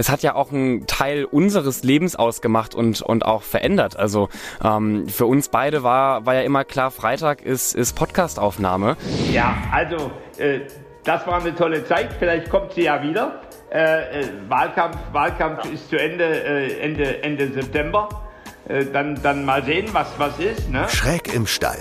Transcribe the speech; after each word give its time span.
es 0.00 0.08
hat 0.08 0.22
ja 0.22 0.34
auch 0.34 0.50
einen 0.50 0.86
Teil 0.86 1.26
unseres 1.26 1.82
Lebens 1.82 2.16
ausgemacht 2.16 2.74
und, 2.74 3.02
und 3.02 3.26
auch 3.26 3.42
verändert. 3.42 3.98
Also 3.98 4.30
ähm, 4.64 5.06
für 5.08 5.26
uns 5.26 5.50
beide 5.50 5.82
war, 5.82 6.24
war 6.24 6.34
ja 6.34 6.40
immer 6.40 6.64
klar, 6.64 6.90
Freitag 6.90 7.42
ist, 7.42 7.74
ist 7.74 7.94
Podcastaufnahme. 7.96 8.96
Ja, 9.30 9.58
also 9.70 10.10
äh, 10.38 10.60
das 11.04 11.26
war 11.26 11.42
eine 11.42 11.54
tolle 11.54 11.84
Zeit. 11.84 12.14
Vielleicht 12.18 12.48
kommt 12.48 12.72
sie 12.72 12.84
ja 12.84 13.02
wieder. 13.02 13.42
Äh, 13.70 14.20
äh, 14.20 14.28
Wahlkampf, 14.48 14.96
Wahlkampf 15.12 15.66
ist 15.66 15.90
zu 15.90 16.00
Ende, 16.00 16.24
äh, 16.24 16.80
Ende, 16.80 17.22
Ende 17.22 17.52
September. 17.52 18.08
Äh, 18.68 18.86
dann, 18.86 19.20
dann 19.22 19.44
mal 19.44 19.62
sehen, 19.62 19.90
was, 19.92 20.08
was 20.16 20.38
ist. 20.38 20.70
Ne? 20.70 20.88
Schräg 20.88 21.34
im 21.34 21.46
Stall. 21.46 21.78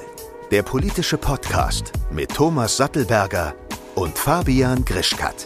Der 0.51 0.63
politische 0.63 1.17
Podcast 1.17 1.93
mit 2.11 2.36
Thomas 2.36 2.75
Sattelberger 2.75 3.55
und 3.95 4.17
Fabian 4.17 4.83
Grischkat. 4.83 5.45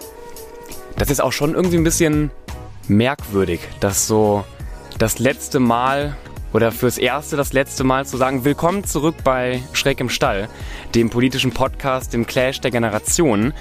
Das 0.97 1.11
ist 1.11 1.21
auch 1.21 1.33
schon 1.33 1.53
irgendwie 1.53 1.77
ein 1.77 1.83
bisschen 1.83 2.31
merkwürdig, 2.87 3.61
dass 3.79 4.07
so 4.07 4.43
das 4.97 5.19
letzte 5.19 5.59
Mal 5.59 6.15
oder 6.53 6.71
fürs 6.71 6.97
erste 6.97 7.35
das 7.35 7.53
letzte 7.53 7.83
Mal 7.83 8.05
zu 8.05 8.17
sagen, 8.17 8.45
willkommen 8.45 8.83
zurück 8.83 9.15
bei 9.23 9.63
Schräg 9.73 9.99
im 9.99 10.09
Stall, 10.09 10.47
dem 10.93 11.09
politischen 11.09 11.51
Podcast, 11.51 12.13
dem 12.13 12.27
Clash 12.27 12.61
der 12.61 12.71
Generationen. 12.71 13.53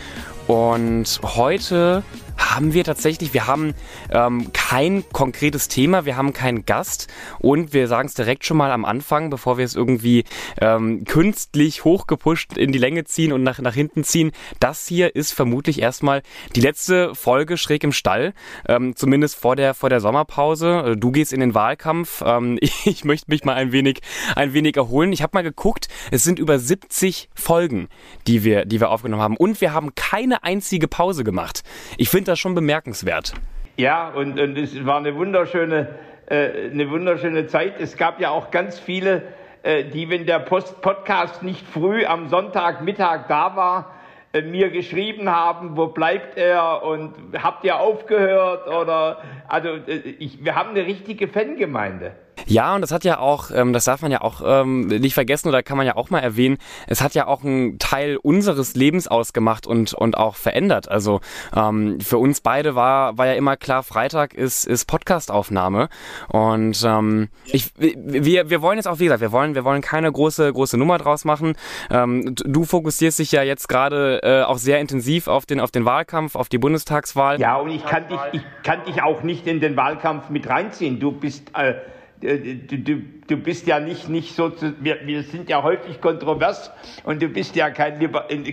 Und 0.46 1.20
heute 1.22 2.02
haben 2.50 2.74
wir 2.74 2.84
tatsächlich, 2.84 3.34
wir 3.34 3.46
haben 3.46 3.74
ähm, 4.10 4.52
kein 4.52 5.04
konkretes 5.12 5.68
Thema, 5.68 6.04
wir 6.04 6.16
haben 6.16 6.32
keinen 6.32 6.66
Gast 6.66 7.08
und 7.38 7.72
wir 7.72 7.88
sagen 7.88 8.08
es 8.08 8.14
direkt 8.14 8.44
schon 8.44 8.56
mal 8.56 8.72
am 8.72 8.84
Anfang, 8.84 9.30
bevor 9.30 9.58
wir 9.58 9.64
es 9.64 9.74
irgendwie 9.74 10.24
ähm, 10.60 11.04
künstlich 11.04 11.84
hochgepusht 11.84 12.56
in 12.56 12.72
die 12.72 12.78
Länge 12.78 13.04
ziehen 13.04 13.32
und 13.32 13.42
nach, 13.42 13.58
nach 13.60 13.74
hinten 13.74 14.04
ziehen. 14.04 14.32
Das 14.60 14.86
hier 14.86 15.14
ist 15.14 15.32
vermutlich 15.32 15.80
erstmal 15.80 16.22
die 16.56 16.60
letzte 16.60 17.14
Folge 17.14 17.56
schräg 17.56 17.84
im 17.84 17.92
Stall, 17.92 18.34
ähm, 18.68 18.96
zumindest 18.96 19.36
vor 19.36 19.56
der, 19.56 19.74
vor 19.74 19.90
der 19.90 20.00
Sommerpause. 20.00 20.96
Du 20.98 21.12
gehst 21.12 21.32
in 21.32 21.40
den 21.40 21.54
Wahlkampf. 21.54 22.22
Ähm, 22.24 22.58
ich 22.84 23.04
möchte 23.04 23.30
mich 23.30 23.44
mal 23.44 23.54
ein 23.54 23.72
wenig, 23.72 24.00
ein 24.34 24.52
wenig 24.52 24.76
erholen. 24.76 25.12
Ich 25.12 25.22
habe 25.22 25.36
mal 25.36 25.42
geguckt, 25.42 25.88
es 26.10 26.24
sind 26.24 26.38
über 26.38 26.58
70 26.58 27.30
Folgen, 27.34 27.88
die 28.26 28.44
wir, 28.44 28.64
die 28.64 28.80
wir 28.80 28.90
aufgenommen 28.90 29.22
haben 29.22 29.36
und 29.36 29.60
wir 29.60 29.72
haben 29.72 29.94
keine 29.94 30.42
einzige 30.44 30.88
Pause 30.88 31.24
gemacht. 31.24 31.62
Ich 31.98 32.08
finde 32.08 32.31
das 32.32 32.38
schon 32.38 32.54
bemerkenswert. 32.54 33.34
Ja, 33.76 34.08
und, 34.08 34.40
und 34.40 34.58
es 34.58 34.84
war 34.84 34.98
eine 34.98 35.14
wunderschöne, 35.14 35.88
äh, 36.26 36.70
eine 36.70 36.90
wunderschöne 36.90 37.46
Zeit. 37.46 37.80
Es 37.80 37.96
gab 37.96 38.20
ja 38.20 38.30
auch 38.30 38.50
ganz 38.50 38.78
viele, 38.78 39.22
äh, 39.62 39.84
die, 39.84 40.10
wenn 40.10 40.26
der 40.26 40.40
Post 40.40 40.82
Podcast 40.82 41.42
nicht 41.42 41.66
früh 41.66 42.04
am 42.04 42.28
Sonntagmittag 42.28 43.28
da 43.28 43.56
war, 43.56 43.94
äh, 44.32 44.42
mir 44.42 44.70
geschrieben 44.70 45.28
haben, 45.28 45.76
wo 45.76 45.88
bleibt 45.88 46.38
er 46.38 46.82
und 46.82 47.14
habt 47.42 47.64
ihr 47.64 47.76
aufgehört 47.76 48.66
oder 48.66 49.22
also 49.46 49.68
äh, 49.68 49.96
ich, 50.18 50.44
wir 50.44 50.54
haben 50.54 50.70
eine 50.70 50.86
richtige 50.86 51.28
Fangemeinde. 51.28 52.12
Ja, 52.46 52.74
und 52.74 52.80
das 52.80 52.90
hat 52.90 53.04
ja 53.04 53.18
auch, 53.18 53.50
ähm, 53.54 53.72
das 53.72 53.84
darf 53.84 54.02
man 54.02 54.10
ja 54.10 54.20
auch 54.20 54.42
ähm, 54.44 54.86
nicht 54.86 55.14
vergessen 55.14 55.48
oder 55.48 55.62
kann 55.62 55.76
man 55.76 55.86
ja 55.86 55.96
auch 55.96 56.10
mal 56.10 56.20
erwähnen, 56.20 56.58
es 56.86 57.00
hat 57.00 57.14
ja 57.14 57.26
auch 57.26 57.44
einen 57.44 57.78
Teil 57.78 58.16
unseres 58.16 58.74
Lebens 58.74 59.08
ausgemacht 59.08 59.66
und, 59.66 59.94
und 59.94 60.16
auch 60.16 60.36
verändert. 60.36 60.88
Also 60.88 61.20
ähm, 61.54 62.00
für 62.00 62.18
uns 62.18 62.40
beide 62.40 62.74
war, 62.74 63.16
war 63.18 63.26
ja 63.26 63.34
immer 63.34 63.56
klar, 63.56 63.82
Freitag 63.82 64.34
ist, 64.34 64.66
ist 64.66 64.86
Podcastaufnahme. 64.86 65.88
Und 66.28 66.82
ähm, 66.84 67.28
ich, 67.44 67.70
wir, 67.76 68.50
wir 68.50 68.62
wollen 68.62 68.78
jetzt 68.78 68.88
auch, 68.88 68.98
wie 68.98 69.04
gesagt, 69.04 69.20
wir 69.20 69.32
wollen, 69.32 69.54
wir 69.54 69.64
wollen 69.64 69.82
keine 69.82 70.10
große, 70.10 70.52
große 70.52 70.76
Nummer 70.76 70.98
draus 70.98 71.24
machen. 71.24 71.54
Ähm, 71.90 72.34
du 72.34 72.64
fokussierst 72.64 73.18
dich 73.18 73.32
ja 73.32 73.42
jetzt 73.42 73.68
gerade 73.68 74.20
äh, 74.22 74.42
auch 74.42 74.58
sehr 74.58 74.80
intensiv 74.80 75.28
auf 75.28 75.46
den, 75.46 75.60
auf 75.60 75.70
den 75.70 75.84
Wahlkampf, 75.84 76.34
auf 76.34 76.48
die 76.48 76.58
Bundestagswahl. 76.58 77.40
Ja, 77.40 77.56
und 77.56 77.70
ich 77.70 77.84
kann 77.84 78.08
dich, 78.08 78.18
ich 78.32 78.42
kann 78.62 78.84
dich 78.84 79.02
auch 79.02 79.22
nicht 79.22 79.46
in 79.46 79.60
den 79.60 79.76
Wahlkampf 79.76 80.30
mit 80.30 80.48
reinziehen. 80.48 80.98
Du 80.98 81.12
bist 81.12 81.50
äh, 81.54 81.74
du, 82.22 82.78
du, 82.78 83.02
du 83.26 83.36
bist 83.36 83.66
ja 83.66 83.80
nicht, 83.80 84.08
nicht 84.08 84.34
so, 84.34 84.50
zu, 84.50 84.74
wir, 84.82 85.06
wir 85.06 85.22
sind 85.22 85.48
ja 85.48 85.62
häufig 85.62 86.00
kontrovers 86.00 86.70
und 87.04 87.20
du 87.20 87.28
bist 87.28 87.56
ja 87.56 87.70
kein, 87.70 87.98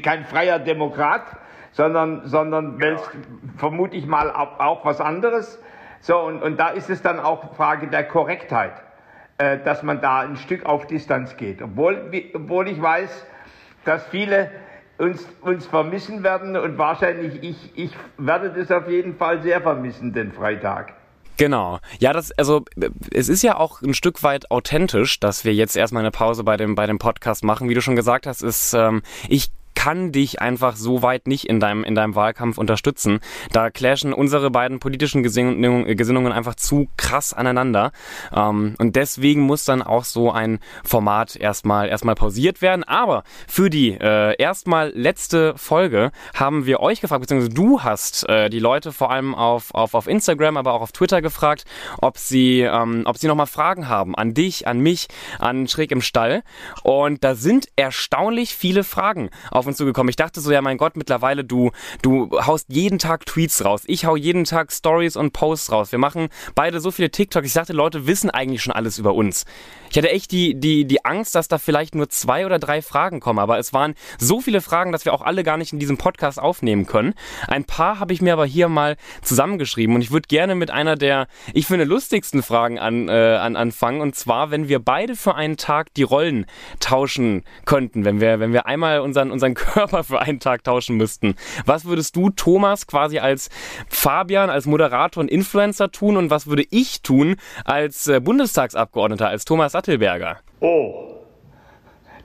kein 0.01 0.25
freier 0.25 0.59
Demokrat, 0.59 1.23
sondern, 1.71 2.27
sondern 2.27 2.79
ja. 2.79 2.97
vermute 3.57 3.95
ich 3.95 4.05
mal 4.05 4.31
auch, 4.31 4.59
auch 4.59 4.85
was 4.85 4.99
anderes. 4.99 5.61
So, 6.01 6.19
und, 6.19 6.41
und 6.41 6.59
da 6.59 6.69
ist 6.69 6.89
es 6.89 7.01
dann 7.01 7.19
auch 7.19 7.55
Frage 7.55 7.87
der 7.87 8.05
Korrektheit, 8.05 8.73
äh, 9.37 9.59
dass 9.59 9.83
man 9.83 10.01
da 10.01 10.21
ein 10.21 10.37
Stück 10.37 10.65
auf 10.65 10.87
Distanz 10.87 11.37
geht. 11.37 11.61
Obwohl, 11.61 12.11
obwohl 12.33 12.67
ich 12.69 12.81
weiß, 12.81 13.27
dass 13.85 14.05
viele 14.07 14.49
uns, 14.97 15.25
uns 15.41 15.65
vermissen 15.67 16.23
werden 16.23 16.57
und 16.57 16.77
wahrscheinlich 16.77 17.43
ich, 17.43 17.77
ich 17.77 17.97
werde 18.17 18.51
das 18.51 18.71
auf 18.71 18.89
jeden 18.89 19.15
Fall 19.15 19.41
sehr 19.41 19.61
vermissen, 19.61 20.13
den 20.13 20.31
Freitag. 20.31 20.93
Genau. 21.39 21.79
Ja, 21.99 22.11
das, 22.11 22.33
also 22.33 22.65
es 23.13 23.29
ist 23.29 23.43
ja 23.43 23.55
auch 23.55 23.81
ein 23.81 23.93
Stück 23.93 24.23
weit 24.23 24.51
authentisch, 24.51 25.21
dass 25.21 25.45
wir 25.45 25.53
jetzt 25.53 25.77
erstmal 25.77 26.03
eine 26.03 26.11
Pause 26.11 26.43
bei 26.43 26.57
dem, 26.57 26.75
bei 26.75 26.85
dem 26.85 26.99
Podcast 26.99 27.45
machen. 27.45 27.69
Wie 27.69 27.73
du 27.73 27.81
schon 27.81 27.95
gesagt 27.95 28.27
hast, 28.27 28.41
ist, 28.41 28.73
ähm, 28.73 29.03
ich 29.29 29.49
kann 29.79 30.11
dich 30.11 30.41
einfach 30.41 30.75
so 30.75 31.03
weit 31.03 31.25
nicht 31.25 31.45
in 31.45 31.61
deinem, 31.61 31.85
in 31.85 31.95
deinem 31.95 32.13
Wahlkampf 32.13 32.57
unterstützen. 32.57 33.21
Da 33.53 33.69
clashen 33.69 34.11
unsere 34.11 34.51
beiden 34.51 34.79
politischen 34.79 35.23
Gesinnungen, 35.23 35.95
Gesinnungen 35.95 36.33
einfach 36.33 36.55
zu 36.55 36.89
krass 36.97 37.33
aneinander. 37.33 37.93
Ähm, 38.35 38.75
und 38.77 38.97
deswegen 38.97 39.39
muss 39.39 39.63
dann 39.63 39.81
auch 39.81 40.03
so 40.03 40.33
ein 40.33 40.59
Format 40.83 41.37
erstmal, 41.37 41.87
erstmal 41.87 42.15
pausiert 42.15 42.61
werden. 42.61 42.83
Aber 42.83 43.23
für 43.47 43.69
die 43.69 43.91
äh, 43.91 44.35
erstmal 44.37 44.89
letzte 44.89 45.57
Folge 45.57 46.11
haben 46.33 46.65
wir 46.65 46.81
euch 46.81 46.99
gefragt, 46.99 47.21
beziehungsweise 47.21 47.53
du 47.53 47.81
hast 47.81 48.27
äh, 48.27 48.49
die 48.49 48.59
Leute 48.59 48.91
vor 48.91 49.11
allem 49.11 49.33
auf, 49.33 49.73
auf, 49.73 49.93
auf 49.93 50.07
Instagram, 50.07 50.57
aber 50.57 50.73
auch 50.73 50.81
auf 50.81 50.91
Twitter 50.91 51.21
gefragt, 51.21 51.63
ob 52.01 52.17
sie, 52.17 52.63
ähm, 52.63 53.03
ob 53.05 53.17
sie 53.17 53.27
nochmal 53.27 53.47
Fragen 53.47 53.87
haben 53.87 54.13
an 54.13 54.33
dich, 54.33 54.67
an 54.67 54.81
mich, 54.81 55.07
an 55.39 55.69
Schräg 55.69 55.93
im 55.93 56.01
Stall. 56.01 56.43
Und 56.83 57.23
da 57.23 57.33
sind 57.33 57.69
erstaunlich 57.77 58.53
viele 58.53 58.83
Fragen 58.83 59.29
auf 59.51 59.68
uns 59.69 59.77
zugekommen. 59.77 60.09
Ich 60.09 60.15
dachte 60.15 60.41
so, 60.41 60.51
ja 60.51 60.61
mein 60.61 60.77
Gott, 60.77 60.97
mittlerweile 60.97 61.43
du, 61.43 61.71
du 62.01 62.29
haust 62.45 62.67
jeden 62.69 62.99
Tag 62.99 63.25
Tweets 63.25 63.63
raus. 63.63 63.83
Ich 63.85 64.05
hau 64.05 64.15
jeden 64.15 64.43
Tag 64.43 64.71
Stories 64.71 65.15
und 65.15 65.33
Posts 65.33 65.71
raus. 65.71 65.91
Wir 65.91 65.99
machen 65.99 66.29
beide 66.55 66.79
so 66.79 66.91
viele 66.91 67.09
TikToks. 67.09 67.47
Ich 67.47 67.53
dachte, 67.53 67.73
Leute 67.73 68.07
wissen 68.07 68.29
eigentlich 68.29 68.61
schon 68.61 68.73
alles 68.73 68.99
über 68.99 69.13
uns. 69.13 69.45
Ich 69.91 69.97
hatte 69.97 70.09
echt 70.09 70.31
die, 70.31 70.59
die, 70.59 70.85
die 70.85 71.03
Angst, 71.03 71.33
dass 71.35 71.47
da 71.47 71.57
vielleicht 71.57 71.95
nur 71.95 72.09
zwei 72.09 72.45
oder 72.45 72.59
drei 72.59 72.81
Fragen 72.81 73.19
kommen, 73.19 73.39
aber 73.39 73.57
es 73.57 73.73
waren 73.73 73.95
so 74.19 74.39
viele 74.39 74.61
Fragen, 74.61 74.91
dass 74.91 75.05
wir 75.05 75.13
auch 75.13 75.21
alle 75.21 75.43
gar 75.43 75.57
nicht 75.57 75.73
in 75.73 75.79
diesem 75.79 75.97
Podcast 75.97 76.39
aufnehmen 76.39 76.85
können. 76.85 77.15
Ein 77.47 77.65
paar 77.65 77.99
habe 77.99 78.13
ich 78.13 78.21
mir 78.21 78.33
aber 78.33 78.45
hier 78.45 78.69
mal 78.69 78.97
zusammengeschrieben 79.23 79.95
und 79.95 80.01
ich 80.01 80.11
würde 80.11 80.27
gerne 80.27 80.53
mit 80.53 80.69
einer 80.69 80.95
der, 80.95 81.27
ich 81.53 81.65
finde, 81.65 81.85
lustigsten 81.85 82.43
Fragen 82.43 82.77
an, 82.77 83.09
äh, 83.09 83.11
an, 83.11 83.55
anfangen 83.55 84.01
und 84.01 84.15
zwar, 84.15 84.51
wenn 84.51 84.67
wir 84.67 84.79
beide 84.79 85.15
für 85.15 85.35
einen 85.35 85.57
Tag 85.57 85.93
die 85.95 86.03
Rollen 86.03 86.45
tauschen 86.79 87.43
könnten, 87.65 88.05
wenn 88.05 88.21
wir, 88.21 88.39
wenn 88.39 88.53
wir 88.53 88.67
einmal 88.67 88.99
unseren, 88.99 89.31
unseren 89.31 89.55
Körper 89.59 90.03
für 90.03 90.19
einen 90.19 90.39
Tag 90.39 90.63
tauschen 90.63 90.97
müssten. 90.97 91.35
Was 91.65 91.85
würdest 91.85 92.15
du, 92.15 92.29
Thomas, 92.29 92.87
quasi 92.87 93.19
als 93.19 93.49
Fabian, 93.89 94.49
als 94.49 94.65
Moderator 94.65 95.21
und 95.21 95.29
Influencer 95.29 95.91
tun 95.91 96.17
und 96.17 96.29
was 96.29 96.47
würde 96.47 96.65
ich 96.71 97.01
tun 97.01 97.35
als 97.65 98.07
äh, 98.07 98.19
Bundestagsabgeordneter, 98.19 99.27
als 99.27 99.45
Thomas 99.45 99.73
Sattelberger? 99.73 100.37
Oh, 100.61 101.15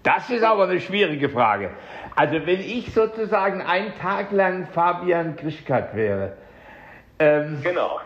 das 0.02 0.30
ist 0.30 0.42
aber 0.42 0.64
eine 0.64 0.80
schwierige 0.80 1.28
Frage. 1.28 1.70
Also 2.14 2.34
wenn 2.46 2.60
ich 2.60 2.92
sozusagen 2.92 3.62
einen 3.62 3.94
Tag 3.98 4.30
lang 4.30 4.68
Fabian 4.72 5.34
Grischkat 5.36 5.96
wäre. 5.96 6.36
Ähm, 7.18 7.58
genau. 7.62 8.00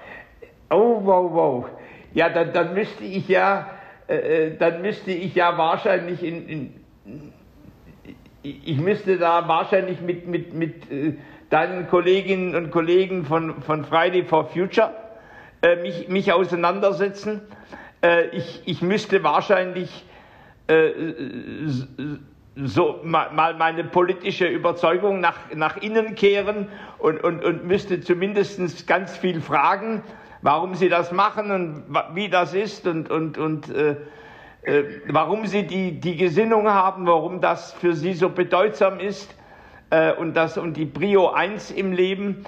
Oh, 0.71 1.01
wow, 1.03 1.33
wow. 1.33 1.67
Ja, 2.15 2.29
dann, 2.29 2.53
dann 2.53 2.75
müsste 2.75 3.05
ich 3.05 3.29
ja, 3.29 3.71
äh, 4.09 4.15
äh 4.47 4.57
dann 4.57 4.81
müsste 4.81 5.11
ich 5.11 5.35
ja 5.35 5.59
wahrscheinlich 5.59 6.23
in, 6.23 6.49
in 6.49 7.33
ich 8.65 8.79
müsste 8.79 9.19
da 9.19 9.47
wahrscheinlich 9.49 10.01
mit, 10.01 10.27
mit, 10.27 10.55
mit 10.55 10.91
äh, 10.91 11.15
deinen 11.51 11.89
Kolleginnen 11.89 12.55
und 12.55 12.71
Kollegen 12.71 13.25
von, 13.25 13.63
von 13.63 13.85
Friday 13.85 14.25
for 14.25 14.47
Future 14.47 14.93
äh, 15.63 15.77
mich, 15.77 16.09
mich 16.09 16.33
auseinandersetzen. 16.33 17.41
Äh, 18.03 18.29
ich, 18.29 18.63
ich 18.67 18.83
müsste 18.83 19.23
wahrscheinlich 19.25 20.05
äh, 20.69 20.91
so 22.57 23.01
mal, 23.03 23.33
mal 23.33 23.55
meine 23.55 23.85
politische 23.85 24.47
Überzeugung 24.47 25.21
nach, 25.21 25.53
nach 25.55 25.77
innen 25.77 26.15
kehren 26.15 26.69
und, 26.99 27.23
und, 27.23 27.45
und 27.45 27.65
müsste 27.65 28.01
zumindest 28.01 28.87
ganz 28.87 29.17
viel 29.17 29.41
fragen, 29.41 30.03
warum 30.43 30.75
sie 30.75 30.89
das 30.89 31.13
machen 31.13 31.51
und 31.51 31.85
wie 32.15 32.29
das 32.29 32.55
ist 32.55 32.87
und, 32.87 33.11
und, 33.11 33.39
und 33.39 33.73
äh, 34.69 34.85
warum 35.09 35.47
sie 35.47 35.67
die, 35.67 35.99
die 35.99 36.17
Gesinnung 36.17 36.69
haben, 36.69 37.07
warum 37.07 37.41
das 37.41 37.73
für 37.73 37.95
sie 37.95 38.13
so 38.13 38.29
bedeutsam 38.29 39.01
ist 39.01 39.35
äh, 39.91 40.13
und, 40.13 40.35
das, 40.37 40.59
und 40.59 40.77
die 40.77 40.87
Prio 40.87 41.31
1 41.31 41.71
im 41.71 41.93
Leben. 41.93 42.45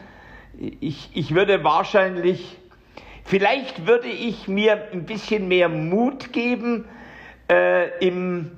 Ich, 0.81 1.11
ich 1.15 1.35
würde 1.35 1.65
wahrscheinlich 1.65 2.61
Vielleicht 3.31 3.87
würde 3.87 4.09
ich 4.09 4.49
mir 4.49 4.89
ein 4.93 5.05
bisschen 5.05 5.47
mehr 5.47 5.69
Mut 5.69 6.33
geben 6.33 6.87
äh, 7.49 7.89
im, 8.05 8.51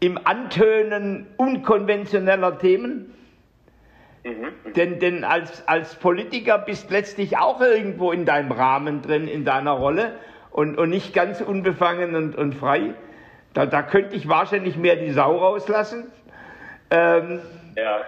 im 0.00 0.18
Antönen 0.24 1.26
unkonventioneller 1.36 2.58
Themen. 2.58 3.12
Mhm. 4.24 4.72
Denn, 4.74 4.98
denn 4.98 5.24
als, 5.24 5.68
als 5.68 5.94
Politiker 5.96 6.56
bist 6.56 6.90
letztlich 6.90 7.36
auch 7.36 7.60
irgendwo 7.60 8.12
in 8.12 8.24
deinem 8.24 8.52
Rahmen 8.52 9.02
drin, 9.02 9.28
in 9.28 9.44
deiner 9.44 9.72
Rolle 9.72 10.14
und, 10.52 10.78
und 10.78 10.90
nicht 10.90 11.14
ganz 11.14 11.40
unbefangen 11.40 12.14
und, 12.14 12.36
und 12.36 12.54
frei. 12.54 12.94
Da, 13.54 13.66
da 13.66 13.82
könnte 13.82 14.16
ich 14.16 14.28
wahrscheinlich 14.28 14.76
mehr 14.76 14.96
die 14.96 15.10
Sau 15.10 15.38
rauslassen. 15.38 16.06
Ähm, 16.90 17.40
ja. 17.76 18.00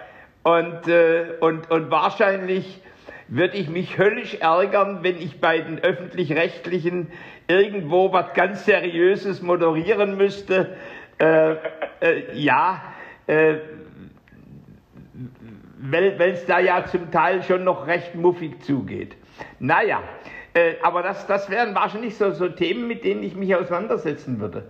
Und, 0.43 0.87
äh, 0.87 1.37
und, 1.39 1.69
und 1.71 1.91
wahrscheinlich 1.91 2.81
würde 3.27 3.57
ich 3.57 3.69
mich 3.69 3.97
höllisch 3.97 4.35
ärgern, 4.35 4.99
wenn 5.01 5.17
ich 5.17 5.41
bei 5.41 5.59
den 5.59 5.79
öffentlich-rechtlichen 5.79 7.11
irgendwo 7.47 8.13
was 8.13 8.33
ganz 8.33 8.65
Seriöses 8.65 9.41
moderieren 9.41 10.17
müsste. 10.17 10.75
Äh, 11.17 11.55
äh, 12.01 12.33
ja, 12.33 12.83
äh, 13.25 13.55
weil 15.77 16.31
es 16.31 16.45
da 16.45 16.59
ja 16.59 16.85
zum 16.85 17.09
Teil 17.11 17.41
schon 17.43 17.63
noch 17.63 17.87
recht 17.87 18.15
muffig 18.15 18.63
zugeht. 18.63 19.15
Naja, 19.59 20.01
aber 20.81 21.03
das, 21.03 21.27
das 21.27 21.49
wären 21.49 21.75
wahrscheinlich 21.75 22.17
so, 22.17 22.31
so 22.31 22.47
Themen, 22.47 22.87
mit 22.87 23.03
denen 23.03 23.23
ich 23.23 23.35
mich 23.35 23.55
auseinandersetzen 23.55 24.39
würde. 24.39 24.63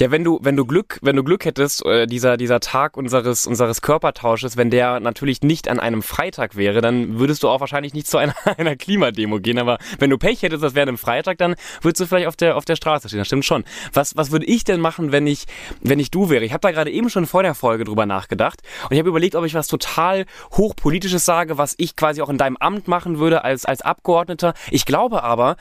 Ja, 0.00 0.12
wenn 0.12 0.22
du, 0.22 0.38
wenn 0.42 0.54
du 0.54 0.64
Glück, 0.64 1.00
wenn 1.02 1.16
du 1.16 1.24
Glück 1.24 1.44
hättest, 1.44 1.84
äh, 1.84 2.06
dieser, 2.06 2.36
dieser 2.36 2.60
Tag 2.60 2.96
unseres, 2.96 3.48
unseres 3.48 3.82
Körpertausches, 3.82 4.56
wenn 4.56 4.70
der 4.70 5.00
natürlich 5.00 5.42
nicht 5.42 5.66
an 5.66 5.80
einem 5.80 6.02
Freitag 6.02 6.54
wäre, 6.54 6.80
dann 6.80 7.18
würdest 7.18 7.42
du 7.42 7.48
auch 7.48 7.58
wahrscheinlich 7.58 7.94
nicht 7.94 8.06
zu 8.06 8.16
einer, 8.16 8.34
einer 8.58 8.76
Klimademo 8.76 9.40
gehen. 9.40 9.58
Aber 9.58 9.78
wenn 9.98 10.08
du 10.10 10.16
Pech 10.16 10.42
hättest, 10.42 10.62
das 10.62 10.76
wäre 10.76 10.84
an 10.84 10.90
einem 10.90 10.98
Freitag, 10.98 11.38
dann 11.38 11.56
würdest 11.82 12.00
du 12.00 12.06
vielleicht 12.06 12.28
auf 12.28 12.36
der, 12.36 12.56
auf 12.56 12.64
der 12.64 12.76
Straße 12.76 13.08
stehen. 13.08 13.18
Das 13.18 13.26
stimmt 13.26 13.44
schon. 13.44 13.64
Was, 13.92 14.16
was 14.16 14.30
würde 14.30 14.46
ich 14.46 14.62
denn 14.62 14.80
machen, 14.80 15.10
wenn 15.10 15.26
ich, 15.26 15.46
wenn 15.80 15.98
ich 15.98 16.12
du 16.12 16.30
wäre? 16.30 16.44
Ich 16.44 16.52
habe 16.52 16.60
da 16.60 16.70
gerade 16.70 16.92
eben 16.92 17.10
schon 17.10 17.26
vor 17.26 17.42
der 17.42 17.56
Folge 17.56 17.82
drüber 17.82 18.06
nachgedacht 18.06 18.62
und 18.84 18.92
ich 18.92 19.00
habe 19.00 19.08
überlegt, 19.08 19.34
ob 19.34 19.44
ich 19.46 19.54
was 19.54 19.66
total 19.66 20.26
hochpolitisches 20.52 21.24
sage, 21.24 21.58
was 21.58 21.74
ich 21.76 21.96
quasi 21.96 22.22
auch 22.22 22.28
in 22.28 22.38
deinem 22.38 22.56
Amt 22.58 22.86
machen 22.86 23.18
würde 23.18 23.42
als, 23.42 23.64
als 23.64 23.82
Abgeordneter. 23.82 24.54
Ich 24.70 24.86
glaube 24.86 25.24
aber, 25.24 25.56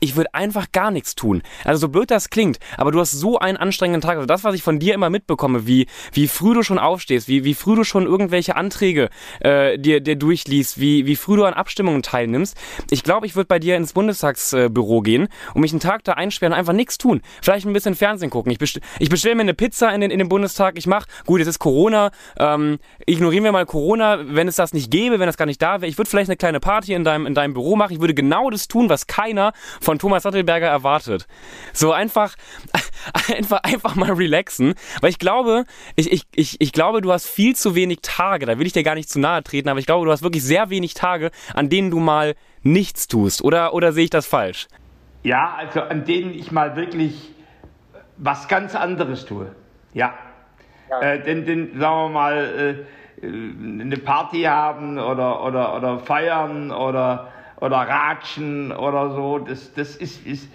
ich 0.00 0.16
würde 0.16 0.34
einfach 0.34 0.72
gar 0.72 0.90
nichts 0.90 1.14
tun. 1.14 1.42
Also 1.64 1.80
so 1.80 1.88
blöd 1.88 2.10
das 2.10 2.30
klingt, 2.30 2.58
aber 2.76 2.92
du 2.92 3.00
hast 3.00 3.12
so 3.12 3.38
einen 3.38 3.56
anstrengenden 3.56 4.00
Tag. 4.00 4.16
Also 4.16 4.26
das, 4.26 4.44
was 4.44 4.54
ich 4.54 4.62
von 4.62 4.78
dir 4.78 4.94
immer 4.94 5.10
mitbekomme, 5.10 5.66
wie, 5.66 5.86
wie 6.12 6.28
früh 6.28 6.54
du 6.54 6.62
schon 6.62 6.78
aufstehst, 6.78 7.28
wie, 7.28 7.44
wie 7.44 7.54
früh 7.54 7.74
du 7.74 7.84
schon 7.84 8.06
irgendwelche 8.06 8.56
Anträge 8.56 9.10
äh, 9.40 9.78
dir, 9.78 10.00
dir 10.00 10.16
durchliest, 10.16 10.80
wie, 10.80 11.06
wie 11.06 11.16
früh 11.16 11.36
du 11.36 11.44
an 11.44 11.54
Abstimmungen 11.54 12.02
teilnimmst. 12.02 12.56
Ich 12.90 13.02
glaube, 13.02 13.26
ich 13.26 13.36
würde 13.36 13.48
bei 13.48 13.58
dir 13.58 13.76
ins 13.76 13.92
Bundestagsbüro 13.92 15.02
gehen 15.02 15.28
und 15.54 15.60
mich 15.60 15.72
einen 15.72 15.80
Tag 15.80 16.04
da 16.04 16.12
einsperren 16.12 16.52
und 16.52 16.58
einfach 16.58 16.72
nichts 16.72 16.98
tun. 16.98 17.22
Vielleicht 17.42 17.66
ein 17.66 17.72
bisschen 17.72 17.94
Fernsehen 17.94 18.30
gucken. 18.30 18.52
Ich, 18.52 18.58
bestell, 18.58 18.82
ich 18.98 19.08
bestelle 19.08 19.34
mir 19.34 19.42
eine 19.42 19.54
Pizza 19.54 19.92
in 19.94 20.00
den, 20.00 20.10
in 20.10 20.18
den 20.18 20.28
Bundestag. 20.28 20.78
Ich 20.78 20.86
mache, 20.86 21.08
gut, 21.26 21.40
es 21.40 21.46
ist 21.46 21.58
Corona. 21.58 22.10
Ähm, 22.38 22.78
ignorieren 23.06 23.44
wir 23.44 23.52
mal 23.52 23.66
Corona. 23.66 24.18
Wenn 24.22 24.48
es 24.48 24.56
das 24.56 24.72
nicht 24.72 24.90
gäbe, 24.90 25.18
wenn 25.18 25.26
das 25.26 25.36
gar 25.36 25.46
nicht 25.46 25.60
da 25.60 25.80
wäre, 25.80 25.88
ich 25.88 25.98
würde 25.98 26.08
vielleicht 26.08 26.30
eine 26.30 26.36
kleine 26.36 26.60
Party 26.60 26.94
in 26.94 27.04
deinem, 27.04 27.26
in 27.26 27.34
deinem 27.34 27.54
Büro 27.54 27.76
machen. 27.76 27.92
Ich 27.94 28.00
würde 28.00 28.14
genau 28.14 28.50
das 28.50 28.68
tun, 28.68 28.88
was 28.88 29.06
keiner 29.06 29.52
von 29.88 29.98
Thomas 29.98 30.24
Sattelberger 30.24 30.66
erwartet. 30.66 31.26
So 31.72 31.92
einfach, 31.92 32.34
einfach, 33.34 33.60
einfach 33.62 33.94
mal 33.94 34.12
relaxen. 34.12 34.74
Weil 35.00 35.08
ich 35.08 35.18
glaube, 35.18 35.64
ich, 35.96 36.12
ich, 36.12 36.26
ich, 36.34 36.60
ich 36.60 36.72
glaube, 36.72 37.00
du 37.00 37.10
hast 37.10 37.26
viel 37.26 37.56
zu 37.56 37.74
wenig 37.74 38.00
Tage, 38.02 38.44
da 38.44 38.58
will 38.58 38.66
ich 38.66 38.74
dir 38.74 38.82
gar 38.82 38.94
nicht 38.94 39.08
zu 39.08 39.18
nahe 39.18 39.42
treten, 39.42 39.70
aber 39.70 39.80
ich 39.80 39.86
glaube, 39.86 40.04
du 40.04 40.12
hast 40.12 40.22
wirklich 40.22 40.44
sehr 40.44 40.68
wenig 40.68 40.92
Tage, 40.92 41.30
an 41.54 41.70
denen 41.70 41.90
du 41.90 42.00
mal 42.00 42.34
nichts 42.62 43.08
tust. 43.08 43.40
Oder, 43.42 43.72
oder 43.72 43.92
sehe 43.92 44.04
ich 44.04 44.10
das 44.10 44.26
falsch? 44.26 44.68
Ja, 45.22 45.54
also 45.56 45.80
an 45.80 46.04
denen 46.04 46.34
ich 46.34 46.52
mal 46.52 46.76
wirklich 46.76 47.30
was 48.18 48.46
ganz 48.46 48.74
anderes 48.74 49.24
tue. 49.24 49.52
Ja. 49.94 50.12
ja. 50.90 51.00
Äh, 51.00 51.22
denn, 51.22 51.46
denn, 51.46 51.80
sagen 51.80 51.96
wir 51.96 52.08
mal, 52.10 52.84
äh, 53.22 53.26
eine 53.26 53.96
Party 53.96 54.42
haben 54.42 54.98
oder, 54.98 55.42
oder, 55.42 55.74
oder 55.74 55.98
feiern 56.00 56.72
oder 56.72 57.32
oder 57.60 57.76
Ratschen 57.76 58.72
oder 58.72 59.10
so. 59.10 59.38
Das, 59.38 59.72
das 59.74 59.96
ist, 59.96 60.26
ist 60.26 60.48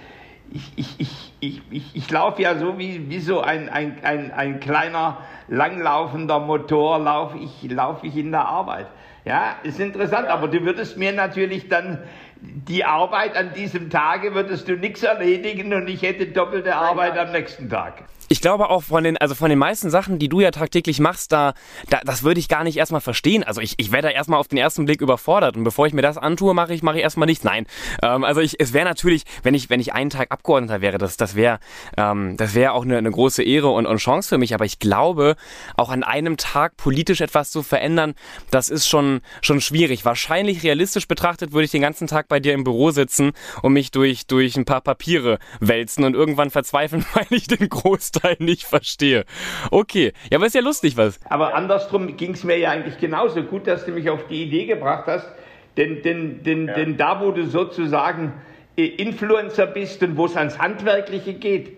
ich, 0.51 0.71
ich, 0.75 0.99
ich, 0.99 1.33
ich, 1.39 1.61
ich, 1.71 1.95
ich 1.95 2.11
laufe 2.11 2.41
ja 2.41 2.57
so 2.57 2.77
wie, 2.77 3.09
wie 3.09 3.19
so 3.19 3.41
ein, 3.41 3.69
ein, 3.69 3.97
ein, 4.03 4.31
ein 4.31 4.59
kleiner, 4.59 5.17
langlaufender 5.47 6.39
Motor, 6.39 6.99
laufe 6.99 7.37
ich, 7.37 7.71
lauf 7.71 8.03
ich 8.03 8.15
in 8.17 8.31
der 8.31 8.45
Arbeit. 8.45 8.87
Ja, 9.25 9.55
ist 9.63 9.79
interessant, 9.79 10.27
aber 10.27 10.47
du 10.47 10.63
würdest 10.65 10.97
mir 10.97 11.13
natürlich 11.13 11.69
dann 11.69 11.99
die 12.41 12.83
Arbeit 12.83 13.37
an 13.37 13.53
diesem 13.53 13.89
Tage 13.89 14.35
würdest 14.35 14.67
du 14.67 14.75
nichts 14.75 15.01
erledigen 15.01 15.73
und 15.73 15.87
ich 15.87 16.01
hätte 16.01 16.27
doppelte 16.27 16.75
Arbeit 16.75 17.17
am 17.17 17.31
nächsten 17.31 17.69
Tag 17.69 18.03
ich 18.33 18.41
glaube 18.41 18.71
auch 18.71 18.81
von 18.81 19.03
den, 19.03 19.15
also 19.17 19.35
von 19.35 19.51
den 19.51 19.59
meisten 19.59 19.91
Sachen, 19.91 20.17
die 20.17 20.27
du 20.27 20.41
ja 20.41 20.49
tagtäglich 20.49 20.99
machst, 20.99 21.31
da, 21.31 21.53
da 21.87 22.01
das 22.03 22.23
würde 22.23 22.39
ich 22.39 22.49
gar 22.49 22.63
nicht 22.63 22.77
erstmal 22.77 22.99
verstehen. 22.99 23.43
Also 23.43 23.61
ich, 23.61 23.75
ich 23.77 23.91
wäre 23.91 24.01
da 24.01 24.09
erstmal 24.09 24.39
auf 24.39 24.47
den 24.47 24.57
ersten 24.57 24.85
Blick 24.85 25.01
überfordert 25.01 25.55
und 25.55 25.63
bevor 25.63 25.85
ich 25.85 25.93
mir 25.93 26.01
das 26.01 26.17
antue, 26.17 26.55
mache 26.55 26.73
ich, 26.73 26.81
mache 26.81 26.97
ich 26.97 27.03
erstmal 27.03 27.27
nichts. 27.27 27.43
Nein. 27.43 27.67
Ähm, 28.01 28.23
also 28.23 28.41
ich, 28.41 28.59
es 28.59 28.73
wäre 28.73 28.85
natürlich, 28.85 29.21
wenn 29.43 29.53
ich, 29.53 29.69
wenn 29.69 29.79
ich 29.79 29.93
einen 29.93 30.09
Tag 30.09 30.31
Abgeordneter 30.31 30.81
wäre, 30.81 30.97
das, 30.97 31.15
das 31.15 31.35
wäre, 31.35 31.59
ähm, 31.95 32.35
das 32.35 32.55
wäre 32.55 32.71
auch 32.71 32.85
eine, 32.85 32.97
eine 32.97 33.11
große 33.11 33.43
Ehre 33.43 33.69
und, 33.69 33.85
und 33.85 33.97
Chance 33.97 34.29
für 34.29 34.39
mich. 34.39 34.55
Aber 34.55 34.65
ich 34.65 34.79
glaube, 34.79 35.35
auch 35.77 35.91
an 35.91 36.01
einem 36.01 36.35
Tag 36.37 36.75
politisch 36.75 37.21
etwas 37.21 37.51
zu 37.51 37.61
verändern, 37.61 38.15
das 38.49 38.69
ist 38.69 38.87
schon, 38.87 39.21
schon 39.43 39.61
schwierig. 39.61 40.05
Wahrscheinlich 40.05 40.63
realistisch 40.63 41.07
betrachtet 41.07 41.51
würde 41.51 41.65
ich 41.65 41.71
den 41.71 41.83
ganzen 41.83 42.07
Tag 42.07 42.29
bei 42.29 42.39
dir 42.39 42.53
im 42.53 42.63
Büro 42.63 42.89
sitzen 42.89 43.33
und 43.61 43.73
mich 43.73 43.91
durch, 43.91 44.25
durch 44.25 44.55
ein 44.55 44.65
paar 44.65 44.81
Papiere 44.81 45.37
wälzen 45.59 46.03
und 46.03 46.15
irgendwann 46.15 46.49
verzweifeln, 46.49 47.05
weil 47.13 47.27
ich 47.29 47.45
den 47.45 47.69
Großteil 47.69 48.22
Teil 48.23 48.37
nicht 48.39 48.63
verstehe. 48.63 49.25
Okay, 49.69 50.13
ja, 50.31 50.37
aber 50.37 50.45
ist 50.45 50.55
ja 50.55 50.61
lustig 50.61 50.95
was. 50.97 51.19
Aber 51.29 51.53
andersrum 51.55 52.15
ging 52.15 52.31
es 52.31 52.43
mir 52.43 52.57
ja 52.57 52.71
eigentlich 52.71 52.97
genauso. 52.97 53.43
Gut, 53.43 53.67
dass 53.67 53.85
du 53.85 53.91
mich 53.91 54.09
auf 54.09 54.27
die 54.27 54.43
Idee 54.43 54.65
gebracht 54.65 55.05
hast, 55.07 55.29
denn, 55.77 56.01
denn, 56.01 56.43
denn, 56.43 56.67
ja. 56.67 56.73
denn 56.73 56.97
da, 56.97 57.19
wo 57.19 57.31
du 57.31 57.45
sozusagen 57.45 58.33
äh, 58.77 58.85
Influencer 58.85 59.67
bist 59.67 60.01
und 60.03 60.15
wo 60.17 60.25
es 60.25 60.37
ans 60.37 60.57
Handwerkliche 60.57 61.33
geht, 61.33 61.77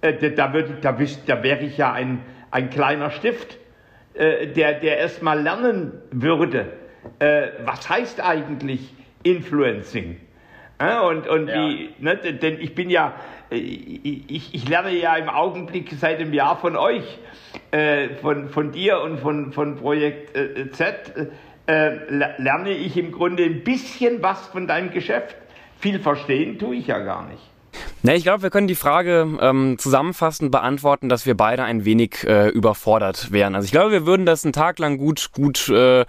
äh, 0.00 0.30
da, 0.32 0.52
würd, 0.52 0.82
da, 0.82 0.98
da 1.26 1.42
wäre 1.42 1.64
ich 1.64 1.78
ja 1.78 1.92
ein, 1.92 2.20
ein 2.50 2.70
kleiner 2.70 3.10
Stift, 3.10 3.58
äh, 4.14 4.48
der, 4.48 4.80
der 4.80 4.98
erstmal 4.98 5.40
lernen 5.40 5.92
würde, 6.10 6.72
was 7.66 7.86
heißt 7.90 8.22
eigentlich 8.22 8.94
Influencing? 9.24 10.16
Und, 10.78 11.28
und 11.28 11.48
ja. 11.48 11.68
wie, 11.68 11.90
ne, 11.98 12.16
denn 12.16 12.60
ich 12.60 12.74
bin 12.74 12.90
ja, 12.90 13.14
äh, 13.50 13.56
ich, 13.56 14.54
ich 14.54 14.68
lerne 14.68 14.90
ja 14.90 15.16
im 15.16 15.28
Augenblick 15.28 15.90
seit 15.92 16.18
einem 16.18 16.32
Jahr 16.32 16.56
von 16.56 16.76
euch, 16.76 17.04
äh, 17.70 18.08
von, 18.20 18.48
von 18.48 18.72
dir 18.72 19.00
und 19.00 19.18
von, 19.18 19.52
von 19.52 19.76
Projekt 19.76 20.36
äh, 20.36 20.70
Z, 20.70 21.30
äh, 21.66 21.96
lerne 22.38 22.70
ich 22.70 22.96
im 22.96 23.12
Grunde 23.12 23.44
ein 23.44 23.62
bisschen 23.62 24.22
was 24.22 24.48
von 24.48 24.66
deinem 24.66 24.90
Geschäft. 24.90 25.36
Viel 25.78 26.00
verstehen 26.00 26.58
tue 26.58 26.76
ich 26.76 26.88
ja 26.88 26.98
gar 26.98 27.26
nicht. 27.28 27.53
Na, 28.02 28.14
ich 28.14 28.22
glaube, 28.22 28.42
wir 28.42 28.50
können 28.50 28.68
die 28.68 28.74
Frage 28.74 29.38
ähm, 29.40 29.76
zusammenfassend 29.78 30.50
beantworten, 30.50 31.08
dass 31.08 31.26
wir 31.26 31.36
beide 31.36 31.64
ein 31.64 31.84
wenig 31.84 32.24
äh, 32.24 32.48
überfordert 32.48 33.32
wären. 33.32 33.54
Also 33.54 33.66
ich 33.66 33.72
glaube, 33.72 33.92
wir 33.92 34.06
würden 34.06 34.26
das 34.26 34.44
einen 34.44 34.52
Tag 34.52 34.78
lang 34.78 34.98
gut, 34.98 35.30
gut, 35.32 35.68
äh, 35.68 36.04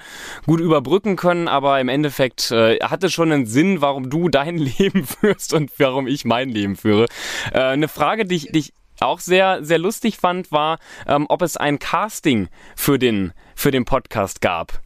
gut 0.46 0.60
überbrücken 0.60 1.16
können, 1.16 1.48
aber 1.48 1.80
im 1.80 1.90
Endeffekt 1.90 2.52
äh, 2.52 2.80
hat 2.80 3.04
es 3.04 3.14
schon 3.14 3.32
einen 3.32 3.46
Sinn, 3.46 3.82
warum 3.82 4.10
du 4.10 4.30
dein 4.30 4.58
Leben 4.80 5.06
führst 5.06 5.54
und 5.54 5.72
warum 5.80 6.08
ich 6.08 6.26
mein 6.26 6.50
Leben 6.50 6.76
führe. 6.76 7.08
Äh, 7.54 7.60
eine 7.60 7.88
Frage, 7.88 8.26
die 8.26 8.36
ich, 8.36 8.52
die 8.52 8.60
ich 8.60 8.74
auch 9.00 9.20
sehr, 9.20 9.64
sehr 9.64 9.78
lustig 9.78 10.18
fand, 10.18 10.52
war, 10.52 10.80
ähm, 11.08 11.26
ob 11.30 11.42
es 11.42 11.58
ein 11.58 11.80
Casting 11.80 12.48
für 12.76 13.00
den, 13.00 13.34
für 13.56 13.72
den 13.72 13.86
Podcast 13.86 14.42
gab. 14.42 14.82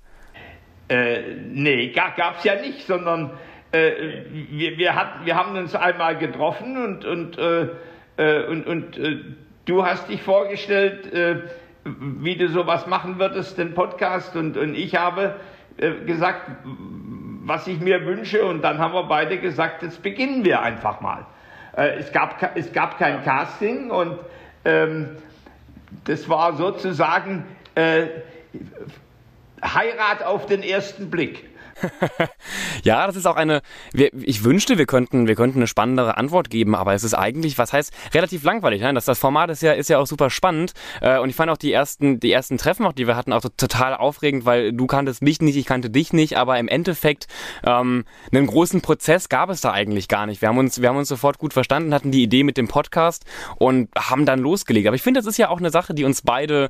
Äh, 0.89 1.21
nee, 1.51 1.89
gab 1.89 2.37
es 2.37 2.43
ja 2.43 2.55
nicht, 2.55 2.87
sondern 2.87 3.31
äh, 3.71 4.23
wir, 4.31 4.77
wir, 4.77 4.95
hat, 4.95 5.25
wir 5.25 5.35
haben 5.35 5.55
uns 5.55 5.75
einmal 5.75 6.17
getroffen 6.17 6.75
und, 6.77 7.05
und, 7.05 7.37
äh, 7.37 7.67
äh 8.17 8.47
und, 8.47 8.65
und 8.65 8.97
äh, 8.97 9.19
du 9.65 9.85
hast 9.85 10.09
dich 10.09 10.23
vorgestellt, 10.23 11.13
äh, 11.13 11.41
wie 11.85 12.35
du 12.35 12.49
sowas 12.49 12.87
machen 12.87 13.19
würdest, 13.19 13.57
den 13.57 13.75
Podcast, 13.75 14.35
und, 14.35 14.57
und 14.57 14.75
ich 14.75 14.95
habe 14.95 15.35
gesagt, 16.05 16.51
was 17.45 17.65
ich 17.67 17.79
mir 17.79 18.05
wünsche, 18.05 18.43
und 18.43 18.61
dann 18.63 18.79
haben 18.79 18.93
wir 18.93 19.03
beide 19.03 19.37
gesagt, 19.37 19.81
jetzt 19.81 20.03
beginnen 20.03 20.43
wir 20.43 20.61
einfach 20.61 20.99
mal. 20.99 21.25
es, 21.73 22.11
gab, 22.11 22.57
es 22.57 22.73
gab 22.73 22.99
kein 22.99 23.23
Casting 23.23 23.89
und 23.89 24.19
ähm, 24.65 25.15
das 26.03 26.27
war 26.27 26.57
sozusagen 26.57 27.45
Heirat 29.63 30.21
auf 30.25 30.47
den 30.47 30.63
ersten 30.63 31.09
Blick. 31.09 31.49
Ja, 32.83 33.05
das 33.07 33.15
ist 33.15 33.25
auch 33.25 33.35
eine. 33.35 33.61
Ich 33.93 34.43
wünschte, 34.43 34.77
wir 34.77 34.85
könnten, 34.85 35.27
wir 35.27 35.35
könnten 35.35 35.59
eine 35.59 35.67
spannendere 35.67 36.17
Antwort 36.17 36.49
geben, 36.49 36.75
aber 36.75 36.93
es 36.93 37.03
ist 37.03 37.13
eigentlich, 37.13 37.57
was 37.57 37.73
heißt, 37.73 37.93
relativ 38.13 38.43
langweilig. 38.43 38.81
Ne? 38.81 38.93
Das, 38.93 39.05
das 39.05 39.19
Format 39.19 39.49
ist 39.49 39.61
ja, 39.61 39.73
ist 39.73 39.89
ja 39.89 39.97
auch 39.99 40.07
super 40.07 40.29
spannend. 40.29 40.73
Äh, 41.01 41.19
und 41.19 41.29
ich 41.29 41.35
fand 41.35 41.51
auch 41.51 41.57
die 41.57 41.71
ersten, 41.71 42.19
die 42.19 42.31
ersten 42.31 42.57
Treffen, 42.57 42.85
auch 42.85 42.93
die 42.93 43.07
wir 43.07 43.15
hatten, 43.15 43.33
auch 43.33 43.43
total 43.57 43.95
aufregend, 43.95 44.45
weil 44.45 44.73
du 44.73 44.87
kanntest 44.87 45.21
mich 45.21 45.41
nicht, 45.41 45.55
ich 45.55 45.65
kannte 45.65 45.89
dich 45.89 46.13
nicht, 46.13 46.37
aber 46.37 46.59
im 46.59 46.67
Endeffekt 46.67 47.27
ähm, 47.63 48.05
einen 48.31 48.47
großen 48.47 48.81
Prozess 48.81 49.29
gab 49.29 49.49
es 49.49 49.61
da 49.61 49.71
eigentlich 49.71 50.07
gar 50.07 50.25
nicht. 50.25 50.41
Wir 50.41 50.49
haben 50.49 50.57
uns, 50.57 50.81
wir 50.81 50.89
haben 50.89 50.97
uns 50.97 51.09
sofort 51.09 51.37
gut 51.37 51.53
verstanden, 51.53 51.93
hatten 51.93 52.11
die 52.11 52.23
Idee 52.23 52.43
mit 52.43 52.57
dem 52.57 52.67
Podcast 52.67 53.25
und 53.57 53.89
haben 53.97 54.25
dann 54.25 54.39
losgelegt. 54.39 54.87
Aber 54.87 54.95
ich 54.95 55.01
finde, 55.01 55.19
das 55.19 55.27
ist 55.27 55.37
ja 55.37 55.49
auch 55.49 55.59
eine 55.59 55.69
Sache, 55.69 55.93
die 55.93 56.03
uns 56.03 56.21
beide 56.21 56.69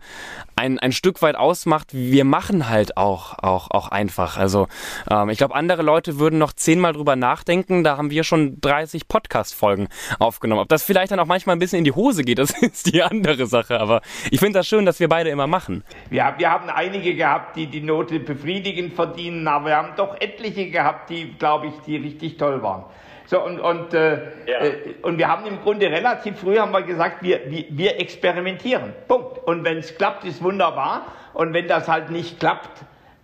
ein, 0.55 0.79
ein 0.79 0.91
Stück 0.91 1.21
weit 1.21 1.35
ausmacht. 1.35 1.89
Wir 1.93 2.25
machen 2.25 2.69
halt 2.69 2.97
auch, 2.97 3.37
auch, 3.39 3.71
auch 3.71 3.89
einfach. 3.89 4.37
Also 4.37 4.67
ähm, 5.09 5.29
ich 5.29 5.37
glaube, 5.37 5.55
andere 5.55 5.81
Leute 5.81 6.19
würden 6.19 6.39
noch 6.39 6.53
zehnmal 6.53 6.93
drüber 6.93 7.15
nachdenken. 7.15 7.83
Da 7.83 7.97
haben 7.97 8.11
wir 8.11 8.23
schon 8.23 8.59
30 8.61 9.07
Podcast-Folgen 9.07 9.87
aufgenommen. 10.19 10.61
Ob 10.61 10.69
das 10.69 10.83
vielleicht 10.83 11.11
dann 11.11 11.19
auch 11.19 11.25
manchmal 11.25 11.55
ein 11.55 11.59
bisschen 11.59 11.79
in 11.79 11.85
die 11.85 11.91
Hose 11.91 12.23
geht, 12.23 12.39
das 12.39 12.51
ist 12.61 12.93
die 12.93 13.03
andere 13.03 13.47
Sache. 13.47 13.79
Aber 13.79 14.01
ich 14.31 14.39
finde 14.39 14.59
das 14.59 14.67
schön, 14.67 14.85
dass 14.85 14.99
wir 14.99 15.09
beide 15.09 15.29
immer 15.29 15.47
machen. 15.47 15.83
Ja, 16.11 16.35
wir 16.37 16.51
haben 16.51 16.69
einige 16.69 17.15
gehabt, 17.15 17.55
die 17.55 17.67
die 17.67 17.81
Note 17.81 18.19
befriedigend 18.19 18.93
verdienen, 18.93 19.47
aber 19.47 19.67
wir 19.67 19.75
haben 19.77 19.93
doch 19.95 20.19
etliche 20.19 20.69
gehabt, 20.69 21.09
die, 21.09 21.33
glaube 21.33 21.67
ich, 21.67 21.73
die 21.85 21.97
richtig 21.97 22.37
toll 22.37 22.61
waren. 22.61 22.85
So, 23.29 23.45
und, 23.45 23.59
und, 23.59 23.93
äh, 23.93 24.31
ja. 24.47 24.59
äh, 24.59 24.95
und 25.03 25.19
wir 25.19 25.27
haben 25.27 25.45
im 25.45 25.61
Grunde 25.61 25.85
relativ 25.85 26.39
früh 26.39 26.57
haben 26.57 26.71
wir 26.71 26.81
gesagt, 26.81 27.21
wir, 27.21 27.41
wir, 27.51 27.65
wir 27.69 27.99
experimentieren. 27.99 28.93
Punkt. 29.07 29.37
Und 29.45 29.63
wenn 29.63 29.77
es 29.77 29.95
klappt, 29.95 30.25
ist 30.25 30.41
wunderbar. 30.41 31.05
Und 31.35 31.53
wenn 31.53 31.67
das 31.67 31.87
halt 31.87 32.09
nicht 32.09 32.39
klappt, 32.39 32.71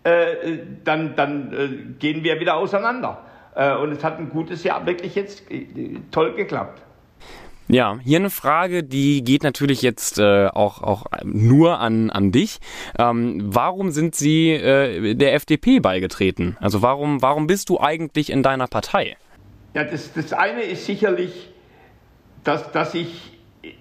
äh, 0.06 0.60
dann, 0.84 1.16
dann 1.16 1.54
äh, 1.54 1.68
gehen 1.98 2.24
wir 2.24 2.40
wieder 2.40 2.58
auseinander. 2.58 3.24
Äh, 3.56 3.76
und 3.76 3.92
es 3.92 4.04
hat 4.04 4.20
ein 4.20 4.30
gutes 4.30 4.64
Jahr 4.64 4.86
wirklich 4.86 5.16
jetzt 5.16 5.44
toll 6.12 6.36
geklappt. 6.36 6.82
Ja, 7.68 7.98
hier 8.04 8.20
eine 8.20 8.30
Frage, 8.30 8.84
die 8.84 9.24
geht 9.24 9.42
natürlich 9.42 9.82
jetzt 9.82 10.20
äh, 10.20 10.48
auch, 10.48 10.84
auch 10.84 11.06
nur 11.24 11.80
an, 11.80 12.12
an 12.12 12.32
dich. 12.32 12.60
Ähm, 13.00 13.42
warum 13.46 13.90
sind 13.90 14.14
Sie 14.14 14.52
äh, 14.52 15.16
der 15.16 15.34
FDP 15.34 15.80
beigetreten? 15.80 16.56
Also 16.60 16.84
warum, 16.84 17.24
warum 17.24 17.48
bist 17.48 17.70
du 17.70 17.80
eigentlich 17.80 18.30
in 18.30 18.44
deiner 18.44 18.68
Partei? 18.68 19.18
Ja, 19.74 19.84
das, 19.84 20.14
das 20.14 20.34
eine 20.34 20.62
ist 20.62 20.86
sicherlich, 20.86 21.50
dass, 22.44 22.72
dass 22.72 22.94
ich 22.94 23.32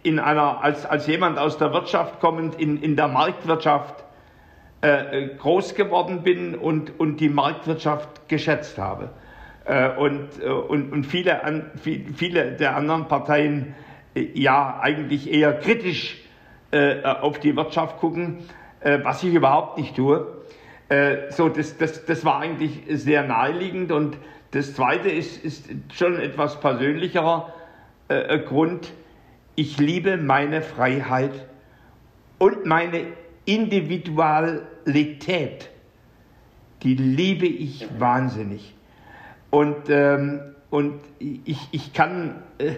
in 0.02 0.19
einer, 0.19 0.64
als, 0.64 0.87
als 0.87 1.07
jemand 1.07 1.38
aus 1.38 1.59
der 1.59 1.75
Wirtschaft 1.75 2.21
kommend 2.21 2.59
in, 2.59 2.83
in 2.83 2.97
der 2.97 3.09
Marktwirtschaft 3.09 4.03
äh, 4.85 5.29
groß 5.38 5.75
geworden 5.75 6.23
bin 6.23 6.55
und, 6.55 6.99
und 7.00 7.17
die 7.19 7.31
Marktwirtschaft 7.31 8.29
geschätzt 8.29 8.76
habe. 8.76 9.09
Äh, 9.64 9.97
und, 9.97 10.29
äh, 10.43 10.49
und, 10.49 10.93
und 10.93 11.05
viele, 11.05 11.43
an, 11.43 11.71
viele 11.81 12.53
der 12.53 12.76
anderen 12.76 13.09
Parteien 13.09 13.75
äh, 14.14 14.29
ja 14.35 14.79
eigentlich 14.83 15.33
eher 15.33 15.55
kritisch 15.55 16.23
äh, 16.71 17.03
auf 17.03 17.38
die 17.41 17.57
Wirtschaft 17.57 17.99
gucken, 17.99 18.38
was 19.03 19.23
ich 19.23 19.33
überhaupt 19.33 19.79
nicht 19.79 19.97
tue. 19.97 20.26
so, 21.31 21.49
das, 21.49 21.79
das, 21.79 22.05
das 22.05 22.23
war 22.26 22.41
eigentlich 22.41 22.83
sehr 22.91 23.23
naheliegend. 23.23 23.91
Und 23.91 24.19
das 24.50 24.75
Zweite 24.75 25.09
ist, 25.09 25.43
ist 25.43 25.71
schon 25.95 26.21
etwas 26.21 26.61
persönlicherer 26.61 27.55
Grund. 28.45 28.93
Ich 29.55 29.79
liebe 29.79 30.19
meine 30.19 30.61
Freiheit 30.61 31.33
und 32.37 32.67
meine 32.67 33.07
Individualität, 34.85 35.71
die 36.83 36.95
liebe 36.95 37.47
ich 37.47 37.87
wahnsinnig. 37.99 38.75
Und, 39.50 39.88
ähm, 39.88 40.41
und 40.71 41.00
ich, 41.19 41.69
ich, 41.71 41.93
kann, 41.93 42.43
äh, 42.59 42.73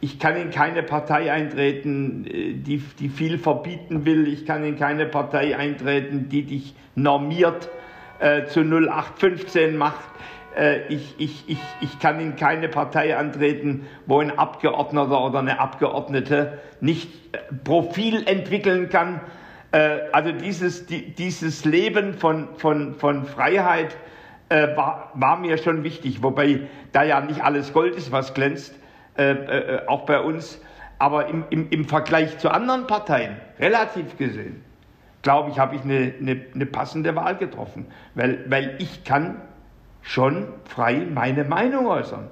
ich 0.00 0.18
kann 0.18 0.36
in 0.36 0.50
keine 0.50 0.82
Partei 0.82 1.32
eintreten, 1.32 2.26
äh, 2.26 2.54
die, 2.54 2.82
die 2.98 3.08
viel 3.08 3.38
verbieten 3.38 4.04
will. 4.04 4.28
Ich 4.28 4.44
kann 4.44 4.64
in 4.64 4.76
keine 4.76 5.06
Partei 5.06 5.56
eintreten, 5.56 6.28
die 6.28 6.42
dich 6.42 6.74
normiert 6.94 7.70
äh, 8.18 8.46
zu 8.46 8.60
0815 8.60 9.76
macht. 9.76 10.10
Äh, 10.56 10.86
ich, 10.88 11.14
ich, 11.18 11.44
ich, 11.46 11.58
ich 11.80 11.98
kann 12.00 12.18
in 12.20 12.36
keine 12.36 12.68
Partei 12.68 13.16
antreten, 13.16 13.86
wo 14.06 14.20
ein 14.20 14.36
Abgeordneter 14.36 15.24
oder 15.24 15.38
eine 15.38 15.60
Abgeordnete 15.60 16.58
nicht 16.80 17.08
äh, 17.32 17.38
Profil 17.64 18.26
entwickeln 18.26 18.88
kann, 18.88 19.20
also 19.72 20.32
dieses, 20.32 20.86
dieses 20.86 21.64
Leben 21.64 22.14
von, 22.14 22.48
von, 22.56 22.94
von 22.94 23.26
Freiheit 23.26 23.96
äh, 24.48 24.76
war, 24.76 25.10
war 25.14 25.36
mir 25.36 25.58
schon 25.58 25.82
wichtig, 25.82 26.22
wobei 26.22 26.60
da 26.92 27.02
ja 27.02 27.20
nicht 27.20 27.42
alles 27.42 27.72
Gold 27.72 27.96
ist, 27.96 28.12
was 28.12 28.34
glänzt, 28.34 28.74
äh, 29.16 29.32
äh, 29.32 29.86
auch 29.86 30.06
bei 30.06 30.20
uns. 30.20 30.60
Aber 30.98 31.26
im, 31.28 31.44
im, 31.50 31.68
im 31.70 31.84
Vergleich 31.84 32.38
zu 32.38 32.50
anderen 32.50 32.86
Parteien, 32.86 33.36
relativ 33.58 34.16
gesehen, 34.16 34.62
glaube 35.22 35.50
ich, 35.50 35.58
habe 35.58 35.74
ich 35.76 35.82
eine, 35.82 36.14
eine, 36.20 36.40
eine 36.54 36.66
passende 36.66 37.14
Wahl 37.16 37.36
getroffen, 37.36 37.86
weil, 38.14 38.44
weil 38.48 38.76
ich 38.78 39.04
kann 39.04 39.42
schon 40.02 40.48
frei 40.64 41.06
meine 41.12 41.44
Meinung 41.44 41.86
äußern. 41.86 42.30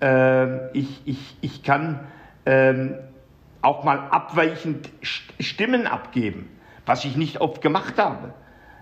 Ähm, 0.00 0.60
ich, 0.74 1.02
ich, 1.06 1.36
ich 1.40 1.62
kann 1.62 2.00
ähm, 2.44 2.94
auch 3.62 3.82
mal 3.82 3.98
abweichend 4.10 4.90
Stimmen 5.40 5.86
abgeben 5.86 6.50
was 6.86 7.04
ich 7.04 7.16
nicht 7.16 7.40
oft 7.40 7.60
gemacht 7.60 7.98
habe. 7.98 8.32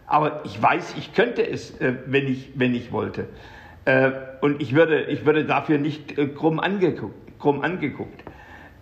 Aber 0.06 0.42
ich 0.44 0.60
weiß, 0.60 0.94
ich 0.98 1.14
könnte 1.14 1.46
es, 1.46 1.78
äh, 1.80 1.94
wenn, 2.06 2.28
ich, 2.28 2.52
wenn 2.54 2.74
ich 2.74 2.92
wollte. 2.92 3.26
Äh, 3.86 4.12
und 4.40 4.60
ich 4.60 4.74
würde, 4.74 5.04
ich 5.04 5.26
würde 5.26 5.44
dafür 5.44 5.78
nicht 5.78 6.18
äh, 6.18 6.28
krumm 6.28 6.60
angeguckt. 6.60 7.14
Krumm 7.38 7.62
angeguckt. 7.62 8.22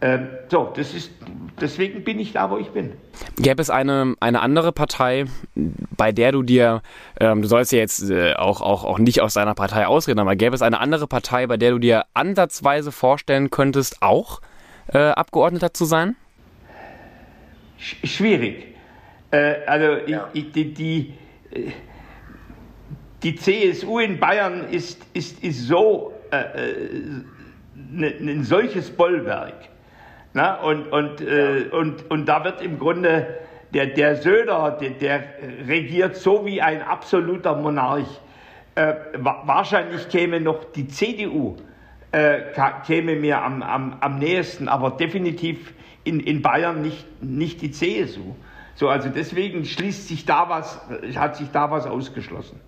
Ähm, 0.00 0.26
so, 0.48 0.72
das 0.74 0.94
ist, 0.94 1.12
deswegen 1.60 2.02
bin 2.02 2.18
ich 2.18 2.32
da, 2.32 2.50
wo 2.50 2.58
ich 2.58 2.70
bin. 2.70 2.92
Gäbe 3.36 3.62
es 3.62 3.70
eine, 3.70 4.16
eine 4.18 4.40
andere 4.40 4.72
Partei, 4.72 5.26
bei 5.54 6.10
der 6.10 6.32
du 6.32 6.42
dir, 6.42 6.82
ähm, 7.20 7.42
du 7.42 7.46
sollst 7.46 7.70
ja 7.70 7.78
jetzt 7.78 8.10
äh, 8.10 8.34
auch, 8.34 8.60
auch, 8.62 8.82
auch 8.82 8.98
nicht 8.98 9.20
aus 9.20 9.34
deiner 9.34 9.54
Partei 9.54 9.86
ausreden, 9.86 10.18
aber 10.18 10.34
gäbe 10.34 10.56
es 10.56 10.62
eine 10.62 10.80
andere 10.80 11.06
Partei, 11.06 11.46
bei 11.46 11.56
der 11.56 11.70
du 11.70 11.78
dir 11.78 12.04
ansatzweise 12.14 12.90
vorstellen 12.90 13.50
könntest, 13.50 14.02
auch 14.02 14.40
äh, 14.88 14.98
Abgeordneter 14.98 15.72
zu 15.72 15.84
sein? 15.84 16.16
Sch 17.78 17.96
schwierig. 18.02 18.71
Äh, 19.32 19.64
also 19.66 20.06
ja. 20.06 20.28
ich, 20.32 20.52
die, 20.52 20.74
die, 20.74 21.14
die, 23.22 23.34
CSU 23.34 23.98
in 23.98 24.20
Bayern 24.20 24.68
ist, 24.70 25.04
ist, 25.14 25.42
ist 25.42 25.66
so 25.66 26.12
äh, 26.30 26.44
ne, 27.74 28.14
ein 28.20 28.44
solches 28.44 28.90
Bollwerk. 28.90 29.54
Na? 30.34 30.60
Und, 30.60 30.92
und, 30.92 31.20
ja. 31.20 31.26
äh, 31.26 31.68
und, 31.70 32.10
und 32.10 32.26
da 32.26 32.44
wird 32.44 32.62
im 32.62 32.78
Grunde 32.78 33.38
der, 33.72 33.86
der 33.86 34.16
Söder, 34.16 34.78
der, 34.78 34.90
der 34.90 35.24
regiert 35.66 36.16
so 36.16 36.44
wie 36.44 36.60
ein 36.60 36.82
absoluter 36.82 37.56
Monarch. 37.56 38.20
Äh, 38.74 38.94
wahrscheinlich 39.14 40.08
käme 40.10 40.40
noch 40.40 40.64
die 40.64 40.88
CDU, 40.88 41.56
äh, 42.10 42.40
käme 42.86 43.16
mir 43.16 43.42
am, 43.42 43.62
am, 43.62 43.96
am 44.00 44.18
nächsten, 44.18 44.68
aber 44.68 44.90
definitiv 44.90 45.72
in, 46.04 46.20
in 46.20 46.42
Bayern 46.42 46.82
nicht, 46.82 47.06
nicht 47.22 47.62
die 47.62 47.70
CSU. 47.70 48.34
So, 48.74 48.88
also 48.88 49.10
deswegen 49.10 49.64
schließt 49.64 50.08
sich 50.08 50.24
da 50.24 50.48
was, 50.48 50.80
hat 51.16 51.36
sich 51.36 51.50
da 51.50 51.70
was 51.70 51.86
ausgeschlossen. 51.86 52.60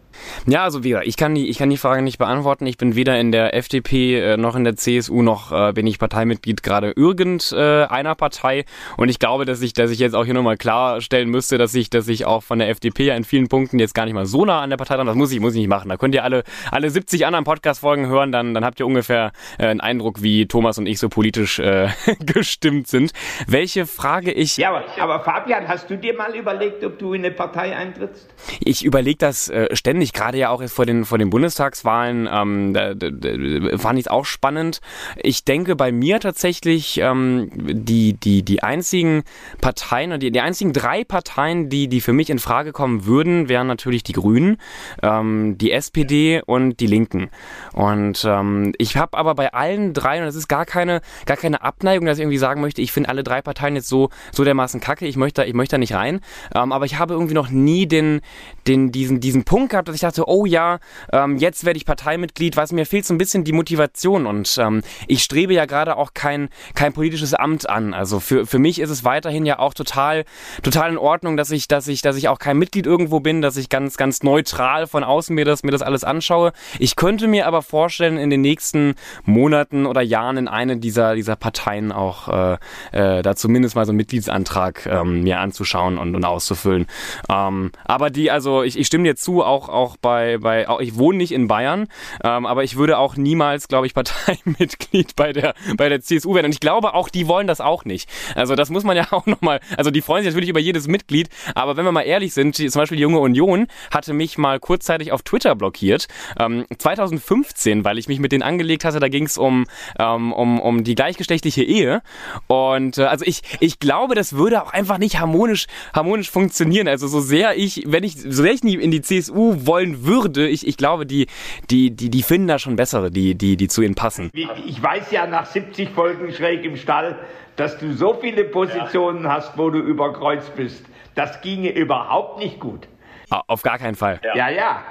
Ja, 0.47 0.65
also 0.65 0.85
wie 0.85 0.91
gesagt, 0.91 1.07
ich 1.07 1.17
kann 1.17 1.35
die, 1.35 1.49
ich 1.49 1.59
kann 1.59 1.71
die 1.71 1.77
Frage 1.77 2.03
nicht 2.03 2.19
beantworten. 2.19 2.67
Ich 2.67 2.77
bin 2.77 2.95
weder 2.95 3.19
in 3.19 3.33
der 3.33 3.55
FDP 3.55 4.19
äh, 4.19 4.37
noch 4.37 4.57
in 4.57 4.65
der 4.65 4.77
CSU 4.77 5.23
noch 5.23 5.53
äh, 5.53 5.73
bin 5.73 5.87
ich 5.87 5.99
Parteimitglied 5.99 6.63
gerade 6.63 6.93
irgendeiner 6.97 8.11
äh, 8.11 8.15
Partei. 8.15 8.65
Und 8.97 9.09
ich 9.09 9.19
glaube, 9.19 9.45
dass 9.45 9.63
ich, 9.63 9.73
dass 9.73 9.91
ich 9.91 9.99
jetzt 9.99 10.15
auch 10.15 10.25
hier 10.25 10.35
nochmal 10.35 10.57
klarstellen 10.57 11.29
müsste, 11.31 11.59
dass 11.59 11.75
ich, 11.75 11.91
dass 11.91 12.09
ich 12.09 12.25
auch 12.25 12.43
von 12.43 12.59
der 12.59 12.69
FDP 12.69 13.09
in 13.11 13.25
vielen 13.25 13.49
Punkten 13.49 13.79
jetzt 13.79 13.95
gar 13.95 14.05
nicht 14.05 14.15
mal 14.15 14.27
so 14.27 14.45
nah 14.45 14.61
an 14.61 14.71
der 14.71 14.77
Partei 14.77 14.97
dran. 14.97 15.07
Das 15.07 15.17
muss 15.17 15.33
ich, 15.33 15.41
muss 15.41 15.55
ich 15.55 15.61
nicht 15.61 15.69
machen. 15.69 15.89
Da 15.89 15.97
könnt 15.97 16.15
ihr 16.15 16.25
alle, 16.25 16.45
alle 16.71 16.91
70 16.91 17.27
anderen 17.27 17.45
Podcast-Folgen 17.45 18.07
hören, 18.07 18.33
dann, 18.33 18.55
dann 18.55 18.65
habt 18.65 18.81
ihr 18.81 18.87
ungefähr 18.87 19.33
äh, 19.59 19.67
einen 19.67 19.81
Eindruck, 19.81 20.23
wie 20.23 20.47
Thomas 20.47 20.79
und 20.79 20.87
ich 20.87 20.99
so 20.99 21.09
politisch 21.09 21.59
äh, 21.59 21.89
gestimmt 22.21 22.89
sind. 22.89 23.13
Welche 23.47 23.87
Frage 23.87 24.33
ich. 24.33 24.57
Ja, 24.57 24.71
aber, 24.71 24.85
aber 24.99 25.21
Fabian, 25.25 25.69
hast 25.69 25.91
du 25.91 25.97
dir 25.97 26.15
mal 26.15 26.35
überlegt, 26.35 26.85
ob 26.85 26.99
du 26.99 27.15
in 27.15 27.25
eine 27.25 27.35
Partei 27.35 27.77
eintrittst? 27.77 28.29
Ich 28.61 28.85
überlege 28.85 29.19
das 29.19 29.53
ständig 29.73 30.04
ich 30.05 30.13
gerade 30.13 30.39
ja 30.39 30.51
auch 30.51 30.61
jetzt 30.61 30.75
vor 30.75 30.87
den, 30.87 31.05
vor 31.05 31.19
den 31.19 31.31
Bundestagswahlen, 31.31 32.29
ähm, 32.31 32.75
da, 32.75 32.95
da, 32.95 33.11
da 33.11 33.79
fand 33.79 33.99
ich 33.99 34.07
es 34.07 34.11
auch 34.11 34.25
spannend. 34.25 34.81
Ich 35.17 35.45
denke 35.45 35.77
bei 35.77 35.93
mir 35.93 36.21
tatsächlich, 36.21 36.99
ähm, 36.99 37.51
die, 37.55 38.15
die, 38.15 38.43
die 38.43 38.63
einzigen 38.63 39.25
Parteien, 39.61 40.19
die, 40.21 40.31
die 40.31 40.41
einzigen 40.41 40.73
drei 40.73 41.05
Parteien, 41.05 41.69
die, 41.69 41.89
die 41.89 42.01
für 42.01 42.13
mich 42.13 42.31
in 42.31 42.39
Frage 42.39 42.73
kommen 42.73 43.07
würden, 43.07 43.49
wären 43.49 43.67
natürlich 43.67 44.03
die 44.03 44.13
Grünen, 44.13 44.59
ähm, 45.03 45.59
die 45.59 45.73
SPD 45.73 46.43
und 46.45 46.81
die 46.81 46.87
Linken. 46.87 47.31
Und 47.73 48.25
ähm, 48.25 48.73
ich 48.79 48.97
habe 48.97 49.17
aber 49.17 49.35
bei 49.35 49.53
allen 49.53 49.95
drei, 49.95 50.19
und 50.19 50.27
das 50.27 50.35
ist 50.35 50.49
gar 50.49 50.67
keine, 50.67 51.01
gar 51.27 51.37
keine 51.37 51.63
Abneigung, 51.63 52.07
dass 52.07 52.19
ich 52.19 52.23
irgendwie 52.23 52.39
sagen 52.39 52.61
möchte, 52.61 52.83
ich 52.83 52.93
finde 52.93 53.09
alle 53.09 53.25
drei 53.25 53.43
Parteien 53.43 53.77
jetzt 53.77 53.89
so, 53.89 54.11
so 54.33 54.45
dermaßen 54.45 54.81
kacke, 54.81 55.07
ich 55.07 55.17
möchte, 55.17 55.45
ich 55.45 55.55
möchte 55.55 55.75
da 55.75 55.79
nicht 55.79 55.95
rein. 55.95 56.21
Ähm, 56.55 56.73
aber 56.73 56.85
ich 56.85 56.99
habe 56.99 57.15
irgendwie 57.15 57.35
noch 57.35 57.51
nie 57.51 57.87
den, 57.87 58.21
den, 58.67 58.93
diesen, 58.93 59.21
diesen 59.21 59.45
Punkt 59.45 59.71
gehabt, 59.71 59.89
dass 59.95 60.03
ich 60.03 60.07
dachte, 60.09 60.29
oh 60.29 60.45
ja, 60.45 60.81
ähm, 61.13 61.37
jetzt 61.37 61.65
werde 61.65 61.77
ich 61.77 61.87
Parteimitglied, 61.87 62.57
was 62.57 62.73
mir 62.73 62.85
fehlt 62.85 63.07
so 63.07 63.15
ein 63.15 63.19
bisschen 63.19 63.45
die 63.45 63.53
Motivation 63.53 64.27
und 64.27 64.59
ähm, 64.59 64.83
ich 65.07 65.23
strebe 65.23 65.55
ja 65.55 65.67
gerade 65.67 65.97
auch 65.97 66.15
kein, 66.15 66.49
kein 66.75 66.93
politisches 66.93 67.33
Amt 67.33 67.69
an. 67.69 67.95
Also 67.95 68.19
für, 68.19 68.45
für 68.45 68.59
mich 68.59 68.81
ist 68.81 68.91
es 68.91 69.05
weiterhin 69.05 69.47
ja 69.47 69.61
auch 69.61 69.73
total, 69.73 70.25
total 70.65 70.91
in 70.91 70.99
Ordnung, 70.99 71.37
dass 71.37 71.53
ich, 71.53 71.69
dass 71.69 71.87
ich, 71.87 72.03
dass 72.03 72.17
ich 72.17 72.29
auch 72.29 72.41
kein 72.41 72.59
Mitglied 72.59 72.87
irgendwo 72.87 73.21
bin, 73.21 73.41
dass 73.41 73.57
ich 73.57 73.69
ganz, 73.69 73.97
ganz 73.97 74.25
neutral 74.25 74.89
von 74.89 75.05
außen 75.05 75.33
mir 75.33 75.45
das, 75.45 75.63
mir 75.63 75.71
das 75.71 75.83
alles 75.83 76.03
anschaue. 76.03 76.53
Ich 76.81 76.97
könnte 76.97 77.29
mir 77.29 77.47
aber 77.47 77.63
vorstellen, 77.63 78.19
in 78.19 78.31
den 78.31 78.41
nächsten 78.41 78.97
Monaten 79.25 79.87
oder 79.87 80.01
Jahren 80.01 80.37
in 80.39 80.49
eine 80.49 80.79
dieser, 80.79 81.15
dieser 81.15 81.37
Parteien 81.37 81.93
auch 81.93 82.29
äh, 82.29 82.57
äh, 82.91 83.23
da 83.23 83.37
zumindest 83.37 83.77
mal 83.77 83.87
so 83.87 83.93
einen 83.93 83.99
Mitgliedsantrag 83.99 84.87
ähm, 84.87 85.23
mir 85.23 85.39
anzuschauen 85.39 85.99
und, 85.99 86.17
und 86.17 86.25
auszufüllen. 86.25 86.87
Ähm, 87.31 87.71
aber 87.85 88.11
die, 88.11 88.33
also 88.33 88.65
ich, 88.65 88.77
ich 88.77 88.89
stimme 88.89 89.05
dir 89.05 89.15
zu, 89.15 89.45
auch, 89.45 89.69
auch 89.69 89.84
bei, 89.97 90.39
bei 90.39 90.69
auch, 90.69 90.81
ich 90.81 90.97
wohne 90.97 91.19
nicht 91.19 91.33
in 91.33 91.49
Bayern, 91.49 91.89
ähm, 92.23 92.47
aber 92.47 92.65
ich 92.65 92.77
würde 92.77 92.99
auch 92.99 93.17
niemals, 93.17 93.69
glaube 93.69 93.87
ich, 93.87 93.95
Parteimitglied 93.95 95.17
bei 95.17 95.33
der, 95.33 95.55
bei 95.77 95.89
der 95.89 96.01
CSU 96.01 96.35
werden. 96.35 96.47
Und 96.47 96.53
ich 96.53 96.61
glaube 96.61 96.95
auch, 96.95 97.09
die 97.09 97.29
wollen 97.29 97.47
das 97.47 97.61
auch 97.61 97.85
nicht. 97.85 98.09
Also 98.35 98.55
das 98.55 98.71
muss 98.71 98.85
man 98.85 98.97
ja 98.97 99.09
auch 99.11 99.27
nochmal, 99.27 99.61
also 99.77 99.91
die 99.91 100.03
freuen 100.03 100.23
sich 100.23 100.33
natürlich 100.33 100.51
über 100.51 100.61
jedes 100.61 100.89
Mitglied, 100.89 101.29
aber 101.55 101.77
wenn 101.77 101.85
wir 101.85 101.93
mal 101.93 102.03
ehrlich 102.03 102.35
sind, 102.35 102.57
zum 102.57 102.81
Beispiel 102.81 102.97
die 102.97 103.03
Junge 103.03 103.19
Union 103.19 103.67
hatte 103.91 104.15
mich 104.15 104.39
mal 104.39 104.61
kurzzeitig 104.61 105.13
auf 105.13 105.23
Twitter 105.23 105.55
blockiert, 105.55 106.09
ähm, 106.39 106.67
2015, 106.79 107.85
weil 107.85 107.99
ich 107.99 108.09
mich 108.09 108.19
mit 108.19 108.33
denen 108.33 108.43
angelegt 108.43 108.85
hatte, 108.85 109.01
da 109.01 109.09
ging 109.09 109.25
es 109.25 109.39
um, 109.39 109.67
ähm, 109.99 110.33
um, 110.33 110.61
um 110.61 110.85
die 110.85 110.95
gleichgeschlechtliche 110.95 111.63
Ehe. 111.63 112.03
Und 112.47 112.99
äh, 112.99 113.05
also 113.05 113.25
ich, 113.25 113.43
ich 113.61 113.79
glaube, 113.79 114.15
das 114.15 114.35
würde 114.35 114.63
auch 114.63 114.73
einfach 114.73 114.99
nicht 114.99 115.21
harmonisch, 115.21 115.67
harmonisch 115.93 116.31
funktionieren. 116.31 116.89
Also 116.89 117.09
so 117.09 117.21
sehr 117.21 117.57
ich, 117.57 117.85
wenn 117.87 118.05
ich, 118.05 118.21
so 118.21 118.43
sehr 118.43 118.53
ich 118.53 118.63
nie 118.63 118.75
in 118.75 118.91
die 118.91 119.03
CSU 119.03 119.64
wollen 119.67 120.05
würde, 120.05 120.49
ich, 120.49 120.67
ich 120.67 120.77
glaube, 120.77 121.07
die, 121.07 121.27
die, 121.71 121.91
die, 121.91 122.11
die 122.11 122.23
finden 122.23 122.49
da 122.49 122.59
schon 122.59 122.77
bessere, 122.77 123.11
die, 123.11 123.35
die, 123.35 123.57
die 123.57 123.69
zu 123.69 123.83
ihnen 123.83 123.95
passen. 123.95 124.31
Ich 124.33 124.83
weiß 124.83 125.11
ja 125.11 125.27
nach 125.27 125.47
70 125.47 125.91
Folgen 125.91 126.33
schräg 126.33 126.65
im 126.65 126.77
Stall, 126.77 127.19
dass 127.57 127.79
du 127.79 127.93
so 127.93 128.15
viele 128.21 128.45
Positionen 128.45 129.25
ja. 129.25 129.35
hast, 129.35 129.57
wo 129.57 129.71
du 129.71 129.79
überkreuzt 129.79 130.55
bist. 130.57 130.85
Das 131.15 131.41
ginge 131.41 131.71
überhaupt 131.71 132.39
nicht 132.39 132.59
gut. 132.59 132.89
Auf 133.31 133.63
gar 133.63 133.79
keinen 133.79 133.95
Fall. 133.95 134.21
Ja, 134.23 134.49
ja. 134.49 134.51
ja. 134.51 134.83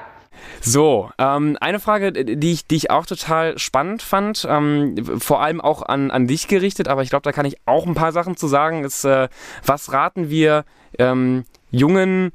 So, 0.61 1.11
ähm, 1.17 1.57
eine 1.61 1.79
Frage, 1.79 2.11
die 2.11 2.51
ich, 2.51 2.67
die 2.67 2.75
ich 2.75 2.89
auch 2.89 3.05
total 3.05 3.57
spannend 3.59 4.01
fand, 4.01 4.47
ähm, 4.49 4.95
vor 5.19 5.41
allem 5.41 5.61
auch 5.61 5.83
an, 5.83 6.11
an 6.11 6.27
dich 6.27 6.47
gerichtet, 6.47 6.87
aber 6.87 7.03
ich 7.03 7.09
glaube, 7.09 7.23
da 7.23 7.31
kann 7.31 7.45
ich 7.45 7.57
auch 7.65 7.85
ein 7.85 7.95
paar 7.95 8.11
Sachen 8.11 8.37
zu 8.37 8.47
sagen, 8.47 8.83
ist, 8.83 9.03
äh, 9.05 9.29
was 9.65 9.91
raten 9.93 10.29
wir 10.29 10.65
ähm, 10.97 11.45
jungen, 11.71 12.31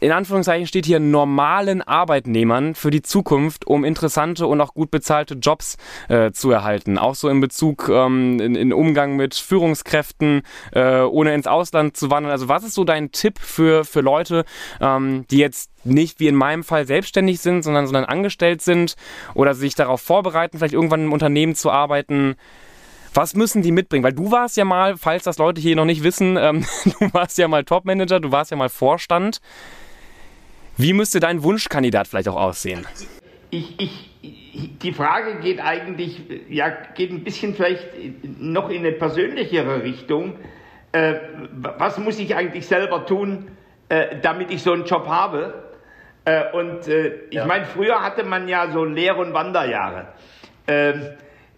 in 0.00 0.12
Anführungszeichen 0.12 0.66
steht 0.66 0.86
hier 0.86 1.00
normalen 1.00 1.82
Arbeitnehmern 1.82 2.74
für 2.74 2.90
die 2.90 3.02
Zukunft, 3.02 3.66
um 3.66 3.84
interessante 3.84 4.46
und 4.46 4.60
auch 4.60 4.74
gut 4.74 4.90
bezahlte 4.90 5.34
Jobs 5.34 5.76
äh, 6.08 6.32
zu 6.32 6.50
erhalten. 6.50 6.98
Auch 6.98 7.14
so 7.14 7.28
in 7.28 7.40
Bezug 7.40 7.88
ähm, 7.88 8.40
in, 8.40 8.54
in, 8.54 8.72
Umgang 8.72 9.16
mit 9.16 9.34
Führungskräften, 9.34 10.42
äh, 10.72 11.00
ohne 11.00 11.34
ins 11.34 11.46
Ausland 11.46 11.96
zu 11.96 12.10
wandern. 12.10 12.32
Also 12.32 12.48
was 12.48 12.64
ist 12.64 12.74
so 12.74 12.84
dein 12.84 13.12
Tipp 13.12 13.38
für, 13.38 13.84
für 13.84 14.00
Leute, 14.00 14.44
ähm, 14.80 15.26
die 15.30 15.38
jetzt 15.38 15.70
nicht 15.84 16.20
wie 16.20 16.28
in 16.28 16.34
meinem 16.34 16.64
Fall 16.64 16.86
selbstständig 16.86 17.40
sind, 17.40 17.62
sondern, 17.62 17.86
sondern 17.86 18.04
angestellt 18.04 18.62
sind 18.62 18.96
oder 19.34 19.54
sich 19.54 19.74
darauf 19.74 20.00
vorbereiten, 20.00 20.58
vielleicht 20.58 20.74
irgendwann 20.74 21.04
im 21.04 21.12
Unternehmen 21.12 21.54
zu 21.54 21.70
arbeiten? 21.70 22.36
Was 23.16 23.34
müssen 23.34 23.62
die 23.62 23.72
mitbringen? 23.72 24.04
Weil 24.04 24.12
du 24.12 24.30
warst 24.30 24.58
ja 24.58 24.66
mal, 24.66 24.98
falls 24.98 25.24
das 25.24 25.38
Leute 25.38 25.58
hier 25.58 25.74
noch 25.74 25.86
nicht 25.86 26.04
wissen, 26.04 26.36
ähm, 26.36 26.66
du 26.84 27.14
warst 27.14 27.38
ja 27.38 27.48
mal 27.48 27.64
Topmanager, 27.64 28.20
du 28.20 28.30
warst 28.30 28.50
ja 28.50 28.58
mal 28.58 28.68
Vorstand. 28.68 29.40
Wie 30.76 30.92
müsste 30.92 31.18
dein 31.18 31.42
Wunschkandidat 31.42 32.08
vielleicht 32.08 32.28
auch 32.28 32.36
aussehen? 32.36 32.86
Ich, 33.48 33.80
ich, 33.80 34.10
die 34.82 34.92
Frage 34.92 35.40
geht 35.40 35.60
eigentlich, 35.60 36.20
ja, 36.50 36.68
geht 36.68 37.10
ein 37.10 37.24
bisschen 37.24 37.54
vielleicht 37.54 37.86
noch 38.38 38.68
in 38.68 38.80
eine 38.80 38.92
persönlichere 38.92 39.82
Richtung. 39.82 40.34
Äh, 40.92 41.14
was 41.52 41.96
muss 41.96 42.18
ich 42.18 42.36
eigentlich 42.36 42.66
selber 42.66 43.06
tun, 43.06 43.48
äh, 43.88 44.16
damit 44.20 44.50
ich 44.50 44.62
so 44.62 44.72
einen 44.72 44.84
Job 44.84 45.06
habe? 45.06 45.54
Äh, 46.26 46.52
und 46.52 46.86
äh, 46.86 47.14
ich 47.30 47.36
ja. 47.36 47.46
meine, 47.46 47.64
früher 47.64 48.02
hatte 48.02 48.24
man 48.24 48.46
ja 48.46 48.70
so 48.70 48.84
Lehr- 48.84 49.16
und 49.16 49.32
Wanderjahre. 49.32 50.08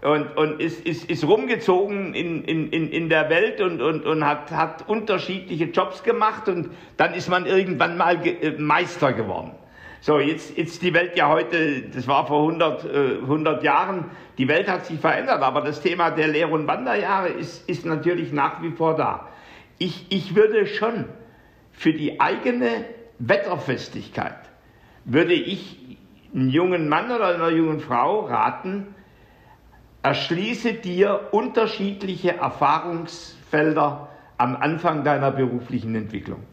Und, 0.01 0.37
und 0.37 0.61
ist, 0.61 0.87
ist, 0.87 1.11
ist 1.11 1.25
rumgezogen 1.27 2.15
in, 2.15 2.45
in, 2.45 2.71
in 2.71 3.09
der 3.09 3.29
Welt 3.31 3.61
und, 3.61 3.83
und, 3.83 4.07
und 4.07 4.25
hat, 4.25 4.53
hat 4.53 4.89
unterschiedliche 4.89 5.65
Jobs 5.65 6.05
gemacht 6.05 6.49
und 6.49 6.71
dann 6.97 7.15
ist 7.15 7.29
man 7.29 7.47
irgendwann 7.47 7.97
mal 7.97 8.25
äh, 8.25 8.53
Meister 8.59 9.13
geworden. 9.13 9.53
So, 10.01 10.21
jetzt 10.21 10.57
ist 10.57 10.83
die 10.83 10.95
Welt 10.95 11.17
ja 11.17 11.29
heute, 11.29 11.83
das 11.93 12.07
war 12.07 12.29
vor 12.29 12.43
100, 12.43 12.85
äh, 12.85 12.89
100 13.23 13.65
Jahren, 13.65 14.05
die 14.39 14.47
Welt 14.47 14.69
hat 14.69 14.87
sich 14.87 15.01
verändert, 15.01 15.43
aber 15.43 15.63
das 15.63 15.81
Thema 15.81 16.11
der 16.11 16.29
Lehr- 16.29 16.53
und 16.53 16.69
Wanderjahre 16.69 17.31
ist, 17.31 17.69
ist 17.69 17.85
natürlich 17.85 18.33
nach 18.33 18.63
wie 18.63 18.71
vor 18.71 18.95
da. 18.95 19.29
Ich, 19.79 20.07
ich 20.11 20.37
würde 20.37 20.67
schon 20.67 21.07
für 21.73 21.93
die 21.93 22.21
eigene 22.21 22.85
Wetterfestigkeit, 23.19 24.39
würde 25.05 25.35
ich 25.35 25.99
einem 26.33 26.51
jungen 26.51 26.89
Mann 26.89 27.11
oder 27.11 27.35
einer 27.35 27.51
jungen 27.51 27.81
Frau 27.81 28.21
raten, 28.21 28.95
Erschließe 30.03 30.75
dir 30.75 31.29
unterschiedliche 31.33 32.37
Erfahrungsfelder 32.37 34.09
am 34.37 34.57
Anfang 34.57 35.03
deiner 35.03 35.33
beruflichen 35.33 35.95
Entwicklung. 35.97 36.45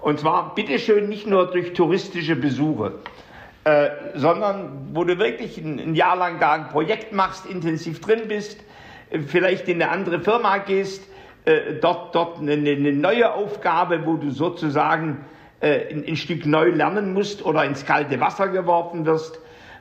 Und 0.00 0.20
zwar 0.20 0.54
bitteschön 0.54 1.08
nicht 1.08 1.26
nur 1.26 1.50
durch 1.50 1.72
touristische 1.72 2.36
Besuche, 2.36 2.94
äh, 3.64 3.88
sondern 4.14 4.90
wo 4.92 5.02
du 5.02 5.18
wirklich 5.18 5.58
ein, 5.58 5.80
ein, 5.80 5.94
Jahr 5.96 6.16
lang 6.16 6.38
da 6.38 6.52
ein 6.52 6.68
Projekt 6.68 7.12
machst, 7.12 7.46
intensiv 7.46 8.00
drin 8.00 8.28
bist, 8.28 8.60
äh, 9.10 9.18
vielleicht 9.18 9.66
in 9.66 9.82
eine 9.82 9.90
andere 9.90 10.20
Firma 10.20 10.58
gehst, 10.58 11.02
äh, 11.46 11.74
dort, 11.80 12.14
dort 12.14 12.38
eine, 12.38 12.52
eine, 12.52 12.92
neue 12.92 13.34
Aufgabe, 13.34 14.06
wo 14.06 14.14
du 14.14 14.30
sozusagen 14.30 15.24
äh, 15.58 15.92
ein, 15.92 16.04
ein 16.06 16.16
Stück 16.16 16.46
neu 16.46 16.70
lernen 16.70 17.12
musst 17.12 17.44
oder 17.44 17.64
ins 17.64 17.84
kalte 17.84 18.20
Wasser 18.20 18.48
geworfen 18.48 19.04
wirst. 19.04 19.40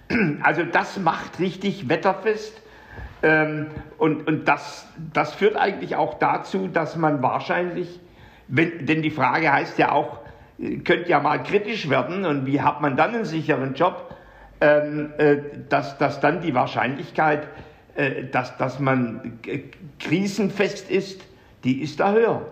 Also 0.42 0.64
das 0.64 0.98
macht 0.98 1.40
richtig 1.40 1.90
wetterfest 1.90 2.62
ähm, 3.24 3.68
und 3.98 4.28
und 4.28 4.48
das, 4.48 4.88
das 5.14 5.34
führt 5.34 5.56
eigentlich 5.56 5.96
auch 5.96 6.20
dazu, 6.20 6.68
dass 6.68 6.96
man 6.96 7.22
wahrscheinlich, 7.24 8.00
wenn, 8.48 8.86
denn 8.86 9.02
die 9.02 9.10
Frage 9.10 9.52
heißt 9.52 9.78
ja 9.80 9.92
auch, 9.92 10.20
äh, 10.60 10.78
könnte 10.78 11.10
ja 11.10 11.20
mal 11.20 11.42
kritisch 11.42 11.90
werden 11.90 12.26
und 12.26 12.46
wie 12.46 12.62
hat 12.62 12.82
man 12.82 12.96
dann 12.96 13.16
einen 13.16 13.26
sicheren 13.26 13.74
Job, 13.74 14.14
ähm, 14.62 15.14
äh, 15.18 15.38
dass, 15.70 15.98
dass 15.98 16.20
dann 16.20 16.42
die 16.42 16.54
Wahrscheinlichkeit, 16.54 17.48
äh, 17.96 18.26
dass, 18.26 18.56
dass 18.58 18.80
man 18.80 19.40
krisenfest 20.00 20.90
ist, 20.92 21.22
die 21.64 21.82
ist 21.82 22.00
da 22.00 22.12
höher. 22.12 22.46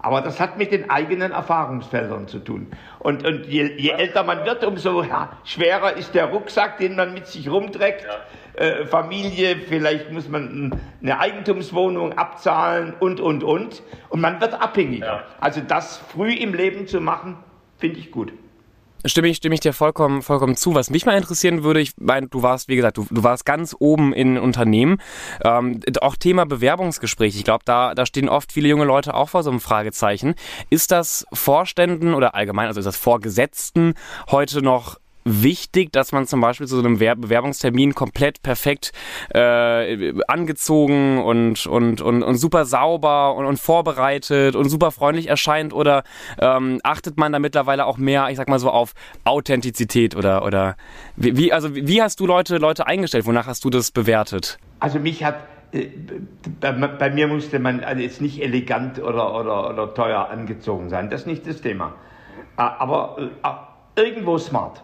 Aber 0.00 0.20
das 0.20 0.38
hat 0.38 0.58
mit 0.58 0.70
den 0.70 0.90
eigenen 0.90 1.32
Erfahrungsfeldern 1.32 2.28
zu 2.28 2.38
tun. 2.38 2.66
Und, 2.98 3.26
und 3.26 3.46
je, 3.46 3.72
je 3.78 3.88
älter 3.88 4.22
man 4.22 4.44
wird, 4.44 4.62
umso 4.62 5.02
ja, 5.02 5.32
schwerer 5.44 5.94
ist 5.96 6.14
der 6.14 6.26
Rucksack, 6.26 6.76
den 6.76 6.94
man 6.94 7.14
mit 7.14 7.26
sich 7.26 7.48
rumträgt. 7.48 8.02
Ja 8.02 8.10
äh, 8.54 8.86
Familie, 8.86 9.56
vielleicht 9.56 10.12
muss 10.12 10.28
man 10.28 10.78
eine 11.02 11.18
Eigentumswohnung 11.18 12.12
abzahlen 12.12 12.94
und, 13.00 13.20
und, 13.20 13.42
und. 13.44 13.82
Und 14.08 14.20
man 14.20 14.40
wird 14.40 14.54
abhängiger. 14.54 15.06
Ja. 15.06 15.24
Also 15.40 15.60
das 15.60 15.96
früh 15.96 16.32
im 16.32 16.54
Leben 16.54 16.86
zu 16.86 17.00
machen, 17.00 17.36
finde 17.78 17.98
ich 17.98 18.10
gut. 18.10 18.32
Stimme 19.06 19.28
ich, 19.28 19.36
stimme 19.36 19.54
ich 19.54 19.60
dir 19.60 19.74
vollkommen, 19.74 20.22
vollkommen 20.22 20.56
zu. 20.56 20.74
Was 20.74 20.88
mich 20.88 21.04
mal 21.04 21.16
interessieren 21.16 21.62
würde, 21.62 21.80
ich 21.80 21.92
meine, 21.98 22.28
du 22.28 22.42
warst, 22.42 22.68
wie 22.68 22.76
gesagt, 22.76 22.96
du, 22.96 23.06
du 23.10 23.22
warst 23.22 23.44
ganz 23.44 23.76
oben 23.78 24.14
in 24.14 24.38
Unternehmen. 24.38 24.96
Ähm, 25.44 25.80
auch 26.00 26.16
Thema 26.16 26.46
Bewerbungsgespräch. 26.46 27.36
Ich 27.36 27.44
glaube, 27.44 27.64
da, 27.66 27.94
da 27.94 28.06
stehen 28.06 28.30
oft 28.30 28.50
viele 28.50 28.68
junge 28.68 28.84
Leute 28.84 29.12
auch 29.12 29.28
vor 29.28 29.42
so 29.42 29.50
einem 29.50 29.60
Fragezeichen. 29.60 30.34
Ist 30.70 30.90
das 30.90 31.26
Vorständen 31.34 32.14
oder 32.14 32.34
allgemein, 32.34 32.66
also 32.66 32.80
ist 32.80 32.86
das 32.86 32.96
Vorgesetzten 32.96 33.92
heute 34.30 34.62
noch 34.62 34.98
wichtig, 35.24 35.92
dass 35.92 36.12
man 36.12 36.26
zum 36.26 36.40
Beispiel 36.40 36.66
zu 36.66 36.76
so 36.76 36.82
einem 36.82 36.98
Bewerbungstermin 36.98 37.94
komplett 37.94 38.42
perfekt 38.42 38.92
äh, 39.30 40.12
angezogen 40.28 41.22
und, 41.22 41.66
und, 41.66 42.00
und, 42.00 42.22
und 42.22 42.36
super 42.36 42.64
sauber 42.64 43.34
und, 43.34 43.46
und 43.46 43.58
vorbereitet 43.58 44.54
und 44.54 44.68
super 44.68 44.90
freundlich 44.90 45.28
erscheint 45.28 45.72
oder 45.72 46.04
ähm, 46.38 46.80
achtet 46.82 47.16
man 47.16 47.32
da 47.32 47.38
mittlerweile 47.38 47.86
auch 47.86 47.96
mehr, 47.96 48.28
ich 48.30 48.36
sag 48.36 48.48
mal 48.48 48.58
so, 48.58 48.70
auf 48.70 48.92
Authentizität 49.24 50.14
oder, 50.14 50.44
oder 50.44 50.76
wie, 51.16 51.52
also 51.52 51.74
wie 51.74 52.02
hast 52.02 52.20
du 52.20 52.26
Leute, 52.26 52.58
Leute 52.58 52.86
eingestellt? 52.86 53.26
Wonach 53.26 53.46
hast 53.46 53.64
du 53.64 53.70
das 53.70 53.90
bewertet? 53.90 54.58
Also 54.80 54.98
mich 54.98 55.24
hat 55.24 55.36
äh, 55.72 55.88
bei, 56.60 56.72
bei, 56.72 57.10
mir 57.10 57.26
musste 57.26 57.58
man 57.58 57.82
also 57.82 58.02
jetzt 58.02 58.20
nicht 58.20 58.42
elegant 58.42 58.98
oder, 58.98 59.34
oder, 59.34 59.70
oder 59.70 59.94
teuer 59.94 60.28
angezogen 60.28 60.90
sein. 60.90 61.10
Das 61.10 61.22
ist 61.22 61.26
nicht 61.26 61.46
das 61.46 61.60
Thema. 61.60 61.94
Aber 62.56 63.30
äh, 63.42 64.00
irgendwo 64.00 64.38
smart. 64.38 64.82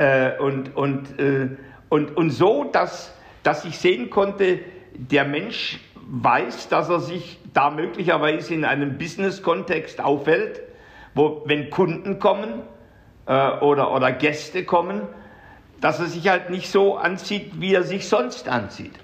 Äh, 0.00 0.38
und, 0.38 0.74
und, 0.76 1.20
äh, 1.20 1.50
und, 1.90 2.16
und 2.16 2.30
so, 2.30 2.64
dass, 2.64 3.14
dass 3.42 3.66
ich 3.66 3.78
sehen 3.78 4.08
konnte, 4.08 4.60
der 4.94 5.26
Mensch 5.26 5.78
weiß, 5.94 6.70
dass 6.70 6.88
er 6.88 7.00
sich 7.00 7.38
da 7.52 7.68
möglicherweise 7.68 8.54
in 8.54 8.64
einem 8.64 8.96
Business-Kontext 8.96 10.00
aufhält, 10.00 10.62
wo, 11.14 11.42
wenn 11.44 11.68
Kunden 11.68 12.18
kommen, 12.18 12.62
äh, 13.26 13.50
oder, 13.58 13.92
oder 13.92 14.10
Gäste 14.12 14.64
kommen, 14.64 15.02
dass 15.82 16.00
er 16.00 16.06
sich 16.06 16.26
halt 16.30 16.48
nicht 16.48 16.70
so 16.70 16.96
anzieht, 16.96 17.60
wie 17.60 17.74
er 17.74 17.82
sich 17.82 18.08
sonst 18.08 18.48
anzieht. 18.48 18.94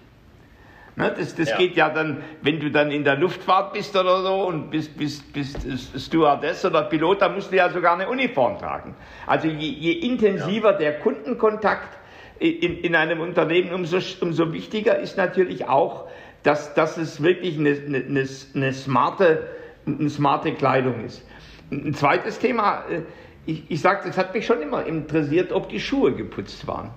Ne, 0.98 1.14
das 1.16 1.34
das 1.34 1.50
ja. 1.50 1.58
geht 1.58 1.76
ja 1.76 1.90
dann, 1.90 2.22
wenn 2.40 2.58
du 2.58 2.70
dann 2.70 2.90
in 2.90 3.04
der 3.04 3.16
Luftfahrt 3.16 3.74
bist 3.74 3.94
oder 3.94 4.22
so 4.22 4.46
und 4.46 4.70
bist, 4.70 4.96
bist, 4.96 5.30
bist 5.30 5.58
Stewardess 5.94 6.64
oder 6.64 6.84
Pilot, 6.84 7.20
da 7.20 7.28
musst 7.28 7.52
du 7.52 7.56
ja 7.56 7.68
sogar 7.68 7.94
eine 7.94 8.08
Uniform 8.08 8.58
tragen. 8.58 8.96
Also 9.26 9.46
je, 9.46 9.68
je 9.68 9.92
intensiver 9.92 10.72
ja. 10.72 10.78
der 10.78 11.00
Kundenkontakt 11.00 11.98
in, 12.38 12.78
in 12.78 12.94
einem 12.94 13.20
Unternehmen, 13.20 13.72
umso, 13.72 13.98
umso 14.20 14.52
wichtiger 14.54 14.98
ist 14.98 15.18
natürlich 15.18 15.68
auch, 15.68 16.08
dass, 16.42 16.74
dass 16.74 16.96
es 16.96 17.22
wirklich 17.22 17.58
eine, 17.58 17.70
eine, 17.70 18.26
eine, 18.54 18.72
smarte, 18.72 19.48
eine 19.86 20.08
smarte 20.08 20.52
Kleidung 20.52 21.04
ist. 21.04 21.26
Ein 21.70 21.92
zweites 21.92 22.38
Thema, 22.38 22.84
äh, 22.88 23.02
ich, 23.46 23.70
ich 23.70 23.80
sage, 23.80 24.06
das 24.06 24.16
hat 24.16 24.34
mich 24.34 24.46
schon 24.46 24.62
immer 24.62 24.84
interessiert, 24.86 25.52
ob 25.52 25.68
die 25.68 25.80
Schuhe 25.80 26.14
geputzt 26.14 26.66
waren. 26.66 26.90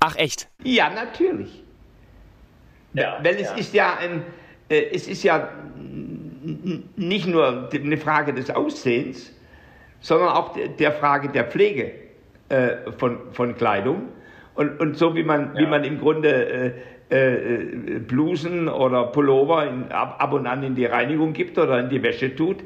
Ach 0.00 0.16
echt? 0.16 0.48
Ja, 0.62 0.90
natürlich. 0.90 1.63
Ja, 2.94 3.18
Weil 3.22 3.34
es 3.34 3.50
ja. 3.50 3.56
ist 3.56 3.74
ja 3.74 3.96
ein, 4.00 4.22
äh, 4.68 4.86
es 4.92 5.08
ist 5.08 5.22
ja 5.24 5.48
nicht 6.96 7.26
nur 7.26 7.70
eine 7.72 7.96
Frage 7.96 8.32
des 8.32 8.50
Aussehens, 8.50 9.32
sondern 10.00 10.28
auch 10.30 10.54
der 10.78 10.92
Frage 10.92 11.28
der 11.28 11.44
Pflege 11.44 11.92
äh, 12.48 12.92
von, 12.98 13.32
von 13.32 13.56
Kleidung. 13.56 14.08
Und, 14.54 14.78
und 14.78 14.96
so 14.96 15.14
wie 15.16 15.24
man, 15.24 15.54
ja. 15.54 15.60
wie 15.60 15.66
man 15.66 15.82
im 15.82 15.98
Grunde 15.98 16.74
äh, 17.10 17.94
äh, 17.94 17.98
Blusen 17.98 18.68
oder 18.68 19.06
Pullover 19.06 19.66
in, 19.66 19.90
ab, 19.90 20.16
ab, 20.18 20.32
und 20.32 20.46
an 20.46 20.62
in 20.62 20.74
die 20.74 20.86
Reinigung 20.86 21.32
gibt 21.32 21.58
oder 21.58 21.80
in 21.80 21.88
die 21.88 22.02
Wäsche 22.02 22.34
tut, 22.34 22.62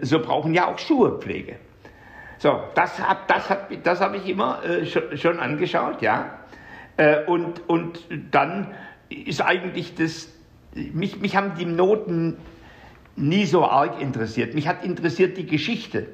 so 0.00 0.18
brauchen 0.20 0.54
ja 0.54 0.68
auch 0.68 0.78
Schuhe 0.78 1.18
Pflege. 1.18 1.56
So, 2.38 2.58
das 2.74 2.98
habe 3.06 3.20
das 3.28 3.50
hab, 3.50 3.70
das 3.82 4.00
hab 4.00 4.14
ich 4.14 4.26
immer 4.26 4.60
schon, 4.84 5.14
schon, 5.18 5.38
angeschaut, 5.38 6.00
ja. 6.00 6.38
und, 7.26 7.68
und 7.68 8.02
dann 8.30 8.68
ist 9.12 9.40
eigentlich 9.40 9.94
das, 9.94 10.28
mich, 10.74 11.20
mich 11.20 11.36
haben 11.36 11.54
die 11.58 11.64
Noten 11.64 12.36
nie 13.16 13.44
so 13.44 13.64
arg 13.64 14.00
interessiert. 14.00 14.54
Mich 14.54 14.68
hat 14.68 14.84
interessiert 14.84 15.36
die 15.36 15.46
Geschichte 15.46 16.06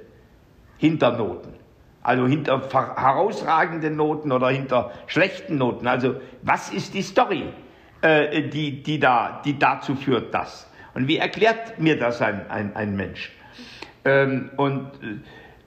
hinter 0.79 1.17
Noten. 1.17 1.55
Also 2.03 2.27
hinter 2.27 2.69
herausragenden 2.71 3.97
Noten 3.97 4.33
oder 4.33 4.49
hinter 4.49 4.93
schlechten 5.07 5.59
Noten. 5.59 5.87
Also 5.87 6.17
was 6.43 6.71
ist 6.73 6.95
die 6.95 7.03
Story, 7.03 7.45
äh, 8.01 8.49
die, 8.49 8.83
die, 8.83 8.99
da, 8.99 9.43
die 9.45 9.59
dazu 9.59 9.95
führt, 9.95 10.33
das? 10.33 10.71
Und 10.95 11.07
wie 11.07 11.19
erklärt 11.19 11.79
mir 11.79 11.99
das 11.99 12.23
ein, 12.23 12.51
ein, 12.51 12.75
ein 12.75 12.97
Mensch? 12.97 13.31
Ähm, 14.05 14.51
und 14.57 14.87
äh, 15.03 15.19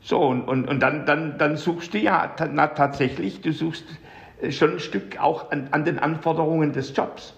so, 0.01 0.19
und, 0.19 0.43
und, 0.45 0.67
und 0.67 0.79
dann, 0.79 1.05
dann, 1.05 1.37
dann 1.37 1.57
suchst 1.57 1.93
du 1.93 1.99
ja 1.99 2.33
na, 2.51 2.67
tatsächlich, 2.67 3.41
du 3.41 3.51
suchst 3.51 3.85
schon 4.49 4.73
ein 4.73 4.79
Stück 4.79 5.19
auch 5.19 5.51
an, 5.51 5.67
an 5.71 5.85
den 5.85 5.99
Anforderungen 5.99 6.73
des 6.73 6.95
Jobs. 6.95 7.35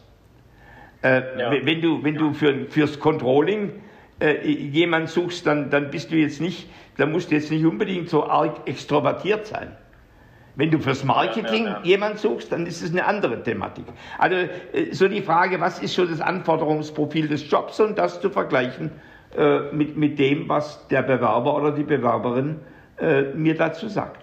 Äh, 1.03 1.21
ja. 1.37 1.51
Wenn 1.65 1.81
du, 1.81 2.03
wenn 2.03 2.15
du 2.15 2.33
für, 2.33 2.65
fürs 2.69 2.99
Controlling 2.99 3.71
äh, 4.21 4.47
jemand 4.47 5.09
suchst, 5.09 5.45
dann, 5.45 5.69
dann 5.69 5.89
bist 5.91 6.11
du 6.11 6.15
jetzt 6.15 6.39
nicht, 6.39 6.69
dann 6.97 7.11
musst 7.11 7.31
du 7.31 7.35
jetzt 7.35 7.51
nicht 7.51 7.65
unbedingt 7.65 8.09
so 8.09 8.23
arg 8.25 8.67
extrovertiert 8.67 9.47
sein. 9.47 9.75
Wenn 10.55 10.69
du 10.69 10.79
fürs 10.79 11.03
Marketing 11.03 11.65
ja, 11.65 11.71
ja, 11.71 11.81
jemand 11.83 12.19
suchst, 12.19 12.51
dann 12.51 12.67
ist 12.67 12.83
es 12.83 12.91
eine 12.91 13.05
andere 13.05 13.41
Thematik. 13.41 13.85
Also 14.17 14.35
äh, 14.35 14.91
so 14.91 15.07
die 15.07 15.21
Frage, 15.21 15.59
was 15.59 15.79
ist 15.79 15.95
so 15.95 16.05
das 16.05 16.21
Anforderungsprofil 16.21 17.27
des 17.27 17.49
Jobs 17.49 17.79
und 17.79 17.97
das 17.97 18.21
zu 18.21 18.29
vergleichen 18.29 18.91
äh, 19.35 19.71
mit, 19.71 19.97
mit 19.97 20.19
dem, 20.19 20.47
was 20.47 20.87
der 20.87 21.01
Bewerber 21.01 21.55
oder 21.55 21.71
die 21.71 21.83
Bewerberin 21.83 22.59
äh, 22.99 23.23
mir 23.33 23.55
dazu 23.55 23.87
sagt. 23.87 24.22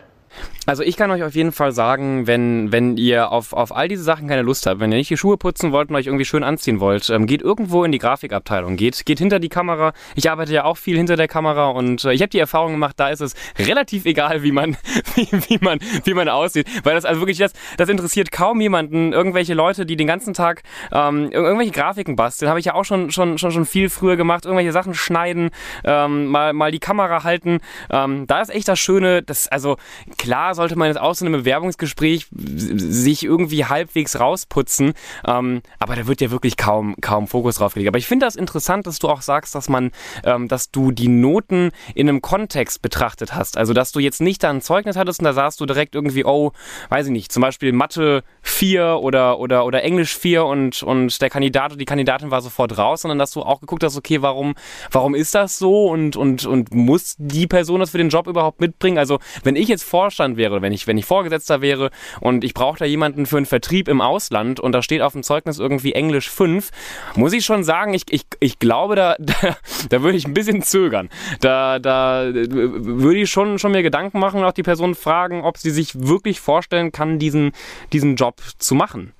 Also 0.66 0.82
ich 0.82 0.96
kann 0.96 1.10
euch 1.10 1.22
auf 1.22 1.34
jeden 1.34 1.52
Fall 1.52 1.72
sagen, 1.72 2.26
wenn, 2.26 2.70
wenn 2.70 2.96
ihr 2.96 3.32
auf, 3.32 3.52
auf 3.52 3.74
all 3.74 3.88
diese 3.88 4.02
Sachen 4.02 4.28
keine 4.28 4.42
Lust 4.42 4.66
habt, 4.66 4.80
wenn 4.80 4.92
ihr 4.92 4.98
nicht 4.98 5.10
die 5.10 5.16
Schuhe 5.16 5.36
putzen 5.36 5.72
wollt 5.72 5.90
und 5.90 5.96
euch 5.96 6.06
irgendwie 6.06 6.24
schön 6.24 6.44
anziehen 6.44 6.80
wollt, 6.80 7.10
ähm, 7.10 7.26
geht 7.26 7.42
irgendwo 7.42 7.84
in 7.84 7.92
die 7.92 7.98
Grafikabteilung, 7.98 8.76
geht, 8.76 9.04
geht 9.04 9.18
hinter 9.18 9.40
die 9.40 9.48
Kamera. 9.48 9.92
Ich 10.14 10.30
arbeite 10.30 10.52
ja 10.52 10.64
auch 10.64 10.76
viel 10.76 10.96
hinter 10.96 11.16
der 11.16 11.28
Kamera 11.28 11.70
und 11.70 12.04
äh, 12.04 12.12
ich 12.12 12.22
habe 12.22 12.30
die 12.30 12.38
Erfahrung 12.38 12.72
gemacht, 12.72 12.94
da 12.98 13.08
ist 13.08 13.20
es 13.20 13.34
relativ 13.58 14.04
egal, 14.04 14.42
wie 14.42 14.52
man, 14.52 14.76
wie, 15.14 15.28
wie, 15.48 15.58
man, 15.60 15.78
wie 16.04 16.14
man 16.14 16.28
aussieht. 16.28 16.68
Weil 16.84 16.94
das 16.94 17.04
also 17.04 17.20
wirklich, 17.20 17.38
das, 17.38 17.52
das 17.76 17.88
interessiert 17.88 18.30
kaum 18.30 18.60
jemanden. 18.60 19.12
Irgendwelche 19.12 19.54
Leute, 19.54 19.86
die 19.86 19.96
den 19.96 20.06
ganzen 20.06 20.34
Tag 20.34 20.62
ähm, 20.92 21.30
irgendwelche 21.32 21.72
Grafiken 21.72 22.16
basteln, 22.16 22.48
habe 22.48 22.60
ich 22.60 22.66
ja 22.66 22.74
auch 22.74 22.84
schon, 22.84 23.10
schon, 23.10 23.38
schon, 23.38 23.50
schon 23.50 23.66
viel 23.66 23.88
früher 23.88 24.16
gemacht. 24.16 24.44
Irgendwelche 24.44 24.72
Sachen 24.72 24.94
schneiden, 24.94 25.50
ähm, 25.84 26.26
mal, 26.26 26.52
mal 26.52 26.70
die 26.70 26.78
Kamera 26.78 27.24
halten. 27.24 27.60
Ähm, 27.90 28.26
da 28.26 28.40
ist 28.40 28.50
echt 28.50 28.68
das 28.68 28.78
Schöne, 28.78 29.22
das, 29.22 29.48
also 29.48 29.76
klar, 30.20 30.54
sollte 30.54 30.76
man 30.76 30.88
jetzt 30.88 31.00
auch 31.00 31.14
so 31.14 31.24
einem 31.24 31.32
Bewerbungsgespräch 31.32 32.26
sich 32.30 33.24
irgendwie 33.24 33.64
halbwegs 33.64 34.20
rausputzen. 34.20 34.92
Ähm, 35.26 35.62
aber 35.78 35.96
da 35.96 36.06
wird 36.06 36.20
ja 36.20 36.30
wirklich 36.30 36.58
kaum, 36.58 36.94
kaum 37.00 37.26
Fokus 37.26 37.56
drauf 37.56 37.72
gelegt. 37.72 37.88
Aber 37.88 37.96
ich 37.96 38.06
finde 38.06 38.26
das 38.26 38.36
interessant, 38.36 38.86
dass 38.86 38.98
du 38.98 39.08
auch 39.08 39.22
sagst, 39.22 39.54
dass 39.54 39.70
man, 39.70 39.92
ähm, 40.24 40.46
dass 40.46 40.70
du 40.70 40.90
die 40.90 41.08
Noten 41.08 41.70
in 41.94 42.06
einem 42.06 42.20
Kontext 42.20 42.82
betrachtet 42.82 43.34
hast. 43.34 43.56
Also, 43.56 43.72
dass 43.72 43.92
du 43.92 43.98
jetzt 44.00 44.20
nicht 44.20 44.42
da 44.42 44.50
ein 44.50 44.60
Zeugnis 44.60 44.96
hattest 44.96 45.20
und 45.20 45.24
da 45.24 45.32
sahst 45.32 45.58
du 45.58 45.64
direkt 45.64 45.94
irgendwie, 45.94 46.26
oh, 46.26 46.52
weiß 46.90 47.06
ich 47.06 47.12
nicht, 47.12 47.32
zum 47.32 47.40
Beispiel 47.40 47.72
Mathe 47.72 48.22
4 48.42 48.98
oder, 49.00 49.38
oder, 49.38 49.64
oder 49.64 49.82
Englisch 49.82 50.14
4 50.18 50.44
und, 50.44 50.82
und 50.82 51.22
der 51.22 51.30
Kandidat 51.30 51.70
oder 51.70 51.78
die 51.78 51.86
Kandidatin 51.86 52.30
war 52.30 52.42
sofort 52.42 52.76
raus, 52.76 53.02
sondern 53.02 53.18
dass 53.18 53.30
du 53.30 53.40
auch 53.40 53.60
geguckt 53.60 53.84
hast, 53.84 53.96
okay, 53.96 54.20
warum, 54.20 54.54
warum 54.90 55.14
ist 55.14 55.34
das 55.34 55.58
so 55.58 55.86
und, 55.86 56.16
und, 56.16 56.44
und 56.44 56.74
muss 56.74 57.14
die 57.16 57.46
Person 57.46 57.80
das 57.80 57.90
für 57.90 57.98
den 57.98 58.10
Job 58.10 58.26
überhaupt 58.26 58.60
mitbringen? 58.60 58.98
Also, 58.98 59.18
wenn 59.44 59.56
ich 59.56 59.68
jetzt 59.68 59.84
Vorstand 60.10 60.36
wäre, 60.36 60.60
wenn 60.60 60.72
ich, 60.72 60.88
wenn 60.88 60.98
ich 60.98 61.04
Vorgesetzter 61.04 61.60
wäre 61.60 61.90
und 62.20 62.42
ich 62.42 62.52
brauche 62.52 62.80
da 62.80 62.84
jemanden 62.84 63.26
für 63.26 63.36
einen 63.36 63.46
Vertrieb 63.46 63.86
im 63.86 64.00
Ausland 64.00 64.58
und 64.58 64.72
da 64.72 64.82
steht 64.82 65.02
auf 65.02 65.12
dem 65.12 65.22
Zeugnis 65.22 65.60
irgendwie 65.60 65.92
Englisch 65.92 66.28
5, 66.28 66.70
muss 67.14 67.32
ich 67.32 67.44
schon 67.44 67.62
sagen, 67.62 67.94
ich, 67.94 68.02
ich, 68.10 68.26
ich 68.40 68.58
glaube, 68.58 68.96
da, 68.96 69.14
da, 69.20 69.56
da 69.88 70.02
würde 70.02 70.18
ich 70.18 70.26
ein 70.26 70.34
bisschen 70.34 70.62
zögern. 70.62 71.10
Da, 71.40 71.78
da 71.78 72.24
würde 72.32 73.20
ich 73.20 73.30
schon, 73.30 73.60
schon 73.60 73.70
mir 73.70 73.84
Gedanken 73.84 74.18
machen 74.18 74.40
und 74.40 74.46
auch 74.46 74.52
die 74.52 74.64
Person 74.64 74.96
fragen, 74.96 75.44
ob 75.44 75.58
sie 75.58 75.70
sich 75.70 76.08
wirklich 76.08 76.40
vorstellen 76.40 76.90
kann, 76.90 77.20
diesen, 77.20 77.52
diesen 77.92 78.16
Job 78.16 78.40
zu 78.58 78.74
machen. 78.74 79.12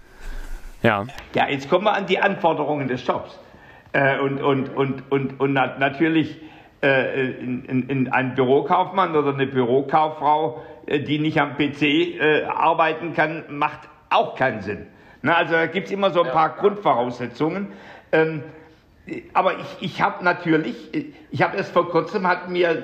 Ja. 0.83 1.07
Ja, 1.35 1.48
jetzt 1.48 1.70
kommen 1.70 1.85
wir 1.85 1.94
an 1.94 2.07
die 2.07 2.18
Anforderungen 2.18 2.88
des 2.88 3.07
Jobs. 3.07 3.38
Äh, 3.92 4.18
und, 4.18 4.42
und, 4.42 4.70
und, 4.70 5.05
und, 5.12 5.38
und 5.38 5.53
natürlich 5.53 6.37
äh, 6.83 7.31
in, 7.33 7.64
in, 7.66 7.88
in 7.88 8.09
ein 8.09 8.35
Bürokaufmann 8.35 9.14
oder 9.14 9.35
eine 9.35 9.46
Bürokauffrau 9.46 10.62
die 10.98 11.18
nicht 11.18 11.38
am 11.40 11.57
PC 11.57 11.83
äh, 11.83 12.44
arbeiten 12.44 13.14
kann, 13.14 13.44
macht 13.48 13.88
auch 14.11 14.35
keinen 14.35 14.61
Sinn. 14.61 14.87
Na, 15.22 15.37
also 15.37 15.53
da 15.53 15.66
gibt 15.66 15.87
es 15.87 15.92
immer 15.92 16.11
so 16.11 16.22
ein 16.22 16.33
paar 16.33 16.57
Grundvoraussetzungen. 16.57 17.68
Ähm, 18.12 18.42
aber 19.33 19.59
ich, 19.59 19.92
ich 19.92 20.03
habe 20.03 20.24
natürlich, 20.24 20.76
ich 21.31 21.42
habe 21.42 21.57
erst 21.57 21.72
vor 21.72 21.88
kurzem, 21.90 22.26
hat 22.26 22.48
mir, 22.48 22.83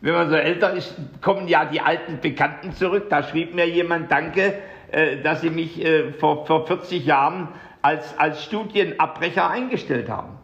wenn 0.00 0.14
man 0.14 0.30
so 0.30 0.36
älter 0.36 0.72
ist, 0.72 0.94
kommen 1.20 1.48
ja 1.48 1.64
die 1.64 1.80
alten 1.80 2.20
Bekannten 2.20 2.72
zurück. 2.72 3.06
Da 3.10 3.22
schrieb 3.22 3.54
mir 3.54 3.68
jemand, 3.68 4.10
danke, 4.10 4.54
äh, 4.92 5.18
dass 5.18 5.40
Sie 5.40 5.50
mich 5.50 5.84
äh, 5.84 6.12
vor, 6.12 6.46
vor 6.46 6.66
40 6.66 7.04
Jahren 7.04 7.48
als, 7.82 8.18
als 8.18 8.44
Studienabbrecher 8.44 9.48
eingestellt 9.48 10.08
haben. 10.08 10.38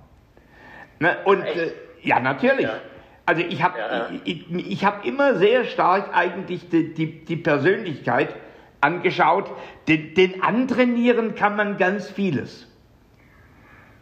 Ne? 0.98 1.16
Und 1.24 1.42
äh, 1.42 1.72
ja, 2.02 2.20
natürlich. 2.20 2.66
Ja. 2.66 2.80
Also 3.26 3.42
ich 3.42 3.62
habe 3.62 3.78
ja. 3.78 4.08
ich, 4.24 4.50
ich 4.52 4.84
hab 4.84 5.04
immer 5.04 5.34
sehr 5.34 5.64
stark 5.64 6.16
eigentlich 6.16 6.68
die, 6.68 6.94
die, 6.94 7.24
die 7.24 7.36
Persönlichkeit 7.36 8.34
angeschaut. 8.80 9.50
Den, 9.88 10.14
den 10.14 10.42
antrainieren 10.42 11.34
kann 11.34 11.56
man 11.56 11.76
ganz 11.76 12.08
vieles. 12.08 12.68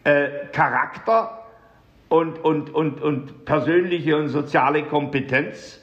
Äh, 0.05 0.29
Charakter 0.53 1.47
und, 2.11 2.45
und, 2.45 2.75
und, 2.75 3.01
und 3.01 3.47
persönliche 3.47 4.17
und 4.17 4.29
soziale 4.29 4.85
Kompetenz 4.85 5.81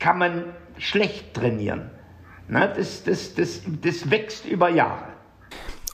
kann 0.00 0.18
man 0.18 0.44
schlecht 0.78 1.32
trainieren. 1.34 1.90
Na, 2.48 2.66
das, 2.66 3.04
das, 3.04 3.34
das, 3.34 3.62
das 3.80 4.10
wächst 4.10 4.46
über 4.46 4.68
Jahre. 4.68 5.13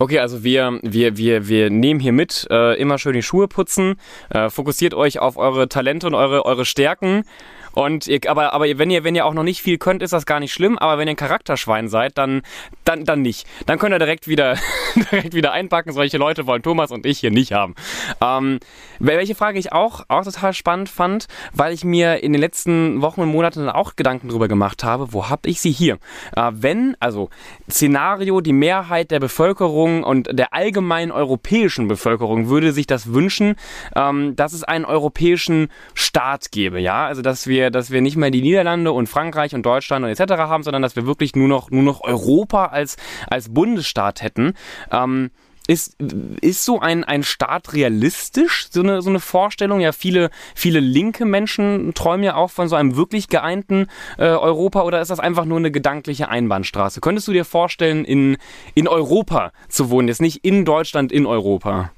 Okay, 0.02 0.18
also 0.18 0.42
wir, 0.42 0.80
wir, 0.82 1.18
wir, 1.18 1.46
wir 1.46 1.68
nehmen 1.68 2.00
hier 2.00 2.12
mit, 2.12 2.46
äh, 2.50 2.80
immer 2.80 2.96
schön 2.96 3.12
die 3.12 3.22
Schuhe 3.22 3.48
putzen, 3.48 3.96
äh, 4.30 4.48
fokussiert 4.48 4.94
euch 4.94 5.18
auf 5.18 5.36
eure 5.36 5.68
Talente 5.68 6.06
und 6.06 6.14
eure, 6.14 6.46
eure 6.46 6.64
Stärken. 6.64 7.24
Und 7.72 8.06
ihr, 8.06 8.20
aber, 8.28 8.52
aber 8.52 8.66
wenn 8.78 8.90
ihr, 8.90 9.04
wenn 9.04 9.14
ihr 9.14 9.26
auch 9.26 9.34
noch 9.34 9.42
nicht 9.42 9.62
viel 9.62 9.78
könnt, 9.78 10.02
ist 10.02 10.12
das 10.12 10.26
gar 10.26 10.40
nicht 10.40 10.52
schlimm. 10.52 10.78
Aber 10.78 10.98
wenn 10.98 11.08
ihr 11.08 11.12
ein 11.12 11.16
Charakterschwein 11.16 11.88
seid, 11.88 12.18
dann, 12.18 12.42
dann, 12.84 13.04
dann 13.04 13.22
nicht. 13.22 13.46
Dann 13.66 13.78
könnt 13.78 13.94
ihr 13.94 13.98
direkt 13.98 14.28
wieder, 14.28 14.56
direkt 15.12 15.34
wieder 15.34 15.52
einpacken. 15.52 15.92
Solche 15.92 16.18
Leute 16.18 16.46
wollen 16.46 16.62
Thomas 16.62 16.90
und 16.90 17.06
ich 17.06 17.20
hier 17.20 17.30
nicht 17.30 17.52
haben. 17.52 17.74
Ähm, 18.20 18.58
welche 18.98 19.34
Frage 19.34 19.58
ich 19.58 19.72
auch, 19.72 20.04
auch 20.08 20.24
total 20.24 20.52
spannend 20.52 20.88
fand, 20.88 21.26
weil 21.52 21.72
ich 21.72 21.84
mir 21.84 22.22
in 22.22 22.32
den 22.32 22.40
letzten 22.40 23.02
Wochen 23.02 23.20
und 23.20 23.28
Monaten 23.28 23.68
auch 23.68 23.96
Gedanken 23.96 24.28
drüber 24.28 24.48
gemacht 24.48 24.84
habe, 24.84 25.12
wo 25.12 25.28
habe 25.28 25.48
ich 25.48 25.60
sie 25.60 25.72
hier? 25.72 25.98
Äh, 26.36 26.50
wenn, 26.52 26.96
also 27.00 27.30
Szenario, 27.70 28.40
die 28.40 28.52
Mehrheit 28.52 29.10
der 29.10 29.20
Bevölkerung 29.20 30.02
und 30.02 30.28
der 30.32 30.52
allgemeinen 30.54 31.12
europäischen 31.12 31.88
Bevölkerung 31.88 32.48
würde 32.48 32.72
sich 32.72 32.86
das 32.86 33.12
wünschen, 33.12 33.56
ähm, 33.94 34.36
dass 34.36 34.52
es 34.52 34.64
einen 34.64 34.84
europäischen 34.84 35.68
Staat 35.94 36.50
gäbe, 36.50 36.80
ja, 36.80 37.06
also 37.06 37.22
dass 37.22 37.46
wir 37.46 37.59
wir, 37.60 37.70
dass 37.70 37.90
wir 37.90 38.00
nicht 38.00 38.16
mehr 38.16 38.30
die 38.30 38.42
Niederlande 38.42 38.92
und 38.92 39.08
Frankreich 39.08 39.54
und 39.54 39.64
Deutschland 39.64 40.04
und 40.04 40.10
etc. 40.10 40.32
haben, 40.38 40.62
sondern 40.62 40.82
dass 40.82 40.96
wir 40.96 41.06
wirklich 41.06 41.36
nur 41.36 41.48
noch, 41.48 41.70
nur 41.70 41.82
noch 41.82 42.00
Europa 42.02 42.66
als, 42.66 42.96
als 43.28 43.52
Bundesstaat 43.52 44.22
hätten. 44.22 44.54
Ähm, 44.90 45.30
ist, 45.68 46.00
ist 46.40 46.64
so 46.64 46.80
ein, 46.80 47.04
ein 47.04 47.22
Staat 47.22 47.74
realistisch, 47.74 48.66
so 48.70 48.82
eine, 48.82 49.02
so 49.02 49.10
eine 49.10 49.20
Vorstellung? 49.20 49.78
Ja, 49.78 49.92
viele, 49.92 50.30
viele 50.56 50.80
linke 50.80 51.24
Menschen 51.24 51.94
träumen 51.94 52.24
ja 52.24 52.34
auch 52.34 52.50
von 52.50 52.66
so 52.66 52.74
einem 52.74 52.96
wirklich 52.96 53.28
geeinten 53.28 53.86
äh, 54.18 54.24
Europa 54.24 54.82
oder 54.82 55.00
ist 55.00 55.12
das 55.12 55.20
einfach 55.20 55.44
nur 55.44 55.58
eine 55.58 55.70
gedankliche 55.70 56.28
Einbahnstraße? 56.28 57.00
Könntest 57.00 57.28
du 57.28 57.32
dir 57.32 57.44
vorstellen, 57.44 58.04
in, 58.04 58.36
in 58.74 58.88
Europa 58.88 59.52
zu 59.68 59.90
wohnen, 59.90 60.08
jetzt 60.08 60.20
nicht 60.20 60.44
in 60.44 60.64
Deutschland, 60.64 61.12
in 61.12 61.24
Europa? 61.24 61.92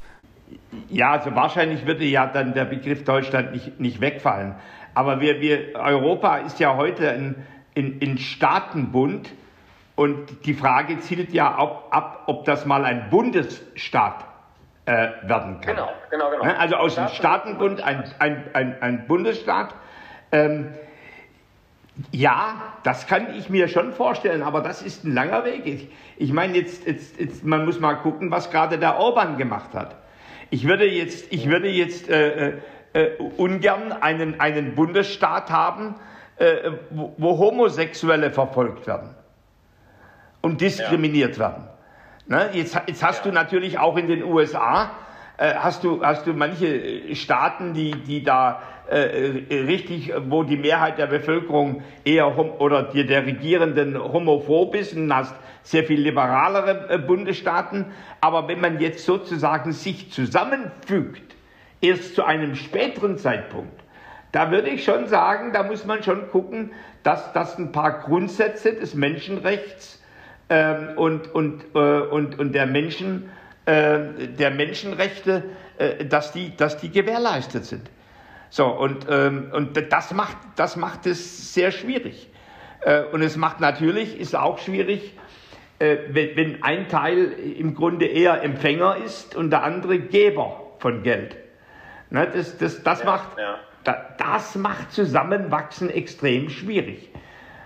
Ja, 0.91 1.13
also 1.13 1.35
wahrscheinlich 1.35 1.87
würde 1.87 2.05
ja 2.05 2.27
dann 2.27 2.53
der 2.53 2.67
Begriff 2.67 3.05
Deutschland 3.05 3.53
nicht, 3.53 3.81
nicht 3.81 4.01
wegfallen. 4.03 4.55
Aber 4.95 5.21
wir, 5.21 5.41
wir, 5.41 5.75
Europa 5.75 6.39
ist 6.39 6.61
ja 6.61 6.77
heute 6.77 7.11
ein, 7.11 7.47
ein, 7.77 7.99
ein 8.03 8.19
Staatenbund 8.19 9.31
und 9.95 10.47
die 10.47 10.55
Frage 10.55 10.99
zielt 11.01 11.33
ja 11.33 11.55
ab, 11.55 11.89
ab 11.91 12.25
ob 12.27 12.45
das 12.45 12.67
mal 12.67 12.85
ein 12.85 13.09
Bundesstaat 13.11 14.25
äh, 14.87 15.09
werden 15.23 15.61
kann. 15.61 15.77
Genau, 15.77 15.89
genau, 16.11 16.31
genau. 16.31 16.45
Ne, 16.45 16.59
also 16.59 16.77
aus 16.77 16.95
dem 16.95 17.09
Staatenbund 17.09 17.83
ein, 17.83 18.05
ein, 18.19 18.45
ein, 18.53 18.83
ein 18.83 19.07
Bundesstaat. 19.07 19.75
Ähm, 20.33 20.75
ja, 22.11 22.55
das 22.85 23.07
kann 23.07 23.35
ich 23.37 23.51
mir 23.51 23.69
schon 23.69 23.93
vorstellen, 23.93 24.43
aber 24.43 24.63
das 24.63 24.83
ist 24.83 25.05
ein 25.05 25.15
langer 25.15 25.45
Weg. 25.45 25.67
Ich, 25.67 25.89
ich 26.17 26.33
meine, 26.33 26.57
jetzt, 26.57 26.87
jetzt, 26.87 27.21
jetzt, 27.21 27.45
man 27.45 27.67
muss 27.67 27.81
mal 27.81 27.95
gucken, 27.95 28.31
was 28.31 28.51
gerade 28.51 28.79
der 28.79 28.97
Orban 28.97 29.37
gemacht 29.37 29.75
hat. 29.75 29.97
Ich 30.51 30.67
würde 30.67 30.87
jetzt, 30.87 31.31
ich 31.33 31.49
würde 31.49 31.69
jetzt 31.69 32.09
äh, 32.09 32.55
äh, 32.93 33.03
äh 33.03 33.19
ungern 33.37 33.93
einen, 33.93 34.41
einen 34.41 34.75
Bundesstaat 34.75 35.51
haben, 35.51 35.97
äh, 36.37 36.73
wo, 36.91 37.15
wo 37.19 37.39
Homosexuelle 37.39 38.31
verfolgt 38.31 38.87
werden 38.87 39.15
und 40.41 40.61
diskriminiert 40.61 41.37
ja. 41.37 41.41
werden. 41.41 41.69
Ne? 42.27 42.51
Jetzt, 42.53 42.79
jetzt 42.87 43.03
hast 43.03 43.25
ja. 43.25 43.31
du 43.31 43.35
natürlich 43.35 43.79
auch 43.79 43.97
in 43.97 44.09
den 44.09 44.23
USA, 44.23 44.91
äh, 45.39 45.55
hast, 45.55 45.85
du, 45.85 46.05
hast 46.05 46.27
du 46.27 46.33
manche 46.33 47.15
Staaten, 47.15 47.75
die, 47.75 47.93
die 47.93 48.23
da 48.23 48.63
äh, 48.89 49.43
richtig, 49.51 50.13
wo 50.29 50.43
die 50.43 50.57
Mehrheit 50.57 50.99
der 50.99 51.07
Bevölkerung 51.07 51.83
eher 52.05 52.39
oder 52.61 52.83
die, 52.83 53.07
der 53.07 53.25
Regierenden 53.25 53.97
homophob 53.97 54.75
ist 54.75 54.95
und 54.95 55.15
hast 55.15 55.35
sehr 55.63 55.85
viel 55.85 56.01
liberalere 56.01 56.91
äh, 56.91 56.99
Bundesstaaten. 56.99 57.87
Aber 58.21 58.49
wenn 58.49 58.61
man 58.61 58.81
jetzt 58.81 59.05
sozusagen 59.05 59.73
sich 59.73 60.11
zusammenfügt, 60.11 61.35
erst 61.83 62.15
zu 62.15 62.25
einem 62.25 62.55
späteren 62.55 63.19
Zeitpunkt, 63.19 63.83
da 64.33 64.51
würde 64.51 64.71
ich 64.71 64.85
schon 64.85 65.09
sagen, 65.09 65.53
da 65.53 65.63
muss 65.63 65.85
man 65.85 66.03
schon 66.03 66.31
gucken, 66.31 66.73
dass, 67.03 67.33
dass 67.35 67.59
ein 67.59 67.73
paar 67.73 68.01
Grundsätze 68.01 68.73
des 68.73 68.95
Menschenrechts 68.95 70.03
ähm, 70.49 70.97
und, 70.97 71.35
und, 71.35 71.65
äh, 71.75 71.79
und, 71.79 72.39
und 72.39 72.55
der, 72.55 72.67
Menschen, 72.67 73.31
äh, 73.67 73.99
der 74.39 74.51
Menschenrechte, 74.51 75.43
äh, 75.77 76.07
dass, 76.07 76.33
die, 76.33 76.57
dass 76.57 76.79
die 76.79 76.91
gewährleistet 76.91 77.67
sind. 77.67 77.91
So, 78.49 78.67
und, 78.67 79.07
ähm, 79.09 79.51
und 79.53 79.77
das, 79.93 80.15
macht, 80.15 80.37
das 80.57 80.77
macht 80.77 81.07
es 81.07 81.53
sehr 81.53 81.71
schwierig. 81.71 82.31
Äh, 82.81 83.03
und 83.13 83.23
es 83.23 83.37
macht 83.37 83.61
natürlich, 83.61 84.19
ist 84.19 84.35
auch 84.35 84.59
schwierig, 84.59 85.15
äh, 85.79 85.97
wenn, 86.09 86.37
wenn 86.37 86.63
ein 86.63 86.89
Teil 86.89 87.33
im 87.59 87.75
Grunde 87.75 88.07
eher 88.07 88.43
Empfänger 88.43 88.97
ist 89.05 89.37
und 89.37 89.51
der 89.51 89.63
andere 89.63 89.99
Geber 89.99 90.75
von 90.79 91.03
Geld. 91.03 91.42
Ne, 92.13 92.29
das, 92.31 92.59
das, 92.59 92.83
das, 92.83 93.01
ja, 93.01 93.07
macht, 93.07 93.39
ja. 93.39 93.59
das 94.19 94.55
macht 94.55 94.93
Zusammenwachsen 94.93 95.89
extrem 95.89 96.51
schwierig. 96.51 97.09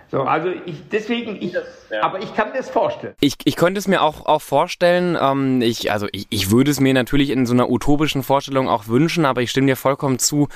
So, 0.09 0.21
also 0.21 0.49
ich, 0.65 0.75
deswegen, 0.89 1.41
ich, 1.41 1.51
das, 1.51 1.65
ja. 1.89 2.01
aber 2.01 2.21
ich 2.21 2.33
kann 2.33 2.51
mir 2.51 2.57
das 2.57 2.69
vorstellen. 2.69 3.13
Ich, 3.19 3.35
ich 3.43 3.57
könnte 3.57 3.79
es 3.79 3.89
mir 3.89 4.01
auch, 4.01 4.25
auch 4.25 4.41
vorstellen, 4.41 5.17
ähm, 5.19 5.61
ich, 5.61 5.91
also 5.91 6.07
ich, 6.13 6.27
ich 6.29 6.49
würde 6.49 6.71
es 6.71 6.79
mir 6.79 6.93
natürlich 6.93 7.29
in 7.29 7.45
so 7.45 7.53
einer 7.53 7.69
utopischen 7.69 8.23
Vorstellung 8.23 8.69
auch 8.69 8.87
wünschen, 8.87 9.25
aber 9.25 9.41
ich 9.41 9.51
stimme 9.51 9.67
dir 9.67 9.75
vollkommen 9.75 10.17
zu, 10.17 10.47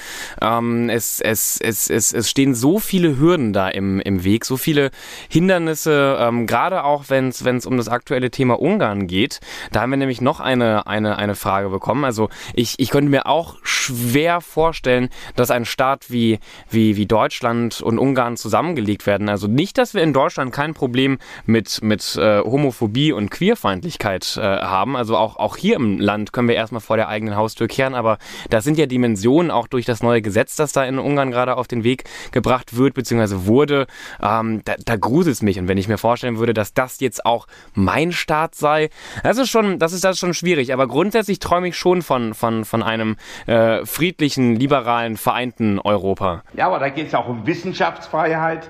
ähm, 0.41 0.89
es, 0.89 1.19
es, 1.19 1.59
es, 1.59 1.89
es, 1.89 2.13
es 2.13 2.29
stehen 2.29 2.55
so 2.55 2.79
viele 2.79 3.17
Hürden 3.19 3.51
da 3.51 3.67
im, 3.67 3.99
im 3.99 4.23
Weg, 4.23 4.45
so 4.45 4.55
viele 4.55 4.89
Hindernisse, 5.27 6.17
ähm, 6.19 6.47
gerade 6.47 6.85
auch 6.85 7.05
wenn 7.09 7.27
es 7.27 7.65
um 7.65 7.75
das 7.75 7.89
aktuelle 7.89 8.31
Thema 8.31 8.57
Ungarn 8.57 9.07
geht. 9.07 9.41
Da 9.73 9.81
haben 9.81 9.89
wir 9.89 9.97
nämlich 9.97 10.21
noch 10.21 10.39
eine, 10.39 10.87
eine, 10.87 11.17
eine 11.17 11.35
Frage 11.35 11.69
bekommen. 11.69 12.05
Also 12.05 12.29
ich, 12.53 12.75
ich 12.77 12.89
könnte 12.89 13.09
mir 13.09 13.25
auch 13.25 13.57
schwer 13.63 14.39
vorstellen, 14.39 15.09
dass 15.35 15.51
ein 15.51 15.65
Staat 15.65 16.09
wie, 16.09 16.39
wie, 16.69 16.95
wie 16.95 17.05
Deutschland 17.05 17.81
und 17.81 17.99
Ungarn 17.99 18.37
zusammengelegt 18.37 19.05
werden. 19.05 19.27
Also 19.27 19.40
also 19.41 19.51
nicht, 19.51 19.79
dass 19.79 19.95
wir 19.95 20.03
in 20.03 20.13
Deutschland 20.13 20.53
kein 20.53 20.75
Problem 20.75 21.17
mit, 21.47 21.81
mit 21.81 22.15
äh, 22.15 22.41
Homophobie 22.41 23.11
und 23.11 23.31
Queerfeindlichkeit 23.31 24.37
äh, 24.37 24.41
haben. 24.41 24.95
Also 24.95 25.17
auch, 25.17 25.37
auch 25.37 25.57
hier 25.57 25.77
im 25.77 25.99
Land 25.99 26.31
können 26.31 26.47
wir 26.47 26.53
erstmal 26.53 26.79
vor 26.79 26.95
der 26.95 27.07
eigenen 27.07 27.35
Haustür 27.35 27.67
kehren. 27.67 27.95
Aber 27.95 28.19
da 28.51 28.61
sind 28.61 28.77
ja 28.77 28.85
Dimensionen 28.85 29.49
auch 29.49 29.65
durch 29.65 29.85
das 29.85 30.03
neue 30.03 30.21
Gesetz, 30.21 30.55
das 30.57 30.73
da 30.73 30.83
in 30.83 30.99
Ungarn 30.99 31.31
gerade 31.31 31.57
auf 31.57 31.67
den 31.67 31.83
Weg 31.83 32.03
gebracht 32.31 32.77
wird, 32.77 32.93
beziehungsweise 32.93 33.47
wurde. 33.47 33.87
Ähm, 34.21 34.61
da, 34.63 34.75
da 34.85 34.95
gruselt 34.95 35.33
es 35.33 35.41
mich. 35.41 35.57
Und 35.57 35.67
wenn 35.67 35.79
ich 35.79 35.87
mir 35.87 35.97
vorstellen 35.97 36.37
würde, 36.37 36.53
dass 36.53 36.75
das 36.75 36.99
jetzt 36.99 37.25
auch 37.25 37.47
mein 37.73 38.11
Staat 38.11 38.53
sei, 38.53 38.91
das 39.23 39.39
ist 39.39 39.49
schon, 39.49 39.79
das 39.79 39.91
ist 39.91 40.03
das 40.03 40.19
schon 40.19 40.35
schwierig. 40.35 40.71
Aber 40.71 40.87
grundsätzlich 40.87 41.39
träume 41.39 41.69
ich 41.69 41.77
schon 41.77 42.03
von, 42.03 42.35
von, 42.35 42.63
von 42.63 42.83
einem 42.83 43.15
äh, 43.47 43.87
friedlichen, 43.87 44.55
liberalen, 44.55 45.17
vereinten 45.17 45.79
Europa. 45.79 46.43
Ja, 46.53 46.67
aber 46.67 46.77
da 46.77 46.89
geht 46.89 47.07
es 47.07 47.15
auch 47.15 47.27
um 47.27 47.47
Wissenschaftsfreiheit. 47.47 48.69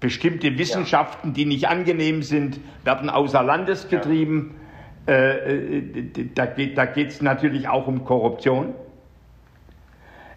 Bestimmte 0.00 0.58
Wissenschaften, 0.58 1.28
ja. 1.28 1.34
die 1.34 1.44
nicht 1.46 1.68
angenehm 1.68 2.22
sind, 2.22 2.60
werden 2.84 3.10
außer 3.10 3.42
Landes 3.42 3.88
getrieben. 3.88 4.54
Ja. 5.06 5.14
Äh, 5.14 5.78
äh 5.78 6.28
da 6.34 6.46
geht 6.46 7.08
es 7.08 7.22
natürlich 7.22 7.68
auch 7.68 7.86
um 7.86 8.04
Korruption. 8.04 8.74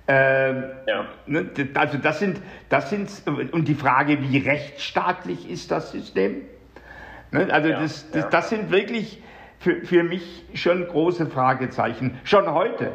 Äh, 0.08 0.54
ja. 0.88 1.06
Ne, 1.26 1.50
also 1.76 1.98
das 1.98 2.20
sind, 2.20 2.42
das 2.70 2.90
sind, 2.90 3.10
und 3.52 3.68
die 3.68 3.76
Frage, 3.76 4.22
wie 4.22 4.40
rechtsstaatlich 4.40 5.50
ist 5.50 5.72
das 5.72 5.92
System? 5.92 6.42
Ne, 7.32 7.48
also 7.52 7.70
ja, 7.70 7.80
das, 7.80 8.10
das, 8.12 8.30
das, 8.30 8.50
sind 8.50 8.72
wirklich 8.72 9.22
für, 9.60 9.86
für 9.86 10.04
mich 10.04 10.44
schon 10.54 10.86
große 10.88 11.28
Fragezeichen. 11.28 12.20
Schon 12.24 12.52
heute, 12.52 12.92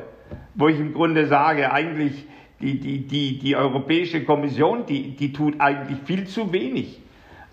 wo 0.54 0.68
ich 0.68 0.78
im 0.78 0.92
Grunde 0.92 1.26
sage, 1.26 1.72
eigentlich 1.72 2.26
die, 2.60 2.78
die, 2.80 3.06
die, 3.06 3.38
die 3.38 3.56
Europäische 3.56 4.24
Kommission, 4.24 4.86
die, 4.86 5.16
die 5.16 5.32
tut 5.32 5.60
eigentlich 5.60 5.98
viel 6.04 6.26
zu 6.26 6.52
wenig, 6.52 7.00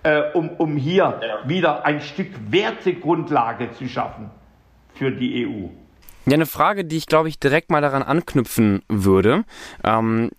äh, 0.04 0.22
um, 0.34 0.50
um 0.58 0.78
hier 0.78 1.20
ja. 1.22 1.50
wieder 1.50 1.86
ein 1.86 2.02
Stück 2.02 2.30
Wertegrundlage 2.50 3.72
zu 3.72 3.88
schaffen 3.88 4.30
für 4.94 5.12
die 5.12 5.46
EU. 5.46 5.70
Ja, 6.26 6.36
eine 6.36 6.46
Frage, 6.46 6.86
die 6.86 6.96
ich 6.96 7.08
glaube 7.08 7.28
ich 7.28 7.38
direkt 7.38 7.70
mal 7.70 7.82
daran 7.82 8.02
anknüpfen 8.02 8.82
würde. 8.88 9.44
Ähm, 9.84 10.32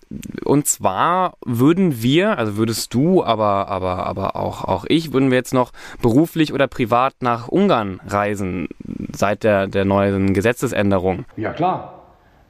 und 0.45 0.67
zwar 0.67 1.35
würden 1.45 2.03
wir, 2.03 2.39
also 2.39 2.57
würdest 2.57 2.95
du, 2.95 3.23
aber, 3.23 3.69
aber, 3.69 4.07
aber 4.07 4.35
auch, 4.37 4.65
auch 4.65 4.87
ich, 4.89 5.13
würden 5.13 5.31
wir 5.31 5.37
jetzt 5.37 5.53
noch 5.53 5.73
beruflich 6.01 6.55
oder 6.55 6.69
privat 6.69 7.17
nach 7.21 7.49
Ungarn 7.49 8.01
reisen 8.07 8.69
seit 9.13 9.45
der, 9.45 9.67
der 9.67 9.85
neuen 9.85 10.33
Gesetzesänderung? 10.33 11.27
Ja, 11.37 11.53
klar. 11.53 12.03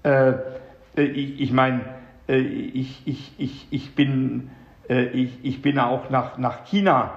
Äh, 0.05 0.35
ich 0.95 1.41
ich 1.41 1.51
meine, 1.51 1.81
äh, 1.81 2.04
ich, 2.27 3.03
ich, 3.05 3.33
ich, 3.39 3.67
ich, 3.71 3.95
bin, 3.95 4.51
äh, 4.89 5.07
ich, 5.07 5.39
ich 5.43 5.63
bin 5.63 5.79
auch 5.79 6.11
nach, 6.11 6.39
nach 6.39 6.65
China 6.65 7.13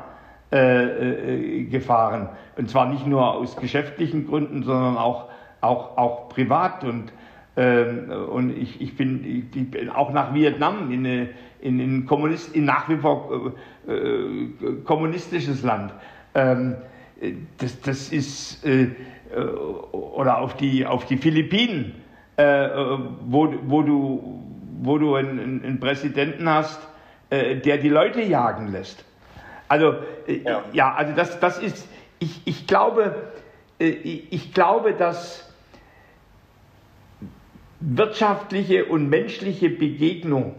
äh, 0.51 1.63
gefahren. 1.63 2.29
Und 2.57 2.69
zwar 2.69 2.89
nicht 2.89 3.05
nur 3.05 3.33
aus 3.33 3.55
geschäftlichen 3.55 4.27
Gründen, 4.27 4.63
sondern 4.63 4.97
auch, 4.97 5.29
auch, 5.61 5.97
auch 5.97 6.29
privat. 6.29 6.83
Und, 6.83 7.11
ähm, 7.55 8.11
und 8.29 8.57
ich, 8.57 8.81
ich, 8.81 8.95
bin, 8.95 9.49
ich 9.53 9.71
bin 9.71 9.89
auch 9.89 10.11
nach 10.11 10.33
Vietnam, 10.33 10.91
in, 10.91 11.05
in, 11.05 11.79
in, 11.79 12.05
Kommunist, 12.05 12.55
in 12.55 12.65
nach 12.65 12.89
wie 12.89 12.97
vor 12.97 13.53
äh, 13.87 14.83
kommunistisches 14.83 15.63
Land. 15.63 15.93
Ähm, 16.35 16.75
das, 17.57 17.81
das 17.81 18.11
ist, 18.11 18.65
äh, 18.65 18.89
oder 19.91 20.39
auf 20.39 20.55
die, 20.55 20.85
auf 20.85 21.05
die 21.05 21.17
Philippinen, 21.17 21.95
äh, 22.37 22.69
wo, 23.25 23.53
wo, 23.65 23.81
du, 23.81 24.43
wo 24.81 24.97
du 24.97 25.15
einen, 25.15 25.63
einen 25.63 25.79
Präsidenten 25.79 26.49
hast, 26.49 26.79
äh, 27.29 27.55
der 27.55 27.77
die 27.77 27.89
Leute 27.89 28.21
jagen 28.21 28.71
lässt. 28.71 29.03
Also 29.67 29.95
äh, 30.27 30.43
ja. 30.43 30.63
ja, 30.73 30.93
also 30.93 31.13
das, 31.13 31.39
das 31.39 31.59
ist, 31.59 31.87
ich, 32.19 32.41
ich 32.45 32.67
glaube, 32.67 33.15
äh, 33.79 33.89
ich 33.89 34.53
glaube, 34.53 34.93
dass 34.93 35.43
wirtschaftliche 37.79 38.85
und 38.85 39.09
menschliche 39.09 39.69
Begegnung 39.69 40.55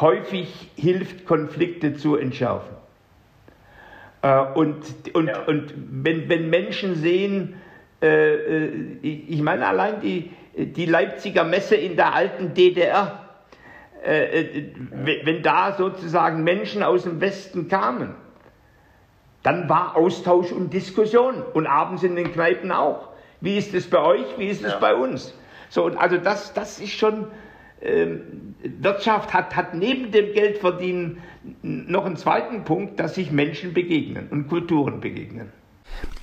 häufig 0.00 0.70
hilft, 0.76 1.26
Konflikte 1.26 1.94
zu 1.94 2.16
entschärfen. 2.16 2.76
Äh, 4.22 4.40
und, 4.54 4.84
und, 5.14 5.28
ja. 5.28 5.44
und 5.44 5.74
wenn, 5.76 6.28
wenn 6.28 6.50
Menschen 6.50 6.96
sehen, 6.96 7.54
äh, 8.02 8.34
äh 8.34 8.96
ich 9.02 9.42
meine 9.42 9.66
allein 9.66 10.00
die, 10.00 10.30
die 10.56 10.86
Leipziger 10.86 11.44
Messe 11.44 11.76
in 11.76 11.96
der 11.96 12.14
alten 12.14 12.54
DDR, 12.54 13.20
äh, 14.04 14.40
äh 14.40 14.72
wenn 14.96 15.42
da 15.42 15.74
sozusagen 15.76 16.42
Menschen 16.44 16.82
aus 16.82 17.04
dem 17.04 17.20
Westen 17.20 17.68
kamen, 17.68 18.14
dann 19.42 19.68
war 19.68 19.96
Austausch 19.96 20.50
und 20.50 20.72
Diskussion 20.72 21.42
und 21.54 21.66
abends 21.66 22.02
in 22.02 22.16
den 22.16 22.32
Kneipen 22.32 22.72
auch. 22.72 23.10
Wie 23.40 23.56
ist 23.56 23.74
es 23.74 23.88
bei 23.88 24.00
euch? 24.00 24.26
Wie 24.38 24.48
ist 24.48 24.64
es 24.64 24.72
ja. 24.72 24.78
bei 24.78 24.94
uns? 24.94 25.34
So, 25.68 25.86
also 25.86 26.16
das, 26.16 26.52
das 26.54 26.80
ist 26.80 26.92
schon, 26.92 27.26
ähm, 27.82 28.54
Wirtschaft 28.62 29.34
hat, 29.34 29.54
hat 29.54 29.74
neben 29.74 30.10
dem 30.10 30.32
Geldverdienen 30.32 31.18
noch 31.62 32.06
einen 32.06 32.16
zweiten 32.16 32.64
Punkt, 32.64 32.98
dass 32.98 33.14
sich 33.14 33.30
Menschen 33.30 33.74
begegnen 33.74 34.28
und 34.30 34.48
Kulturen 34.48 35.00
begegnen. 35.00 35.52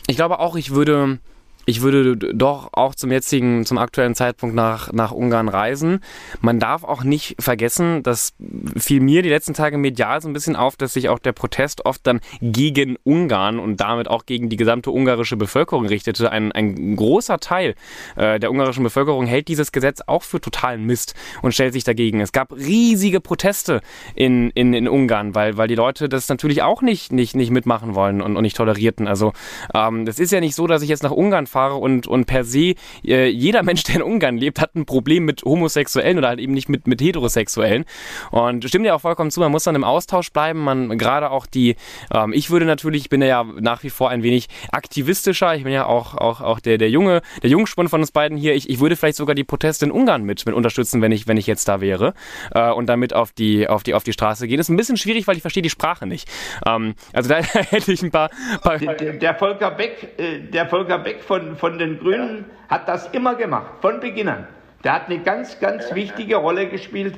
Ich 0.07 0.15
glaube 0.15 0.39
auch, 0.39 0.55
ich 0.55 0.71
würde 0.71 1.19
ich 1.65 1.81
würde 1.81 2.17
doch 2.17 2.69
auch 2.73 2.95
zum 2.95 3.11
jetzigen, 3.11 3.65
zum 3.65 3.77
aktuellen 3.77 4.15
Zeitpunkt 4.15 4.55
nach, 4.55 4.91
nach 4.91 5.11
Ungarn 5.11 5.47
reisen. 5.47 5.99
Man 6.41 6.59
darf 6.59 6.83
auch 6.83 7.03
nicht 7.03 7.35
vergessen, 7.39 8.03
dass 8.03 8.33
fiel 8.77 8.99
mir 8.99 9.21
die 9.21 9.29
letzten 9.29 9.53
Tage 9.53 9.77
medial 9.77 10.21
so 10.21 10.27
ein 10.27 10.33
bisschen 10.33 10.55
auf, 10.55 10.75
dass 10.75 10.93
sich 10.93 11.09
auch 11.09 11.19
der 11.19 11.31
Protest 11.31 11.85
oft 11.85 12.05
dann 12.05 12.19
gegen 12.41 12.97
Ungarn 13.03 13.59
und 13.59 13.79
damit 13.79 14.09
auch 14.09 14.25
gegen 14.25 14.49
die 14.49 14.57
gesamte 14.57 14.91
ungarische 14.91 15.37
Bevölkerung 15.37 15.85
richtete. 15.85 16.31
Ein, 16.31 16.51
ein 16.51 16.95
großer 16.95 17.39
Teil 17.39 17.75
äh, 18.15 18.39
der 18.39 18.51
ungarischen 18.51 18.83
Bevölkerung 18.83 19.25
hält 19.25 19.47
dieses 19.47 19.71
Gesetz 19.71 20.01
auch 20.05 20.23
für 20.23 20.41
totalen 20.41 20.85
Mist 20.85 21.13
und 21.41 21.53
stellt 21.53 21.73
sich 21.73 21.83
dagegen. 21.83 22.19
Es 22.19 22.33
gab 22.33 22.51
riesige 22.53 23.21
Proteste 23.21 23.81
in, 24.15 24.49
in, 24.51 24.73
in 24.73 24.87
Ungarn, 24.87 25.33
weil, 25.33 25.57
weil 25.57 25.67
die 25.67 25.75
Leute 25.75 26.09
das 26.09 26.27
natürlich 26.27 26.61
auch 26.61 26.81
nicht, 26.81 27.11
nicht, 27.13 27.35
nicht 27.35 27.51
mitmachen 27.51 27.95
wollen 27.95 28.21
und, 28.21 28.35
und 28.35 28.43
nicht 28.43 28.57
tolerierten. 28.57 29.07
Also 29.07 29.31
ähm, 29.73 30.05
das 30.05 30.19
ist 30.19 30.31
ja 30.31 30.41
nicht 30.41 30.55
so, 30.55 30.67
dass 30.67 30.81
ich 30.81 30.89
jetzt 30.89 31.03
nach 31.03 31.11
Ungarn 31.11 31.47
fahre 31.53 31.75
und, 31.75 32.07
und 32.07 32.25
per 32.25 32.43
se 32.43 32.75
äh, 33.05 33.27
jeder 33.29 33.63
Mensch, 33.63 33.83
der 33.83 33.95
in 33.95 34.01
Ungarn 34.01 34.37
lebt, 34.37 34.59
hat 34.59 34.75
ein 34.75 34.85
Problem 34.85 35.25
mit 35.25 35.43
Homosexuellen 35.43 36.17
oder 36.17 36.29
halt 36.29 36.39
eben 36.39 36.53
nicht 36.53 36.69
mit, 36.69 36.87
mit 36.87 37.01
Heterosexuellen. 37.01 37.85
Und 38.31 38.65
stimmt 38.65 38.85
ja 38.85 38.95
auch 38.95 39.01
vollkommen 39.01 39.31
zu, 39.31 39.39
man 39.39 39.51
muss 39.51 39.63
dann 39.63 39.75
im 39.75 39.83
Austausch 39.83 40.31
bleiben. 40.31 40.59
Man 40.59 40.97
gerade 40.97 41.31
auch 41.31 41.45
die, 41.45 41.75
ähm, 42.13 42.33
ich 42.33 42.49
würde 42.49 42.65
natürlich, 42.65 43.03
ich 43.03 43.09
bin 43.09 43.21
ja 43.21 43.43
nach 43.43 43.83
wie 43.83 43.89
vor 43.89 44.09
ein 44.09 44.23
wenig 44.23 44.47
aktivistischer. 44.71 45.55
Ich 45.55 45.63
bin 45.63 45.73
ja 45.73 45.85
auch, 45.85 46.15
auch, 46.15 46.41
auch 46.41 46.59
der, 46.59 46.77
der 46.77 46.89
junge, 46.89 47.21
der 47.41 47.49
Jungspund 47.49 47.89
von 47.89 48.01
uns 48.01 48.11
beiden 48.11 48.37
hier. 48.37 48.53
Ich, 48.55 48.69
ich 48.69 48.79
würde 48.79 48.95
vielleicht 48.95 49.17
sogar 49.17 49.35
die 49.35 49.43
Proteste 49.43 49.85
in 49.85 49.91
Ungarn 49.91 50.23
mit, 50.23 50.45
mit 50.45 50.55
unterstützen, 50.55 51.01
wenn 51.01 51.11
ich, 51.11 51.27
wenn 51.27 51.37
ich 51.37 51.47
jetzt 51.47 51.67
da 51.67 51.81
wäre. 51.81 52.13
Äh, 52.53 52.71
und 52.71 52.87
damit 52.87 53.13
auf 53.13 53.31
die, 53.31 53.67
auf 53.67 53.83
die, 53.83 53.93
auf 53.93 54.03
die 54.03 54.13
Straße 54.13 54.47
gehen. 54.47 54.59
Ist 54.59 54.69
ein 54.69 54.77
bisschen 54.77 54.97
schwierig, 54.97 55.27
weil 55.27 55.35
ich 55.35 55.41
verstehe 55.41 55.63
die 55.63 55.69
Sprache 55.69 56.07
nicht. 56.07 56.27
Ähm, 56.65 56.95
also 57.13 57.29
da 57.29 57.35
hätte 57.41 57.91
ich 57.91 58.01
ein 58.01 58.11
paar. 58.11 58.29
paar 58.61 58.77
der, 58.77 59.13
der, 59.13 59.35
Volker 59.35 59.71
Beck, 59.71 60.13
äh, 60.17 60.39
der 60.39 60.67
Volker 60.67 60.99
Beck 60.99 61.21
von 61.21 61.42
von, 61.55 61.77
den 61.77 61.99
Grünen 61.99 62.45
hat 62.69 62.87
das 62.87 63.07
immer 63.07 63.35
gemacht, 63.35 63.71
von 63.81 63.99
Beginn 63.99 64.29
an. 64.29 64.47
Der 64.83 64.93
hat 64.93 65.09
eine 65.09 65.19
ganz, 65.19 65.59
ganz 65.59 65.93
wichtige 65.95 66.37
Rolle 66.37 66.67
gespielt, 66.67 67.17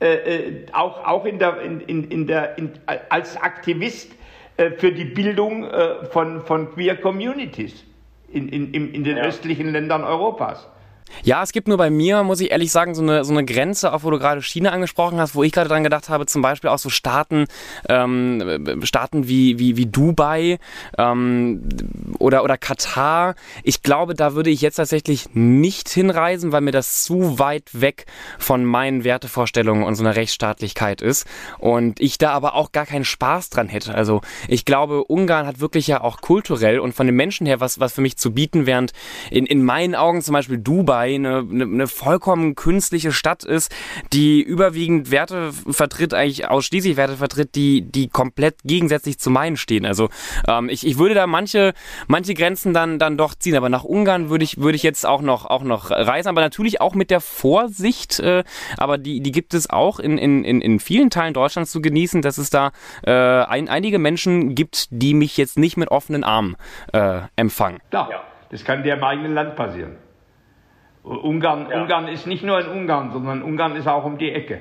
äh, 0.00 0.14
äh, 0.14 0.66
auch, 0.72 1.06
auch 1.06 1.24
in 1.24 1.38
der, 1.38 1.60
in, 1.60 1.80
in, 1.80 2.04
in 2.10 2.26
der, 2.26 2.58
in, 2.58 2.72
als 3.08 3.36
Aktivist 3.36 4.12
äh, 4.56 4.70
für 4.70 4.92
die 4.92 5.04
Bildung 5.04 5.64
äh, 5.64 6.04
von, 6.06 6.40
von 6.42 6.72
Queer 6.72 6.96
Communities 6.96 7.84
in, 8.32 8.48
in, 8.48 8.72
in 8.72 9.04
den 9.04 9.16
ja. 9.16 9.24
östlichen 9.24 9.72
Ländern 9.72 10.02
Europas. 10.02 10.68
Ja, 11.22 11.42
es 11.42 11.52
gibt 11.52 11.68
nur 11.68 11.76
bei 11.76 11.90
mir, 11.90 12.22
muss 12.22 12.40
ich 12.40 12.50
ehrlich 12.50 12.72
sagen, 12.72 12.94
so 12.94 13.02
eine, 13.02 13.24
so 13.24 13.32
eine 13.32 13.44
Grenze, 13.44 13.92
auch 13.92 14.02
wo 14.02 14.10
du 14.10 14.18
gerade 14.18 14.42
China 14.42 14.70
angesprochen 14.70 15.18
hast, 15.18 15.34
wo 15.34 15.42
ich 15.42 15.52
gerade 15.52 15.68
dran 15.68 15.84
gedacht 15.84 16.08
habe, 16.08 16.26
zum 16.26 16.42
Beispiel 16.42 16.70
auch 16.70 16.78
so 16.78 16.90
Staaten, 16.90 17.46
ähm, 17.88 18.82
Staaten 18.82 19.28
wie, 19.28 19.58
wie, 19.58 19.76
wie 19.76 19.86
Dubai 19.86 20.58
ähm, 20.98 21.68
oder, 22.18 22.44
oder 22.44 22.58
Katar. 22.58 23.34
Ich 23.62 23.82
glaube, 23.82 24.14
da 24.14 24.34
würde 24.34 24.50
ich 24.50 24.60
jetzt 24.60 24.76
tatsächlich 24.76 25.34
nicht 25.34 25.88
hinreisen, 25.88 26.52
weil 26.52 26.60
mir 26.60 26.72
das 26.72 27.04
zu 27.04 27.38
weit 27.38 27.70
weg 27.72 28.06
von 28.38 28.64
meinen 28.64 29.04
Wertevorstellungen 29.04 29.84
und 29.84 29.94
so 29.94 30.04
einer 30.04 30.16
Rechtsstaatlichkeit 30.16 31.00
ist. 31.00 31.26
Und 31.58 32.00
ich 32.00 32.18
da 32.18 32.32
aber 32.32 32.54
auch 32.54 32.72
gar 32.72 32.86
keinen 32.86 33.04
Spaß 33.04 33.50
dran 33.50 33.68
hätte. 33.68 33.94
Also 33.94 34.20
ich 34.48 34.64
glaube, 34.64 35.04
Ungarn 35.04 35.46
hat 35.46 35.60
wirklich 35.60 35.86
ja 35.86 36.00
auch 36.00 36.20
kulturell 36.20 36.78
und 36.78 36.94
von 36.94 37.06
den 37.06 37.16
Menschen 37.16 37.46
her 37.46 37.60
was, 37.60 37.80
was 37.80 37.92
für 37.92 38.00
mich 38.00 38.16
zu 38.16 38.32
bieten, 38.32 38.66
während 38.66 38.92
in, 39.30 39.46
in 39.46 39.62
meinen 39.62 39.94
Augen 39.94 40.22
zum 40.22 40.32
Beispiel 40.32 40.58
Dubai 40.58 41.03
Dubai 41.04 41.14
eine, 41.14 41.38
eine, 41.38 41.64
eine 41.64 41.86
vollkommen 41.86 42.54
künstliche 42.54 43.12
Stadt 43.12 43.44
ist, 43.44 43.74
die 44.12 44.42
überwiegend 44.42 45.10
Werte 45.10 45.52
vertritt, 45.52 46.14
eigentlich 46.14 46.48
ausschließlich 46.48 46.96
Werte 46.96 47.16
vertritt, 47.16 47.54
die, 47.54 47.82
die 47.82 48.08
komplett 48.08 48.56
gegensätzlich 48.64 49.18
zu 49.18 49.30
meinen 49.30 49.56
stehen. 49.56 49.86
Also 49.86 50.08
ähm, 50.48 50.68
ich, 50.68 50.86
ich 50.86 50.98
würde 50.98 51.14
da 51.14 51.26
manche, 51.26 51.74
manche 52.06 52.34
Grenzen 52.34 52.72
dann, 52.72 52.98
dann 52.98 53.16
doch 53.16 53.34
ziehen, 53.34 53.56
aber 53.56 53.68
nach 53.68 53.84
Ungarn 53.84 54.30
würde 54.30 54.44
ich, 54.44 54.58
würde 54.58 54.76
ich 54.76 54.82
jetzt 54.82 55.06
auch 55.06 55.22
noch, 55.22 55.46
auch 55.46 55.62
noch 55.62 55.90
reisen, 55.90 56.28
aber 56.28 56.40
natürlich 56.40 56.80
auch 56.80 56.94
mit 56.94 57.10
der 57.10 57.20
Vorsicht, 57.20 58.20
äh, 58.20 58.44
aber 58.76 58.98
die, 58.98 59.20
die 59.20 59.32
gibt 59.32 59.54
es 59.54 59.68
auch 59.68 59.98
in, 59.98 60.18
in, 60.18 60.44
in 60.44 60.80
vielen 60.80 61.10
Teilen 61.10 61.34
Deutschlands 61.34 61.70
zu 61.70 61.80
genießen, 61.80 62.22
dass 62.22 62.38
es 62.38 62.50
da 62.50 62.72
äh, 63.04 63.10
ein, 63.10 63.68
einige 63.68 63.98
Menschen 63.98 64.54
gibt, 64.54 64.86
die 64.90 65.14
mich 65.14 65.36
jetzt 65.36 65.58
nicht 65.58 65.76
mit 65.76 65.90
offenen 65.90 66.24
Armen 66.24 66.56
äh, 66.92 67.20
empfangen. 67.36 67.80
Ja. 67.92 68.08
das 68.50 68.64
kann 68.64 68.82
dir 68.82 68.94
im 68.94 69.04
eigenen 69.04 69.34
Land 69.34 69.56
passieren. 69.56 69.96
Ungarn, 71.04 71.68
ja. 71.70 71.82
Ungarn 71.82 72.08
ist 72.08 72.26
nicht 72.26 72.42
nur 72.42 72.58
in 72.60 72.66
Ungarn, 72.66 73.12
sondern 73.12 73.42
Ungarn 73.42 73.76
ist 73.76 73.86
auch 73.86 74.04
um 74.04 74.16
die 74.16 74.32
Ecke. 74.32 74.60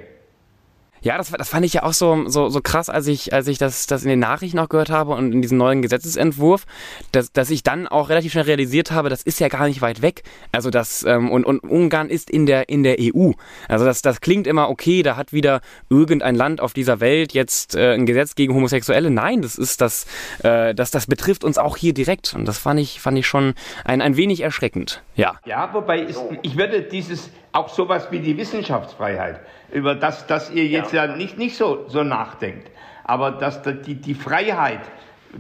Ja, 1.04 1.18
das, 1.18 1.32
das 1.32 1.50
fand 1.50 1.66
ich 1.66 1.74
ja 1.74 1.84
auch 1.84 1.92
so, 1.92 2.30
so, 2.30 2.48
so 2.48 2.62
krass, 2.62 2.90
als 2.90 3.08
ich, 3.08 3.34
als 3.34 3.48
ich 3.50 3.58
das, 3.58 3.88
das 3.88 4.04
in 4.04 4.10
den 4.10 4.20
Nachrichten 4.20 4.58
auch 4.58 4.70
gehört 4.70 4.90
habe 4.90 5.12
und 5.14 5.34
in 5.34 5.42
diesem 5.42 5.58
neuen 5.58 5.82
Gesetzesentwurf, 5.82 6.66
dass, 7.12 7.34
dass 7.34 7.50
ich 7.50 7.62
dann 7.62 7.88
auch 7.90 8.08
relativ 8.08 8.32
schnell 8.32 8.46
realisiert 8.46 8.92
habe, 8.92 9.10
das 9.10 9.22
ist 9.22 9.42
ja 9.42 9.50
gar 9.50 9.68
nicht 9.68 9.82
weit 9.82 10.02
weg. 10.02 10.24
Also 10.54 10.70
das, 10.70 11.04
ähm, 11.04 11.30
und, 11.30 11.44
und 11.46 11.60
Ungarn 11.60 12.10
ist 12.10 12.30
in 12.30 12.46
der, 12.46 12.70
in 12.70 12.84
der 12.84 12.96
EU. 13.00 13.32
Also 13.68 13.84
das, 13.84 14.02
das 14.02 14.22
klingt 14.22 14.48
immer 14.48 14.70
okay, 14.70 15.04
da 15.04 15.18
hat 15.18 15.34
wieder 15.34 15.60
irgendein 15.90 16.36
Land 16.36 16.62
auf 16.62 16.72
dieser 16.72 17.02
Welt 17.02 17.34
jetzt 17.34 17.76
äh, 17.76 17.94
ein 17.94 18.06
Gesetz 18.06 18.36
gegen 18.36 18.54
Homosexuelle. 18.54 19.10
Nein, 19.10 19.42
das 19.42 19.58
ist 19.58 19.82
das, 19.82 20.06
äh, 20.42 20.74
das, 20.74 20.90
das 20.92 21.08
betrifft 21.08 21.44
uns 21.44 21.58
auch 21.58 21.76
hier 21.76 21.94
direkt. 21.94 22.34
Und 22.34 22.46
das 22.46 22.58
fand 22.58 22.80
ich, 22.80 23.02
fand 23.02 23.18
ich 23.18 23.28
schon 23.28 23.56
ein, 23.84 24.02
ein 24.02 24.16
wenig 24.16 24.40
erschreckend. 24.40 25.04
Ja. 25.16 25.36
Ja, 25.46 25.74
wobei 25.74 26.00
ist, 26.00 26.22
ich 26.44 26.58
würde 26.58 26.82
dieses, 26.82 27.30
auch 27.54 27.70
sowas 27.70 28.12
wie 28.12 28.20
die 28.20 28.38
Wissenschaftsfreiheit, 28.38 29.40
über 29.72 29.96
das, 29.96 30.28
dass 30.28 30.52
ihr 30.52 30.66
jetzt 30.66 30.92
ja, 30.92 31.06
ja 31.06 31.16
nicht, 31.16 31.38
nicht 31.38 31.56
so, 31.56 31.86
so 31.88 32.04
nachdenkt, 32.04 32.70
aber 33.04 33.32
dass 33.32 33.62
die, 33.62 33.96
die 33.96 34.16
Freiheit, 34.16 34.82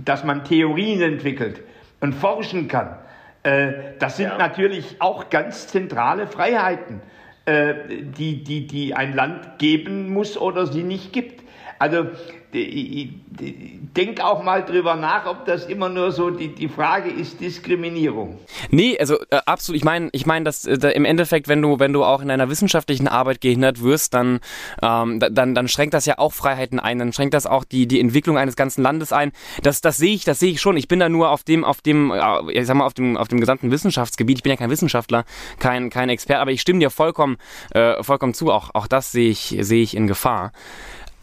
dass 0.05 0.23
man 0.23 0.43
Theorien 0.43 1.01
entwickelt 1.01 1.61
und 1.99 2.13
forschen 2.13 2.67
kann, 2.67 2.97
äh, 3.41 3.73
das 3.99 4.17
sind 4.17 4.29
ja. 4.29 4.37
natürlich 4.37 5.01
auch 5.01 5.29
ganz 5.29 5.67
zentrale 5.67 6.27
Freiheiten, 6.27 7.01
äh, 7.45 7.73
die, 7.89 8.43
die, 8.43 8.67
die 8.67 8.95
ein 8.95 9.13
Land 9.13 9.57
geben 9.57 10.13
muss 10.13 10.37
oder 10.37 10.67
sie 10.67 10.83
nicht 10.83 11.11
gibt. 11.11 11.42
Also 11.79 12.07
denk 12.53 14.21
auch 14.21 14.43
mal 14.43 14.63
drüber 14.63 14.95
nach, 14.95 15.25
ob 15.25 15.45
das 15.45 15.65
immer 15.65 15.89
nur 15.89 16.11
so 16.11 16.29
die, 16.29 16.49
die 16.49 16.69
Frage 16.69 17.09
ist, 17.09 17.39
Diskriminierung. 17.41 18.39
Nee, 18.69 18.97
also 18.99 19.19
äh, 19.31 19.39
absolut. 19.45 19.77
Ich 19.77 19.83
meine, 19.83 20.09
ich 20.11 20.25
meine, 20.25 20.45
dass 20.45 20.65
äh, 20.65 20.89
im 20.89 21.05
Endeffekt, 21.05 21.47
wenn 21.47 21.61
du, 21.61 21.79
wenn 21.79 21.93
du 21.93 22.03
auch 22.03 22.21
in 22.21 22.29
einer 22.29 22.49
wissenschaftlichen 22.49 23.07
Arbeit 23.07 23.41
gehindert 23.41 23.81
wirst, 23.81 24.13
dann, 24.13 24.39
ähm, 24.81 25.19
dann, 25.19 25.55
dann 25.55 25.67
schränkt 25.67 25.95
das 25.95 26.05
ja 26.05 26.19
auch 26.19 26.31
Freiheiten 26.31 26.79
ein, 26.79 26.99
dann 26.99 27.11
schränkt 27.11 27.33
das 27.33 27.47
auch 27.47 27.63
die, 27.63 27.87
die 27.87 27.99
Entwicklung 27.99 28.37
eines 28.37 28.55
ganzen 28.55 28.83
Landes 28.83 29.11
ein. 29.11 29.31
Das, 29.63 29.81
das 29.81 29.97
sehe 29.97 30.13
ich, 30.13 30.23
das 30.23 30.39
sehe 30.39 30.51
ich 30.51 30.61
schon. 30.61 30.77
Ich 30.77 30.87
bin 30.87 30.99
da 30.99 31.09
nur 31.09 31.31
auf 31.31 31.43
dem, 31.43 31.63
auf 31.63 31.81
dem, 31.81 32.11
äh, 32.11 32.51
ich 32.51 32.67
sag 32.67 32.75
mal, 32.75 32.85
auf 32.85 32.93
dem, 32.93 33.17
auf 33.17 33.29
dem 33.29 33.39
gesamten 33.39 33.71
Wissenschaftsgebiet. 33.71 34.37
Ich 34.37 34.43
bin 34.43 34.51
ja 34.51 34.57
kein 34.57 34.69
Wissenschaftler, 34.69 35.25
kein, 35.59 35.89
kein 35.89 36.09
Experte, 36.09 36.41
aber 36.41 36.51
ich 36.51 36.61
stimme 36.61 36.79
dir 36.79 36.91
vollkommen, 36.91 37.37
äh, 37.71 38.03
vollkommen 38.03 38.35
zu. 38.35 38.51
Auch, 38.51 38.69
auch 38.73 38.85
das 38.85 39.11
sehe 39.11 39.31
ich, 39.31 39.55
sehe 39.61 39.81
ich 39.81 39.95
in 39.95 40.05
Gefahr. 40.05 40.51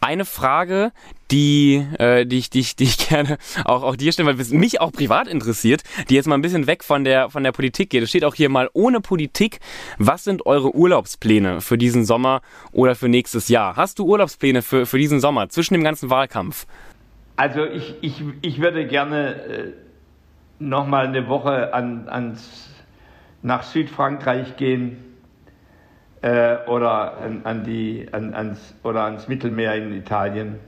Eine 0.03 0.25
Frage, 0.25 0.93
die, 1.29 1.85
äh, 1.99 2.25
die, 2.25 2.39
ich, 2.39 2.49
die, 2.49 2.61
ich, 2.61 2.75
die 2.75 2.85
ich 2.85 2.97
gerne 3.09 3.37
auch, 3.65 3.83
auch 3.83 3.95
dir 3.95 4.11
stellen, 4.11 4.27
weil 4.27 4.39
es 4.39 4.51
mich 4.51 4.81
auch 4.81 4.91
privat 4.91 5.27
interessiert, 5.27 5.83
die 6.09 6.15
jetzt 6.15 6.27
mal 6.27 6.33
ein 6.33 6.41
bisschen 6.41 6.65
weg 6.65 6.83
von 6.83 7.03
der, 7.03 7.29
von 7.29 7.43
der 7.43 7.51
Politik 7.51 7.91
geht. 7.91 8.01
Es 8.01 8.09
steht 8.09 8.25
auch 8.25 8.33
hier 8.33 8.49
mal 8.49 8.67
ohne 8.73 8.99
Politik. 8.99 9.59
Was 9.99 10.23
sind 10.23 10.47
eure 10.47 10.75
Urlaubspläne 10.75 11.61
für 11.61 11.77
diesen 11.77 12.03
Sommer 12.03 12.41
oder 12.71 12.95
für 12.95 13.09
nächstes 13.09 13.47
Jahr? 13.47 13.75
Hast 13.75 13.99
du 13.99 14.05
Urlaubspläne 14.07 14.63
für, 14.63 14.87
für 14.87 14.97
diesen 14.97 15.19
Sommer 15.19 15.49
zwischen 15.49 15.75
dem 15.75 15.83
ganzen 15.83 16.09
Wahlkampf? 16.09 16.65
Also 17.35 17.63
ich, 17.65 17.93
ich, 18.01 18.23
ich 18.41 18.59
würde 18.59 18.87
gerne 18.87 19.35
äh, 19.35 19.71
nochmal 20.57 21.05
eine 21.05 21.27
Woche 21.27 21.75
an, 21.75 22.09
ans, 22.09 22.71
nach 23.43 23.61
Südfrankreich 23.61 24.57
gehen 24.57 25.10
äh, 26.21 26.57
oder, 26.67 27.17
an, 27.17 27.41
an 27.43 27.63
die, 27.63 28.07
an, 28.11 28.33
ans, 28.33 28.75
oder 28.83 29.03
ans 29.03 29.27
Mittelmeer 29.27 29.75
in 29.75 29.93
Italien. 29.93 30.59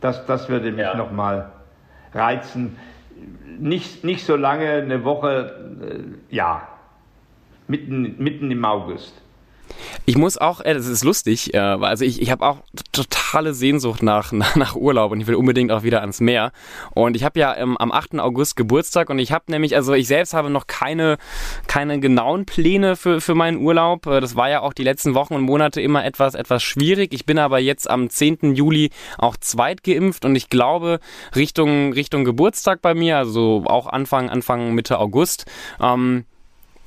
Das, 0.00 0.26
das 0.26 0.48
würde 0.48 0.72
mich 0.72 0.82
ja. 0.82 0.96
nochmal 0.96 1.50
reizen. 2.12 2.76
Nicht, 3.58 4.04
nicht 4.04 4.24
so 4.24 4.36
lange, 4.36 4.70
eine 4.70 5.04
Woche, 5.04 5.54
äh, 6.30 6.34
ja, 6.34 6.68
mitten, 7.68 8.16
mitten 8.18 8.50
im 8.50 8.64
August. 8.64 9.21
Ich 10.04 10.16
muss 10.16 10.38
auch, 10.38 10.60
äh, 10.60 10.74
das 10.74 10.86
ist 10.86 11.04
lustig, 11.04 11.54
äh, 11.54 11.58
also 11.58 12.04
ich, 12.04 12.20
ich 12.20 12.30
habe 12.30 12.44
auch 12.46 12.58
totale 12.92 13.54
Sehnsucht 13.54 14.02
nach, 14.02 14.32
nach, 14.32 14.56
nach, 14.56 14.74
Urlaub 14.74 15.12
und 15.12 15.20
ich 15.20 15.26
will 15.26 15.34
unbedingt 15.34 15.70
auch 15.70 15.82
wieder 15.82 16.00
ans 16.00 16.20
Meer. 16.20 16.52
Und 16.94 17.16
ich 17.16 17.24
habe 17.24 17.38
ja 17.38 17.56
ähm, 17.56 17.76
am 17.76 17.92
8. 17.92 18.18
August 18.18 18.56
Geburtstag 18.56 19.10
und 19.10 19.18
ich 19.18 19.32
habe 19.32 19.44
nämlich, 19.48 19.76
also 19.76 19.92
ich 19.94 20.08
selbst 20.08 20.34
habe 20.34 20.50
noch 20.50 20.66
keine, 20.66 21.18
keine 21.66 22.00
genauen 22.00 22.46
Pläne 22.46 22.96
für, 22.96 23.20
für 23.20 23.34
meinen 23.34 23.58
Urlaub. 23.58 24.06
Äh, 24.06 24.20
das 24.20 24.36
war 24.36 24.50
ja 24.50 24.60
auch 24.60 24.72
die 24.72 24.84
letzten 24.84 25.14
Wochen 25.14 25.34
und 25.34 25.42
Monate 25.42 25.80
immer 25.80 26.04
etwas, 26.04 26.34
etwas 26.34 26.62
schwierig. 26.62 27.12
Ich 27.14 27.26
bin 27.26 27.38
aber 27.38 27.58
jetzt 27.58 27.88
am 27.88 28.10
10. 28.10 28.54
Juli 28.54 28.90
auch 29.18 29.36
zweitgeimpft 29.36 30.24
und 30.24 30.34
ich 30.36 30.48
glaube 30.48 31.00
Richtung, 31.34 31.92
Richtung 31.92 32.24
Geburtstag 32.24 32.82
bei 32.82 32.94
mir, 32.94 33.18
also 33.18 33.64
auch 33.66 33.86
Anfang, 33.86 34.30
Anfang 34.30 34.74
Mitte 34.74 34.98
August, 34.98 35.46
ähm, 35.80 36.24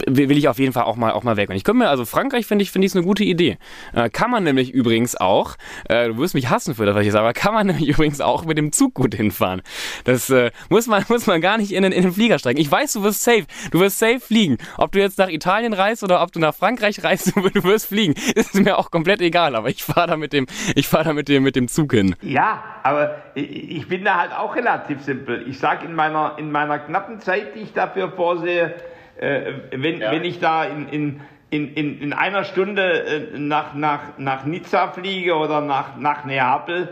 will 0.06 0.38
ich 0.38 0.48
auf 0.48 0.60
jeden 0.60 0.74
Fall 0.74 0.84
auch 0.84 0.96
mal, 0.96 1.12
auch 1.12 1.24
mal 1.24 1.38
weg. 1.38 1.50
Und 1.50 1.56
ich 1.56 1.64
könnte 1.64 1.80
mir, 1.80 1.89
also 1.89 2.06
Frankreich 2.06 2.46
finde 2.46 2.64
ich, 2.64 2.72
finde 2.72 2.88
ich 2.88 2.96
eine 2.96 3.04
gute 3.04 3.24
Idee. 3.24 3.58
Äh, 3.93 4.10
kann 4.10 4.30
man 4.32 4.43
nämlich 4.43 4.72
übrigens 4.72 5.16
auch, 5.16 5.56
äh, 5.89 6.08
du 6.08 6.18
wirst 6.18 6.34
mich 6.34 6.50
hassen 6.50 6.76
für 6.76 6.86
das, 6.86 6.96
was 6.96 7.06
ich 7.06 7.12
sage, 7.12 7.24
aber 7.24 7.34
kann 7.34 7.54
man 7.54 7.68
nämlich 7.68 7.88
übrigens 7.88 8.22
auch 8.22 8.46
mit 8.46 8.58
dem 8.58 8.72
Zug 8.72 8.93
gut 8.93 9.16
hinfahren. 9.16 9.62
Das 10.04 10.30
äh, 10.30 10.52
muss, 10.70 10.88
man, 10.88 11.06
muss 11.10 11.28
man 11.28 11.41
gar 11.41 11.58
nicht 11.58 11.72
in 11.72 11.84
den, 11.84 11.91
in 11.91 12.04
den 12.04 12.12
Flieger 12.12 12.39
steigen. 12.39 12.60
Ich 12.60 12.72
weiß, 12.72 12.93
du 12.93 13.04
wirst 13.04 13.24
safe, 13.24 13.46
du 13.72 13.80
wirst 13.80 14.00
safe 14.00 14.20
fliegen. 14.20 14.58
Ob 14.78 14.91
du 14.91 15.00
jetzt 15.00 15.18
nach 15.18 15.30
Italien 15.30 15.74
reist 15.74 16.04
oder 16.04 16.22
ob 16.22 16.32
du 16.32 16.39
nach 16.39 16.54
Frankreich 16.54 17.04
reist, 17.04 17.36
du 17.36 17.64
wirst 17.64 17.88
fliegen. 17.88 18.14
Ist 18.36 18.56
mir 18.56 18.78
auch 18.78 18.91
komplett 18.91 19.22
egal, 19.22 19.56
aber 19.56 19.70
ich 19.70 19.84
fahre 19.84 20.08
da 20.08 20.18
mit 20.18 20.34
dem, 20.34 20.46
ich 20.76 20.88
fahre 20.88 21.06
da 21.06 21.14
mit 21.14 21.30
dem, 21.30 21.43
mit 21.43 21.56
dem 21.56 21.68
Zug 21.68 21.93
hin. 21.93 22.16
Ja, 22.22 22.64
aber 22.84 23.24
ich 23.36 23.88
bin 23.88 24.04
da 24.04 24.20
halt 24.20 24.32
auch 24.32 24.56
relativ 24.56 25.02
simpel. 25.02 25.46
Ich 25.48 25.60
sage 25.60 25.86
in 25.86 25.96
meiner, 25.96 26.36
in 26.38 26.52
meiner 26.52 26.80
knappen 26.80 27.20
Zeit, 27.20 27.56
die 27.56 27.60
ich 27.60 27.74
dafür 27.74 28.12
vorsehe, 28.12 28.76
äh, 29.18 29.53
wenn, 29.72 29.99
ja. 29.99 30.11
wenn 30.11 30.24
ich 30.24 30.39
da 30.39 30.66
in, 30.66 30.89
in, 30.89 31.22
in, 31.49 31.74
in, 31.74 32.01
in 32.01 32.13
einer 32.13 32.43
Stunde 32.43 33.03
äh, 33.34 33.39
nach, 33.39 33.74
nach, 33.74 34.18
nach 34.18 34.45
Nizza 34.45 34.89
fliege 34.89 35.36
oder 35.36 35.61
nach, 35.61 35.97
nach 35.97 36.26
Neapel, 36.26 36.89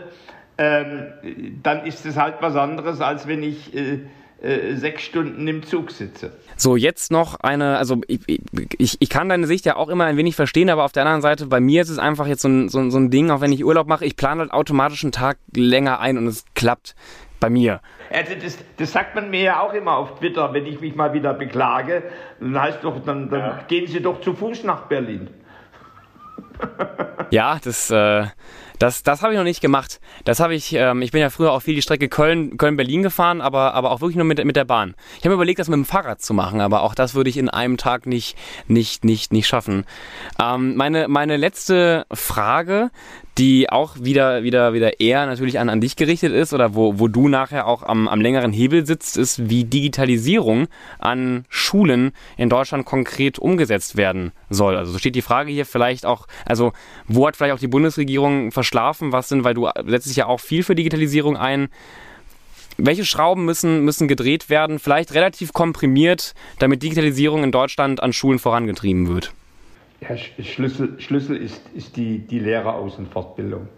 ähm, 0.56 1.12
dann 1.62 1.84
ist 1.84 2.06
es 2.06 2.16
halt 2.16 2.36
was 2.40 2.56
anderes, 2.56 3.00
als 3.00 3.26
wenn 3.26 3.42
ich 3.42 3.74
äh, 3.74 4.00
äh, 4.44 4.76
sechs 4.76 5.02
Stunden 5.02 5.48
im 5.48 5.62
Zug 5.62 5.90
sitze. 5.90 6.32
So, 6.56 6.76
jetzt 6.76 7.10
noch 7.10 7.40
eine, 7.40 7.78
also 7.78 8.02
ich, 8.06 8.20
ich, 8.78 8.96
ich 9.00 9.08
kann 9.08 9.28
deine 9.28 9.46
Sicht 9.46 9.64
ja 9.64 9.76
auch 9.76 9.88
immer 9.88 10.04
ein 10.04 10.16
wenig 10.16 10.36
verstehen, 10.36 10.68
aber 10.68 10.84
auf 10.84 10.92
der 10.92 11.02
anderen 11.04 11.22
Seite, 11.22 11.46
bei 11.46 11.60
mir 11.60 11.82
ist 11.82 11.88
es 11.88 11.98
einfach 11.98 12.26
jetzt 12.26 12.42
so 12.42 12.48
ein, 12.48 12.68
so, 12.68 12.90
so 12.90 12.98
ein 12.98 13.10
Ding, 13.10 13.30
auch 13.30 13.40
wenn 13.40 13.52
ich 13.52 13.64
Urlaub 13.64 13.88
mache, 13.88 14.04
ich 14.04 14.16
plane 14.16 14.40
halt 14.40 14.52
automatisch 14.52 15.02
einen 15.02 15.12
Tag 15.12 15.38
länger 15.54 15.98
ein 15.98 16.18
und 16.18 16.26
es 16.26 16.44
klappt 16.54 16.94
bei 17.44 17.50
mir. 17.50 17.80
Also 18.10 18.32
das, 18.42 18.58
das, 18.78 18.92
sagt 18.92 19.14
man 19.14 19.28
mir 19.28 19.42
ja 19.42 19.60
auch 19.60 19.74
immer 19.74 19.98
auf 19.98 20.18
Twitter, 20.18 20.54
wenn 20.54 20.64
ich 20.64 20.80
mich 20.80 20.94
mal 20.94 21.12
wieder 21.12 21.34
beklage. 21.34 22.04
Dann 22.40 22.58
heißt 22.58 22.78
doch, 22.82 23.04
dann, 23.04 23.28
dann 23.28 23.40
ja. 23.40 23.60
gehen 23.68 23.86
Sie 23.86 24.00
doch 24.00 24.22
zu 24.22 24.32
Fuß 24.32 24.64
nach 24.64 24.86
Berlin. 24.86 25.28
ja, 27.30 27.58
das, 27.62 27.90
äh, 27.90 28.26
das, 28.78 29.02
das 29.02 29.22
habe 29.22 29.34
ich 29.34 29.38
noch 29.38 29.44
nicht 29.44 29.60
gemacht. 29.60 30.00
Das 30.24 30.40
habe 30.40 30.54
ich, 30.54 30.72
ähm, 30.72 31.02
ich 31.02 31.12
bin 31.12 31.20
ja 31.20 31.28
früher 31.28 31.52
auch 31.52 31.60
viel 31.60 31.74
die 31.74 31.82
Strecke 31.82 32.08
Köln, 32.08 32.56
Köln-Berlin 32.56 33.02
gefahren, 33.02 33.42
aber, 33.42 33.74
aber 33.74 33.90
auch 33.90 34.00
wirklich 34.00 34.16
nur 34.16 34.24
mit, 34.24 34.42
mit 34.42 34.56
der 34.56 34.64
Bahn. 34.64 34.94
Ich 35.18 35.24
habe 35.24 35.30
mir 35.30 35.34
überlegt, 35.34 35.58
das 35.58 35.68
mit 35.68 35.76
dem 35.76 35.84
Fahrrad 35.84 36.22
zu 36.22 36.32
machen, 36.32 36.62
aber 36.62 36.82
auch 36.82 36.94
das 36.94 37.14
würde 37.14 37.28
ich 37.28 37.36
in 37.36 37.50
einem 37.50 37.76
Tag 37.76 38.06
nicht, 38.06 38.38
nicht, 38.68 39.04
nicht, 39.04 39.32
nicht 39.32 39.46
schaffen. 39.46 39.84
Ähm, 40.40 40.76
meine, 40.76 41.08
meine 41.08 41.36
letzte 41.36 42.06
Frage, 42.10 42.90
die 43.38 43.68
auch 43.68 43.96
wieder, 43.98 44.44
wieder, 44.44 44.74
wieder 44.74 45.00
eher 45.00 45.26
natürlich 45.26 45.58
an, 45.58 45.68
an 45.68 45.80
dich 45.80 45.96
gerichtet 45.96 46.32
ist 46.32 46.52
oder 46.52 46.74
wo, 46.74 47.00
wo 47.00 47.08
du 47.08 47.28
nachher 47.28 47.66
auch 47.66 47.82
am, 47.82 48.06
am 48.06 48.20
längeren 48.20 48.52
Hebel 48.52 48.86
sitzt, 48.86 49.16
ist, 49.16 49.48
wie 49.50 49.64
Digitalisierung 49.64 50.68
an 51.00 51.44
Schulen 51.48 52.12
in 52.36 52.48
Deutschland 52.48 52.86
konkret 52.86 53.38
umgesetzt 53.38 53.96
werden 53.96 54.32
soll. 54.50 54.76
Also 54.76 54.92
so 54.92 54.98
steht 54.98 55.16
die 55.16 55.22
Frage 55.22 55.50
hier 55.50 55.66
vielleicht 55.66 56.06
auch, 56.06 56.26
also 56.46 56.72
wo 57.08 57.26
hat 57.26 57.36
vielleicht 57.36 57.54
auch 57.54 57.60
die 57.60 57.66
Bundesregierung 57.66 58.52
verschlafen, 58.52 59.10
was 59.10 59.28
sind, 59.28 59.42
weil 59.42 59.54
du 59.54 59.68
setzt 59.86 60.06
dich 60.06 60.16
ja 60.16 60.26
auch 60.26 60.40
viel 60.40 60.62
für 60.62 60.76
Digitalisierung 60.76 61.36
ein. 61.36 61.68
Welche 62.76 63.04
Schrauben 63.04 63.44
müssen, 63.44 63.84
müssen 63.84 64.08
gedreht 64.08 64.48
werden, 64.48 64.78
vielleicht 64.78 65.14
relativ 65.14 65.52
komprimiert, 65.52 66.34
damit 66.58 66.82
Digitalisierung 66.82 67.44
in 67.44 67.52
Deutschland 67.52 68.02
an 68.02 68.12
Schulen 68.12 68.38
vorangetrieben 68.38 69.08
wird? 69.08 69.32
Ja, 70.08 70.16
Schlüssel, 70.16 71.00
Schlüssel 71.00 71.36
ist, 71.36 71.62
ist 71.74 71.96
die, 71.96 72.18
die 72.18 72.38
Lehreraußenfortbildung. 72.38 73.68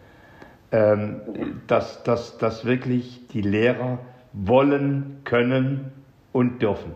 Ähm, 0.73 1.21
dass, 1.69 2.03
dass, 2.03 2.39
dass 2.39 2.65
wirklich 2.65 3.29
die 3.33 3.43
Lehrer 3.43 3.99
wollen, 4.33 5.19
können 5.25 5.93
und 6.33 6.61
dürfen. 6.61 6.93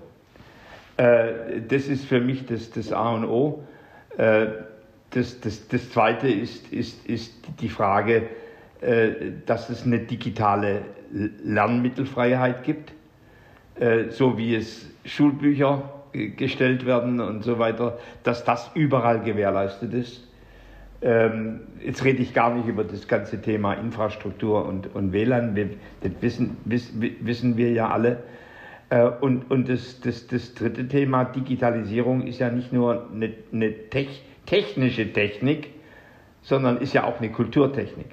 Äh, 0.97 1.61
das 1.69 1.87
ist 1.87 2.05
für 2.05 2.21
mich 2.21 2.47
das, 2.47 2.71
das 2.71 2.93
A 2.93 3.13
und 3.15 3.25
O. 3.25 3.63
Äh, 4.17 4.47
das, 5.11 5.41
das, 5.41 5.69
das 5.69 5.91
Zweite 5.91 6.29
ist, 6.29 6.73
ist, 6.73 7.07
ist 7.07 7.33
die 7.61 7.69
Frage, 7.69 8.29
äh, 8.81 9.11
dass 9.47 9.71
es 9.71 9.85
eine 9.85 10.01
digitale 10.01 10.83
Lernmittelfreiheit 11.45 12.65
gibt, 12.65 12.93
äh, 13.79 14.11
so 14.11 14.37
wie 14.37 14.57
es 14.57 14.91
Schulbücher 15.05 16.00
gestellt 16.13 16.87
werden 16.87 17.21
und 17.21 17.45
so 17.45 17.59
weiter, 17.59 17.99
dass 18.23 18.45
das 18.45 18.71
überall 18.75 19.21
gewährleistet 19.21 19.95
ist. 19.95 20.27
Ähm, 21.03 21.61
jetzt 21.83 22.05
rede 22.05 22.23
ich 22.23 22.35
gar 22.35 22.55
nicht 22.55 22.69
über 22.69 22.85
das 22.85 23.09
ganze 23.09 23.41
Thema 23.41 23.75
Infrastruktur 23.75 24.67
und, 24.67 24.95
und 24.95 25.13
WLAN, 25.13 25.57
wir, 25.57 25.71
das 26.03 26.13
wissen, 26.21 26.59
wiss, 26.67 26.93
wissen 26.95 27.57
wir 27.57 27.73
ja 27.73 27.89
alle. 27.89 28.23
Äh, 28.91 29.05
und 29.05 29.51
und 29.51 29.69
das, 29.69 30.01
das, 30.01 30.27
das 30.27 30.55
dritte 30.55 30.89
Thema, 30.89 31.25
Digitalisierung, 31.25 32.27
ist 32.27 32.39
ja 32.39 32.51
nicht 32.51 32.73
nur 32.73 33.09
eine, 33.11 33.33
eine 33.53 33.73
Tech, 33.89 34.23
technische 34.45 35.11
Technik, 35.11 35.71
sondern 36.43 36.77
ist 36.79 36.93
ja 36.93 37.05
auch 37.05 37.19
eine 37.19 37.31
Kulturtechnik. 37.31 38.09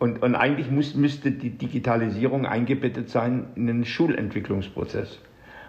Und, 0.00 0.22
und 0.22 0.34
eigentlich 0.34 0.70
muss, 0.70 0.94
müsste 0.94 1.30
die 1.30 1.50
Digitalisierung 1.50 2.46
eingebettet 2.46 3.10
sein 3.10 3.46
in 3.54 3.68
einen 3.68 3.84
Schulentwicklungsprozess 3.84 5.20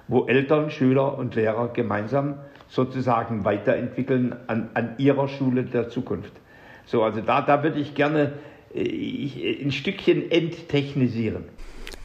wo 0.09 0.25
Eltern, 0.25 0.71
Schüler 0.71 1.17
und 1.17 1.35
Lehrer 1.35 1.69
gemeinsam 1.69 2.39
sozusagen 2.67 3.45
weiterentwickeln 3.45 4.35
an, 4.47 4.69
an 4.73 4.95
ihrer 4.97 5.27
Schule 5.27 5.63
der 5.63 5.89
Zukunft. 5.89 6.33
So, 6.85 7.03
also 7.03 7.21
da, 7.21 7.41
da 7.41 7.63
würde 7.63 7.79
ich 7.79 7.95
gerne 7.95 8.33
äh, 8.73 8.81
ich, 8.81 9.63
ein 9.63 9.71
Stückchen 9.71 10.29
enttechnisieren. 10.29 11.45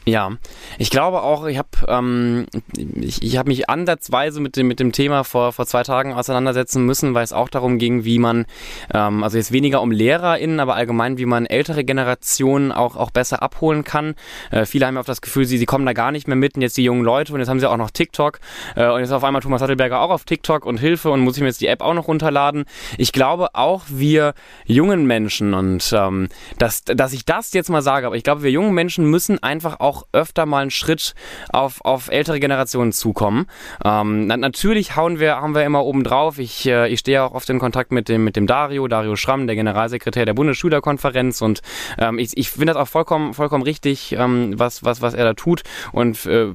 Ja, 0.07 0.33
ich 0.77 0.91
glaube 0.91 1.23
auch, 1.23 1.45
ich 1.47 1.57
habe 1.57 1.69
ähm, 1.87 2.45
ich, 2.77 3.23
ich 3.23 3.37
hab 3.37 3.47
mich 3.47 3.71
ansatzweise 3.71 4.39
mit 4.39 4.55
dem, 4.55 4.67
mit 4.67 4.79
dem 4.79 4.91
Thema 4.91 5.23
vor, 5.23 5.51
vor 5.51 5.65
zwei 5.65 5.81
Tagen 5.81 6.13
auseinandersetzen 6.13 6.85
müssen, 6.85 7.15
weil 7.15 7.23
es 7.23 7.33
auch 7.33 7.49
darum 7.49 7.79
ging, 7.79 8.05
wie 8.05 8.19
man, 8.19 8.45
ähm, 8.93 9.23
also 9.23 9.37
jetzt 9.37 9.51
weniger 9.51 9.81
um 9.81 9.89
LehrerInnen, 9.89 10.59
aber 10.59 10.75
allgemein, 10.75 11.17
wie 11.17 11.25
man 11.25 11.47
ältere 11.47 11.83
Generationen 11.83 12.71
auch, 12.71 12.95
auch 12.95 13.09
besser 13.09 13.41
abholen 13.41 13.83
kann. 13.83 14.13
Äh, 14.51 14.65
viele 14.65 14.85
haben 14.85 14.97
auch 14.99 15.05
das 15.05 15.21
Gefühl, 15.21 15.45
sie, 15.45 15.57
sie 15.57 15.65
kommen 15.65 15.87
da 15.87 15.93
gar 15.93 16.11
nicht 16.11 16.27
mehr 16.27 16.37
mit 16.37 16.55
und 16.55 16.61
jetzt 16.61 16.77
die 16.77 16.83
jungen 16.83 17.03
Leute 17.03 17.33
und 17.33 17.39
jetzt 17.39 17.49
haben 17.49 17.59
sie 17.59 17.67
auch 17.69 17.77
noch 17.77 17.89
TikTok 17.89 18.39
äh, 18.75 18.87
und 18.87 18.99
jetzt 18.99 19.11
auf 19.11 19.23
einmal 19.23 19.41
Thomas 19.41 19.61
Sattelberger 19.61 20.01
auch 20.01 20.11
auf 20.11 20.23
TikTok 20.23 20.67
und 20.67 20.79
Hilfe 20.79 21.09
und 21.09 21.21
muss 21.21 21.35
ich 21.35 21.41
mir 21.41 21.47
jetzt 21.47 21.61
die 21.61 21.67
App 21.67 21.81
auch 21.81 21.95
noch 21.95 22.07
runterladen. 22.07 22.65
Ich 22.99 23.11
glaube 23.11 23.47
auch 23.53 23.85
wir 23.89 24.35
jungen 24.65 25.07
Menschen 25.07 25.55
und 25.55 25.91
ähm, 25.97 26.29
dass, 26.59 26.83
dass 26.83 27.11
ich 27.11 27.25
das 27.25 27.53
jetzt 27.53 27.71
mal 27.71 27.81
sage, 27.81 28.05
aber 28.05 28.17
ich 28.17 28.23
glaube, 28.23 28.43
wir 28.43 28.51
jungen 28.51 28.75
Menschen 28.75 29.09
müssen 29.09 29.41
einfach 29.41 29.79
auch 29.79 29.94
auch 29.95 30.05
öfter 30.11 30.45
mal 30.45 30.61
einen 30.61 30.71
Schritt 30.71 31.13
auf, 31.49 31.83
auf 31.83 32.09
ältere 32.09 32.39
Generationen 32.39 32.91
zukommen. 32.91 33.47
Ähm, 33.83 34.27
natürlich 34.27 34.95
hauen 34.95 35.19
wir, 35.19 35.37
haben 35.37 35.55
wir 35.55 35.63
immer 35.63 35.83
oben 35.83 36.03
drauf. 36.03 36.37
Ich, 36.39 36.67
äh, 36.67 36.89
ich 36.89 36.99
stehe 36.99 37.23
auch 37.23 37.33
oft 37.33 37.49
in 37.49 37.59
Kontakt 37.59 37.91
mit 37.91 38.09
dem, 38.09 38.23
mit 38.23 38.35
dem 38.35 38.47
Dario, 38.47 38.87
Dario 38.87 39.15
Schramm, 39.15 39.47
der 39.47 39.55
Generalsekretär 39.55 40.25
der 40.25 40.33
Bundesschülerkonferenz 40.33 41.41
und 41.41 41.61
ähm, 41.97 42.19
ich, 42.19 42.35
ich 42.35 42.49
finde 42.49 42.73
das 42.73 42.77
auch 42.77 42.87
vollkommen, 42.87 43.33
vollkommen 43.33 43.63
richtig, 43.63 44.13
ähm, 44.13 44.57
was, 44.57 44.83
was, 44.83 45.01
was 45.01 45.13
er 45.13 45.25
da 45.25 45.33
tut 45.33 45.63
und 45.91 46.25
äh, 46.25 46.47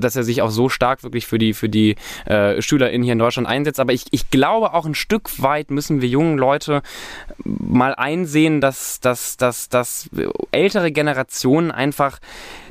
dass 0.00 0.16
er 0.16 0.24
sich 0.24 0.42
auch 0.42 0.50
so 0.50 0.68
stark 0.68 1.02
wirklich 1.02 1.26
für 1.26 1.38
die, 1.38 1.54
für 1.54 1.68
die 1.68 1.96
äh, 2.26 2.60
SchülerInnen 2.60 3.04
hier 3.04 3.12
in 3.12 3.18
Deutschland 3.18 3.48
einsetzt. 3.48 3.80
Aber 3.80 3.92
ich, 3.92 4.06
ich 4.10 4.30
glaube 4.30 4.74
auch 4.74 4.86
ein 4.86 4.94
Stück 4.94 5.42
weit 5.42 5.70
müssen 5.70 6.00
wir 6.00 6.08
jungen 6.08 6.38
Leute 6.38 6.82
mal 7.44 7.94
einsehen, 7.94 8.60
dass, 8.60 9.00
dass, 9.00 9.36
dass, 9.36 9.68
dass 9.68 10.10
ältere 10.50 10.90
Generationen 10.92 11.70
einfach 11.70 12.18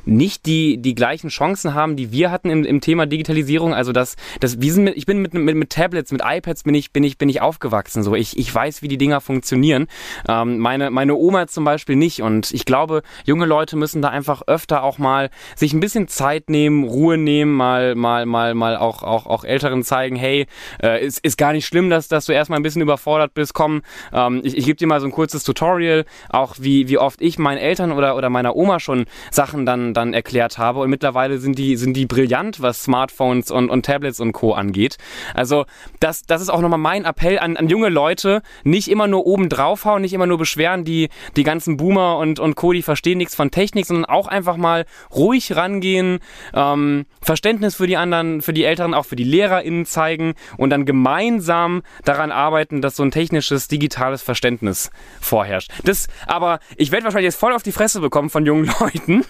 nicht 0.07 0.45
die, 0.45 0.77
die 0.77 0.95
gleichen 0.95 1.29
Chancen 1.29 1.73
haben, 1.73 1.95
die 1.95 2.11
wir 2.11 2.31
hatten 2.31 2.49
im, 2.49 2.63
im 2.63 2.81
Thema 2.81 3.05
Digitalisierung. 3.05 3.73
Also 3.73 3.91
das, 3.91 4.15
das, 4.39 4.61
wir 4.61 4.73
sind 4.73 4.85
mit, 4.85 4.97
ich 4.97 5.05
bin 5.05 5.21
mit, 5.21 5.33
mit, 5.33 5.55
mit 5.55 5.69
Tablets, 5.69 6.11
mit 6.11 6.21
iPads 6.23 6.63
bin 6.63 6.73
ich, 6.73 6.91
bin 6.91 7.03
ich, 7.03 7.17
bin 7.17 7.29
ich 7.29 7.41
aufgewachsen. 7.41 8.03
So, 8.03 8.15
ich, 8.15 8.37
ich 8.37 8.53
weiß, 8.53 8.81
wie 8.81 8.87
die 8.87 8.97
Dinger 8.97 9.21
funktionieren. 9.21 9.87
Ähm, 10.27 10.59
meine, 10.59 10.89
meine 10.89 11.15
Oma 11.15 11.47
zum 11.47 11.65
Beispiel 11.65 11.95
nicht. 11.95 12.21
Und 12.21 12.51
ich 12.51 12.65
glaube, 12.65 13.03
junge 13.25 13.45
Leute 13.45 13.75
müssen 13.75 14.01
da 14.01 14.09
einfach 14.09 14.43
öfter 14.47 14.83
auch 14.83 14.97
mal 14.97 15.29
sich 15.55 15.73
ein 15.73 15.79
bisschen 15.79 16.07
Zeit 16.07 16.49
nehmen, 16.49 16.85
Ruhe 16.85 17.17
nehmen, 17.17 17.53
mal, 17.53 17.95
mal, 17.95 18.25
mal, 18.25 18.53
mal 18.53 18.77
auch, 18.77 19.03
auch, 19.03 19.25
auch 19.25 19.43
Älteren 19.43 19.83
zeigen, 19.83 20.15
hey, 20.15 20.47
äh, 20.81 21.05
ist, 21.05 21.19
ist 21.19 21.37
gar 21.37 21.51
nicht 21.51 21.65
schlimm, 21.65 21.89
dass, 21.89 22.07
dass 22.07 22.25
du 22.25 22.31
erstmal 22.31 22.59
ein 22.59 22.63
bisschen 22.63 22.81
überfordert 22.81 23.33
bist. 23.33 23.53
Komm, 23.53 23.81
ähm, 24.13 24.41
ich, 24.43 24.57
ich 24.57 24.65
gebe 24.65 24.77
dir 24.77 24.87
mal 24.87 25.01
so 25.01 25.07
ein 25.07 25.11
kurzes 25.11 25.43
Tutorial, 25.43 26.05
auch 26.29 26.55
wie, 26.59 26.87
wie 26.87 26.97
oft 26.97 27.21
ich 27.21 27.37
meinen 27.37 27.57
Eltern 27.57 27.91
oder, 27.91 28.15
oder 28.15 28.29
meiner 28.29 28.55
Oma 28.55 28.79
schon 28.79 29.05
Sachen 29.31 29.65
dann 29.65 29.93
dann 29.97 30.13
erklärt 30.13 30.57
habe. 30.57 30.79
Und 30.79 30.89
mittlerweile 30.89 31.39
sind 31.39 31.57
die, 31.57 31.75
sind 31.75 31.95
die 31.97 32.05
brillant, 32.05 32.61
was 32.61 32.83
Smartphones 32.83 33.51
und, 33.51 33.69
und 33.69 33.85
Tablets 33.85 34.19
und 34.19 34.31
Co. 34.31 34.53
angeht. 34.53 34.97
Also 35.33 35.65
das, 35.99 36.23
das 36.23 36.41
ist 36.41 36.49
auch 36.49 36.61
nochmal 36.61 36.79
mein 36.79 37.05
Appell 37.05 37.39
an, 37.39 37.57
an 37.57 37.67
junge 37.67 37.89
Leute, 37.89 38.41
nicht 38.63 38.89
immer 38.89 39.07
nur 39.07 39.25
oben 39.25 39.49
draufhauen, 39.49 40.01
nicht 40.01 40.13
immer 40.13 40.27
nur 40.27 40.37
beschweren, 40.37 40.83
die, 40.85 41.09
die 41.35 41.43
ganzen 41.43 41.77
Boomer 41.77 42.17
und, 42.17 42.39
und 42.39 42.55
Co., 42.55 42.71
die 42.71 42.83
verstehen 42.83 43.17
nichts 43.17 43.35
von 43.35 43.51
Technik, 43.51 43.85
sondern 43.85 44.05
auch 44.05 44.27
einfach 44.27 44.57
mal 44.57 44.85
ruhig 45.13 45.55
rangehen, 45.55 46.19
ähm, 46.53 47.05
Verständnis 47.21 47.75
für 47.75 47.87
die 47.87 47.97
anderen, 47.97 48.41
für 48.41 48.53
die 48.53 48.63
Älteren, 48.63 48.93
auch 48.93 49.05
für 49.05 49.15
die 49.15 49.23
LehrerInnen 49.23 49.85
zeigen 49.85 50.35
und 50.57 50.69
dann 50.69 50.85
gemeinsam 50.85 51.81
daran 52.05 52.31
arbeiten, 52.31 52.81
dass 52.81 52.95
so 52.95 53.03
ein 53.03 53.11
technisches, 53.11 53.67
digitales 53.67 54.21
Verständnis 54.21 54.91
vorherrscht. 55.19 55.71
Das, 55.83 56.07
aber 56.27 56.59
ich 56.75 56.91
werde 56.91 57.05
wahrscheinlich 57.05 57.31
jetzt 57.31 57.39
voll 57.39 57.53
auf 57.53 57.63
die 57.63 57.71
Fresse 57.71 57.99
bekommen 57.99 58.29
von 58.29 58.45
jungen 58.45 58.69
Leuten. 58.79 59.25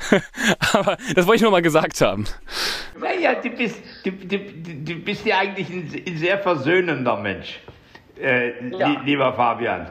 aber 0.72 0.96
das 1.14 1.26
wollte 1.26 1.36
ich 1.36 1.42
nur 1.42 1.50
mal 1.50 1.62
gesagt 1.62 2.00
haben. 2.00 2.24
Naja, 3.00 3.34
du 3.34 3.50
bist, 3.50 3.82
du, 4.04 4.12
du, 4.12 4.38
du 4.38 4.94
bist 4.96 5.26
ja 5.26 5.38
eigentlich 5.38 5.68
ein, 5.70 6.16
sehr 6.16 6.38
versöhnender 6.38 7.16
Mensch, 7.16 7.60
äh, 8.20 8.68
ja. 8.70 9.00
lieber 9.04 9.32
Fabian. 9.34 9.88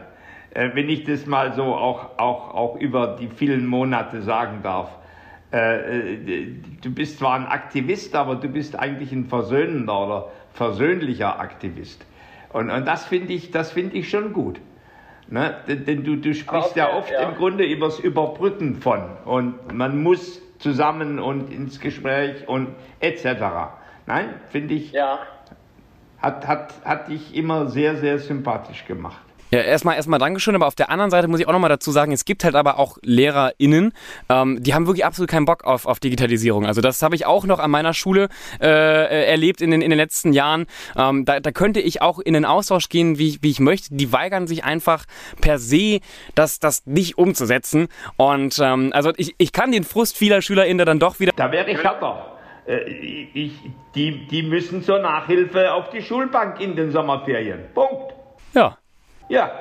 Äh, 0.51 0.71
wenn 0.73 0.89
ich 0.89 1.03
das 1.03 1.25
mal 1.25 1.53
so 1.53 1.63
auch, 1.75 2.17
auch, 2.17 2.53
auch 2.53 2.75
über 2.77 3.17
die 3.19 3.27
vielen 3.27 3.65
Monate 3.65 4.21
sagen 4.21 4.61
darf. 4.63 4.89
Äh, 5.51 6.15
äh, 6.15 6.47
du 6.81 6.91
bist 6.91 7.19
zwar 7.19 7.35
ein 7.35 7.45
Aktivist, 7.45 8.15
aber 8.15 8.35
du 8.35 8.47
bist 8.47 8.77
eigentlich 8.77 9.11
ein 9.11 9.25
versöhnender 9.25 10.05
oder 10.05 10.31
versöhnlicher 10.53 11.39
Aktivist. 11.39 12.05
Und, 12.51 12.69
und 12.69 12.85
das 12.85 13.05
finde 13.05 13.33
ich, 13.33 13.51
das 13.51 13.75
ich 13.75 14.09
schon 14.09 14.33
gut. 14.33 14.59
Ne? 15.27 15.55
Denn 15.67 16.03
du, 16.03 16.17
du 16.17 16.33
sprichst 16.33 16.75
ja 16.75 16.95
oft 16.95 17.11
ja. 17.11 17.21
im 17.29 17.35
Grunde 17.35 17.65
übers 17.65 17.99
Überbrücken 17.99 18.75
von 18.75 19.01
und 19.25 19.73
man 19.73 20.01
muss 20.03 20.41
zusammen 20.59 21.19
und 21.19 21.51
ins 21.51 21.79
Gespräch 21.79 22.47
und 22.47 22.69
etc. 22.99 23.25
Nein, 24.05 24.35
finde 24.49 24.75
ich, 24.75 24.91
ja. 24.91 25.19
hat, 26.19 26.47
hat, 26.47 26.73
hat 26.85 27.07
dich 27.09 27.35
immer 27.35 27.67
sehr, 27.67 27.95
sehr 27.97 28.19
sympathisch 28.19 28.85
gemacht. 28.85 29.24
Ja, 29.51 29.61
erstmal 29.61 29.95
erstmal 29.95 30.19
Dankeschön, 30.19 30.55
aber 30.55 30.65
auf 30.65 30.75
der 30.75 30.89
anderen 30.89 31.11
Seite 31.11 31.27
muss 31.27 31.39
ich 31.39 31.47
auch 31.47 31.51
nochmal 31.53 31.69
dazu 31.69 31.91
sagen, 31.91 32.11
es 32.11 32.25
gibt 32.25 32.43
halt 32.43 32.55
aber 32.55 32.79
auch 32.79 32.97
LehrerInnen, 33.03 33.93
ähm, 34.27 34.63
die 34.63 34.73
haben 34.73 34.87
wirklich 34.87 35.05
absolut 35.05 35.29
keinen 35.29 35.45
Bock 35.45 35.63
auf, 35.63 35.85
auf 35.85 35.99
Digitalisierung. 35.99 36.65
Also 36.65 36.81
das 36.81 37.01
habe 37.01 37.15
ich 37.15 37.25
auch 37.25 37.45
noch 37.45 37.59
an 37.59 37.69
meiner 37.69 37.93
Schule 37.93 38.29
äh, 38.59 39.27
erlebt 39.27 39.61
in 39.61 39.71
den, 39.71 39.81
in 39.81 39.91
den 39.91 39.97
letzten 39.97 40.33
Jahren. 40.33 40.65
Ähm, 40.97 41.25
da, 41.25 41.39
da 41.39 41.51
könnte 41.51 41.79
ich 41.79 42.01
auch 42.01 42.19
in 42.19 42.33
den 42.33 42.43
Austausch 42.43 42.89
gehen, 42.89 43.19
wie, 43.19 43.37
wie 43.41 43.51
ich 43.51 43.59
möchte. 43.59 43.95
Die 43.95 44.11
weigern 44.11 44.47
sich 44.47 44.63
einfach 44.63 45.05
per 45.41 45.59
se, 45.59 45.99
das, 46.33 46.59
das 46.59 46.85
nicht 46.85 47.17
umzusetzen. 47.17 47.87
Und 48.17 48.59
ähm, 48.59 48.91
also 48.93 49.13
ich, 49.15 49.35
ich 49.37 49.51
kann 49.51 49.71
den 49.71 49.83
Frust 49.83 50.17
vieler 50.17 50.41
SchülerInnen 50.41 50.85
dann 50.85 50.99
doch 50.99 51.19
wieder... 51.19 51.31
Da 51.35 51.51
wäre 51.51 51.69
ich 51.69 51.83
härter. 51.83 52.35
Äh, 52.67 52.79
ich, 53.33 53.53
die, 53.93 54.27
die 54.27 54.43
müssen 54.43 54.83
zur 54.83 54.99
Nachhilfe 54.99 55.71
auf 55.71 55.89
die 55.91 56.01
Schulbank 56.01 56.59
in 56.59 56.75
den 56.75 56.91
Sommerferien. 56.91 57.59
Punkt. 57.73 57.94
Ja. 59.29 59.51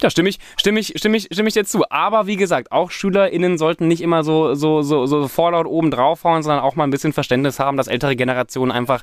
Da 0.00 0.10
stimme 0.10 0.28
ich, 0.28 0.38
stimme 0.56 0.80
ich, 0.80 0.92
stimme 0.96 1.16
ich, 1.16 1.28
stimme 1.32 1.48
ich 1.48 1.54
dir 1.54 1.64
zu. 1.64 1.84
Aber 1.90 2.26
wie 2.26 2.36
gesagt, 2.36 2.72
auch 2.72 2.90
SchülerInnen 2.90 3.58
sollten 3.58 3.88
nicht 3.88 4.02
immer 4.02 4.24
so, 4.24 4.54
so, 4.54 4.82
so, 4.82 5.06
so 5.06 5.28
vorlaut 5.28 5.66
oben 5.66 5.90
draufhauen, 5.90 6.42
sondern 6.42 6.62
auch 6.62 6.76
mal 6.76 6.84
ein 6.84 6.90
bisschen 6.90 7.12
Verständnis 7.12 7.58
haben, 7.58 7.76
dass 7.76 7.86
ältere 7.86 8.16
Generationen 8.16 8.72
einfach 8.72 9.02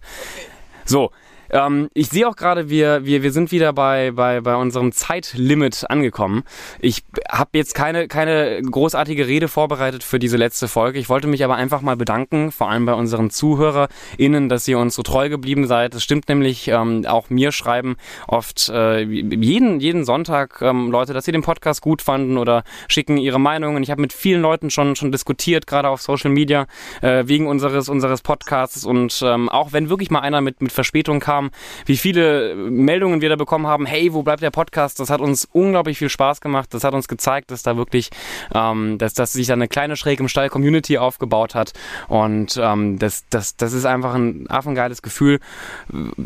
so. 0.86 1.12
Ähm, 1.52 1.89
ich 1.93 2.10
sehe 2.10 2.28
auch 2.28 2.36
gerade, 2.36 2.70
wir, 2.70 3.06
wir, 3.06 3.24
wir 3.24 3.32
sind 3.32 3.52
wieder 3.52 3.74
bei, 3.74 4.12
bei, 4.12 4.41
bei 4.41 4.56
unserem 4.56 4.91
Zeitlimit 4.91 5.86
angekommen. 5.89 6.43
Ich 6.80 7.04
habe 7.30 7.52
jetzt 7.54 7.76
keine, 7.76 8.08
keine 8.08 8.62
großartige 8.62 9.28
Rede 9.28 9.47
vorbereitet 9.47 10.04
für 10.04 10.20
diese 10.20 10.38
letzte 10.38 10.68
Folge. 10.68 10.99
Ich 10.99 11.10
wollte 11.10 11.28
mich 11.28 11.43
aber 11.43 11.56
einfach 11.56 11.82
mal 11.82 11.97
bedanken, 11.97 12.52
vor 12.52 12.70
allem 12.70 12.86
bei 12.86 12.93
unseren 12.93 13.30
ZuhörerInnen, 13.30 14.49
dass 14.49 14.68
ihr 14.68 14.80
uns 14.80 14.95
so 14.95 15.04
treu 15.04 15.30
geblieben 15.30 15.68
seid. 15.68 15.93
Es 15.95 16.04
stimmt 16.04 16.30
nämlich, 16.30 16.68
ähm, 16.68 17.06
auch 17.06 17.30
mir 17.30 17.52
schreiben 17.52 17.97
oft 18.28 18.70
äh, 18.70 19.02
jeden, 19.02 19.80
jeden 19.80 20.06
Sonntag 20.06 20.62
ähm, 20.62 20.91
Leute, 20.91 21.14
dass 21.14 21.26
sie 21.26 21.32
den 21.32 21.41
Podcast 21.41 21.82
gut 21.82 22.02
fanden 22.02 22.38
oder 22.38 22.64
schicken 22.88 23.18
ihre 23.18 23.39
Meinungen. 23.39 23.84
Ich 23.84 23.91
habe 23.91 24.02
mit 24.02 24.14
vielen 24.14 24.41
Leuten 24.41 24.70
schon, 24.70 24.95
schon 24.95 25.12
diskutiert, 25.12 25.68
gerade 25.68 25.89
auf 25.89 26.02
Social 26.02 26.32
Media, 26.32 26.68
äh, 27.02 27.24
wegen 27.28 27.47
unseres, 27.47 27.89
unseres 27.89 28.22
Podcasts. 28.22 28.86
Und 28.86 29.22
ähm, 29.26 29.49
auch 29.49 29.74
wenn 29.74 29.89
wirklich 29.89 30.12
mal 30.12 30.20
einer 30.20 30.41
mit, 30.41 30.62
mit 30.62 30.72
Verspätung 30.72 31.20
kam, 31.20 31.40
haben, 31.41 31.51
wie 31.85 31.97
viele 31.97 32.55
Meldungen 32.55 33.21
wir 33.21 33.29
da 33.29 33.35
bekommen 33.35 33.67
haben, 33.67 33.85
hey, 33.85 34.13
wo 34.13 34.23
bleibt 34.23 34.41
der 34.41 34.51
Podcast? 34.51 34.99
Das 34.99 35.09
hat 35.09 35.21
uns 35.21 35.47
unglaublich 35.51 35.97
viel 35.97 36.09
Spaß 36.09 36.41
gemacht. 36.41 36.73
Das 36.73 36.83
hat 36.83 36.93
uns 36.93 37.07
gezeigt, 37.07 37.51
dass 37.51 37.63
da 37.63 37.77
wirklich, 37.77 38.09
ähm, 38.53 38.97
dass, 38.97 39.13
dass 39.13 39.33
sich 39.33 39.47
da 39.47 39.53
eine 39.53 39.67
kleine 39.67 39.95
Schräg 39.95 40.19
im 40.19 40.27
Stall 40.27 40.49
Community 40.49 40.97
aufgebaut 40.97 41.55
hat. 41.55 41.73
Und 42.07 42.59
ähm, 42.61 42.99
das, 42.99 43.25
das, 43.29 43.55
das 43.57 43.73
ist 43.73 43.85
einfach 43.85 44.13
ein 44.13 44.45
affengeiles 44.49 45.01
Gefühl. 45.01 45.39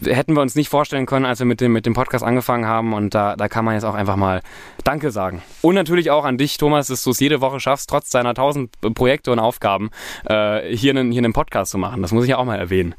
Hätten 0.06 0.34
wir 0.34 0.42
uns 0.42 0.56
nicht 0.56 0.70
vorstellen 0.70 1.06
können, 1.06 1.26
als 1.26 1.40
wir 1.40 1.46
mit 1.46 1.62
dem, 1.62 1.72
mit 1.72 1.86
dem 1.86 1.94
Podcast 1.94 2.24
angefangen 2.24 2.66
haben. 2.66 2.94
Und 2.94 3.16
da, 3.16 3.36
da 3.36 3.48
kann 3.48 3.66
man 3.66 3.76
jetzt 3.76 3.86
auch 3.86 3.96
einfach 3.96 4.16
mal 4.16 4.42
Danke 4.84 5.12
sagen. 5.12 5.42
Und 5.62 5.76
natürlich 5.76 6.12
auch 6.12 6.26
an 6.26 6.38
dich, 6.38 6.58
Thomas, 6.58 6.88
dass 6.88 7.04
du 7.04 7.12
es 7.12 7.20
jede 7.20 7.42
Woche 7.42 7.60
schaffst, 7.60 7.90
trotz 7.90 8.10
deiner 8.10 8.34
tausend 8.34 8.72
Projekte 8.94 9.32
und 9.32 9.40
Aufgaben, 9.40 9.90
äh, 10.26 10.76
hier, 10.76 10.92
einen, 10.92 11.12
hier 11.12 11.24
einen 11.24 11.34
Podcast 11.34 11.72
zu 11.72 11.78
machen. 11.78 12.02
Das 12.02 12.12
muss 12.12 12.24
ich 12.26 12.32
ja 12.32 12.38
auch 12.38 12.46
mal 12.46 12.60
erwähnen. 12.60 12.96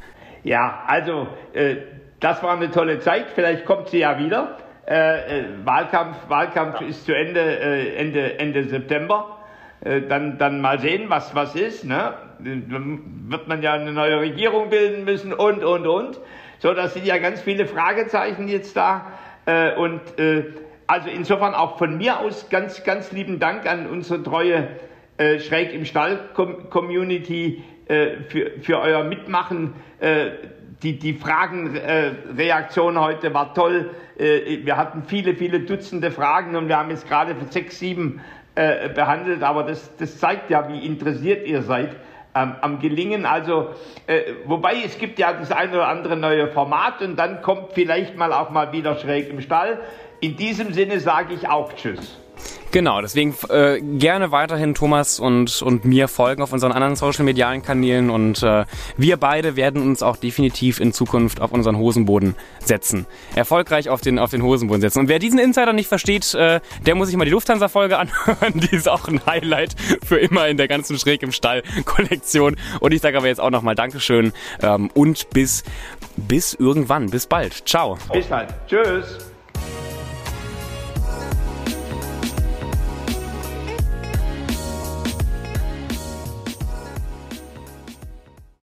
Ja, 0.47 0.85
also 0.87 1.27
äh, 1.55 1.77
das 2.21 2.43
war 2.43 2.57
eine 2.57 2.71
tolle 2.71 2.99
Zeit. 3.01 3.27
Vielleicht 3.35 3.65
kommt 3.65 3.89
sie 3.89 3.99
ja 3.99 4.19
wieder. 4.19 4.59
Äh, 4.87 5.41
äh, 5.41 5.45
Wahlkampf, 5.65 6.17
Wahlkampf 6.29 6.81
ist 6.81 7.05
zu 7.05 7.15
Ende, 7.15 7.41
äh, 7.41 7.97
Ende, 7.97 8.39
Ende 8.39 8.65
September. 8.65 9.39
Äh, 9.85 10.03
dann, 10.03 10.39
dann 10.39 10.61
mal 10.61 10.79
sehen, 10.79 11.07
was, 11.09 11.35
was 11.35 11.55
ist. 11.55 11.85
Ne? 11.85 12.15
Dann 12.39 13.27
wird 13.29 13.49
man 13.49 13.63
ja 13.63 13.75
eine 13.75 13.93
neue 13.93 14.21
Regierung 14.21 14.71
bilden 14.71 15.05
müssen 15.05 15.33
und, 15.33 15.65
und, 15.65 15.87
und. 15.87 16.21
So, 16.59 16.73
das 16.73 16.95
sind 16.95 17.05
ja 17.05 17.19
ganz 17.19 17.43
viele 17.43 17.67
Fragezeichen 17.67 18.49
jetzt 18.49 18.77
da. 18.77 19.13
Äh, 19.45 19.75
und 19.75 20.01
äh, 20.19 20.45
also 20.87 21.11
insofern 21.11 21.55
auch 21.55 21.79
von 21.79 21.99
mir 21.99 22.21
aus 22.21 22.49
ganz, 22.49 22.85
ganz 22.85 23.11
lieben 23.13 23.41
Dank 23.41 23.69
an 23.69 23.87
unsere 23.87 24.23
treue 24.23 24.69
Schräg 25.39 25.73
im 25.73 25.87
Stall 25.87 26.29
Community 26.35 27.65
äh, 27.89 28.23
für, 28.29 28.51
für 28.61 28.81
euer 28.81 29.05
Mitmachen. 29.05 29.75
Äh, 30.67 30.83
die, 30.83 30.99
die 30.99 31.15
Fragenreaktion 31.15 33.01
heute 33.01 33.33
war 33.35 33.55
toll. 33.55 33.91
Äh, 34.19 34.65
wir 34.65 34.77
hatten 34.77 35.05
viele, 35.05 35.35
viele 35.35 35.61
Dutzende 35.61 36.11
Fragen 36.11 36.57
und 36.57 36.69
wir 36.69 36.77
haben 36.77 36.91
jetzt 36.91 37.09
gerade 37.09 37.35
sechs, 37.51 37.79
sieben 37.79 38.21
äh, 38.55 38.89
behandelt, 38.89 39.43
aber 39.43 39.65
das, 39.65 39.95
das 39.97 40.19
zeigt 40.19 40.51
ja, 40.51 40.69
wie 40.69 40.85
interessiert 40.87 41.47
ihr 41.47 41.63
seid 41.63 41.97
ähm, 42.35 42.55
am 42.61 42.79
Gelingen. 42.79 43.27
Also, 43.27 43.71
äh, 44.07 44.35
wobei 44.45 44.83
es 44.85 44.99
gibt 44.99 45.19
ja 45.19 45.33
das 45.33 45.53
eine 45.53 45.73
oder 45.73 45.89
andere 45.89 46.17
neue 46.17 46.49
Format 46.49 47.03
und 47.03 47.17
dann 47.17 47.43
kommt 47.43 47.73
vielleicht 47.73 48.17
mal 48.17 48.33
auch 48.33 48.51
mal 48.51 48.73
wieder 48.73 48.97
schräg 48.97 49.31
im 49.31 49.41
Stall. 49.41 49.81
In 50.21 50.37
diesem 50.37 50.73
Sinne 50.73 51.01
sage 51.01 51.35
ich 51.35 51.49
auch 51.49 51.73
Tschüss. 51.75 52.19
Genau, 52.73 53.01
deswegen 53.01 53.35
äh, 53.49 53.81
gerne 53.81 54.33
weiterhin 54.33 54.75
Thomas 54.75 55.19
und, 55.19 55.63
und 55.63 55.85
mir 55.85 56.09
folgen 56.09 56.43
auf 56.43 56.53
unseren 56.53 56.73
anderen 56.73 56.97
social 56.97 57.25
medialen 57.25 57.63
Kanälen 57.63 58.11
und 58.11 58.43
äh, 58.43 58.65
wir 58.97 59.17
beide 59.17 59.57
werden 59.57 59.83
uns 59.83 60.03
auch 60.03 60.17
definitiv 60.17 60.81
in 60.81 60.93
Zukunft 60.93 61.41
auf 61.41 61.53
unseren 61.53 61.79
Hosenboden 61.79 62.35
setzen. 62.61 63.07
Erfolgreich 63.35 63.89
auf 63.89 64.01
den, 64.01 64.19
auf 64.19 64.31
den 64.31 64.43
Hosenboden 64.43 64.81
setzen. 64.81 65.01
Und 65.01 65.09
wer 65.09 65.19
diesen 65.19 65.39
Insider 65.39 65.73
nicht 65.73 65.89
versteht, 65.89 66.35
äh, 66.35 66.61
der 66.85 66.95
muss 66.95 67.09
sich 67.09 67.17
mal 67.17 67.25
die 67.25 67.31
Lufthansa-Folge 67.31 67.99
anhören. 67.99 68.61
Die 68.61 68.75
ist 68.75 68.89
auch 68.89 69.09
ein 69.09 69.25
Highlight 69.27 69.75
für 70.05 70.19
immer 70.19 70.49
in 70.49 70.57
der 70.57 70.69
ganzen 70.69 70.99
Schräg 70.99 71.23
im 71.23 71.33
Stall-Kollektion. 71.33 72.57
Und 72.81 72.93
ich 72.93 73.01
sage 73.01 73.17
aber 73.17 73.27
jetzt 73.27 73.41
auch 73.41 73.51
nochmal 73.51 73.75
Dankeschön 73.75 74.33
ähm, 74.63 74.91
und 74.95 75.31
bis, 75.31 75.65
bis 76.17 76.55
irgendwann. 76.55 77.11
Bis 77.11 77.27
bald. 77.27 77.67
Ciao. 77.67 77.97
Bis 78.13 78.27
bald. 78.27 78.53
Tschüss. 78.67 79.26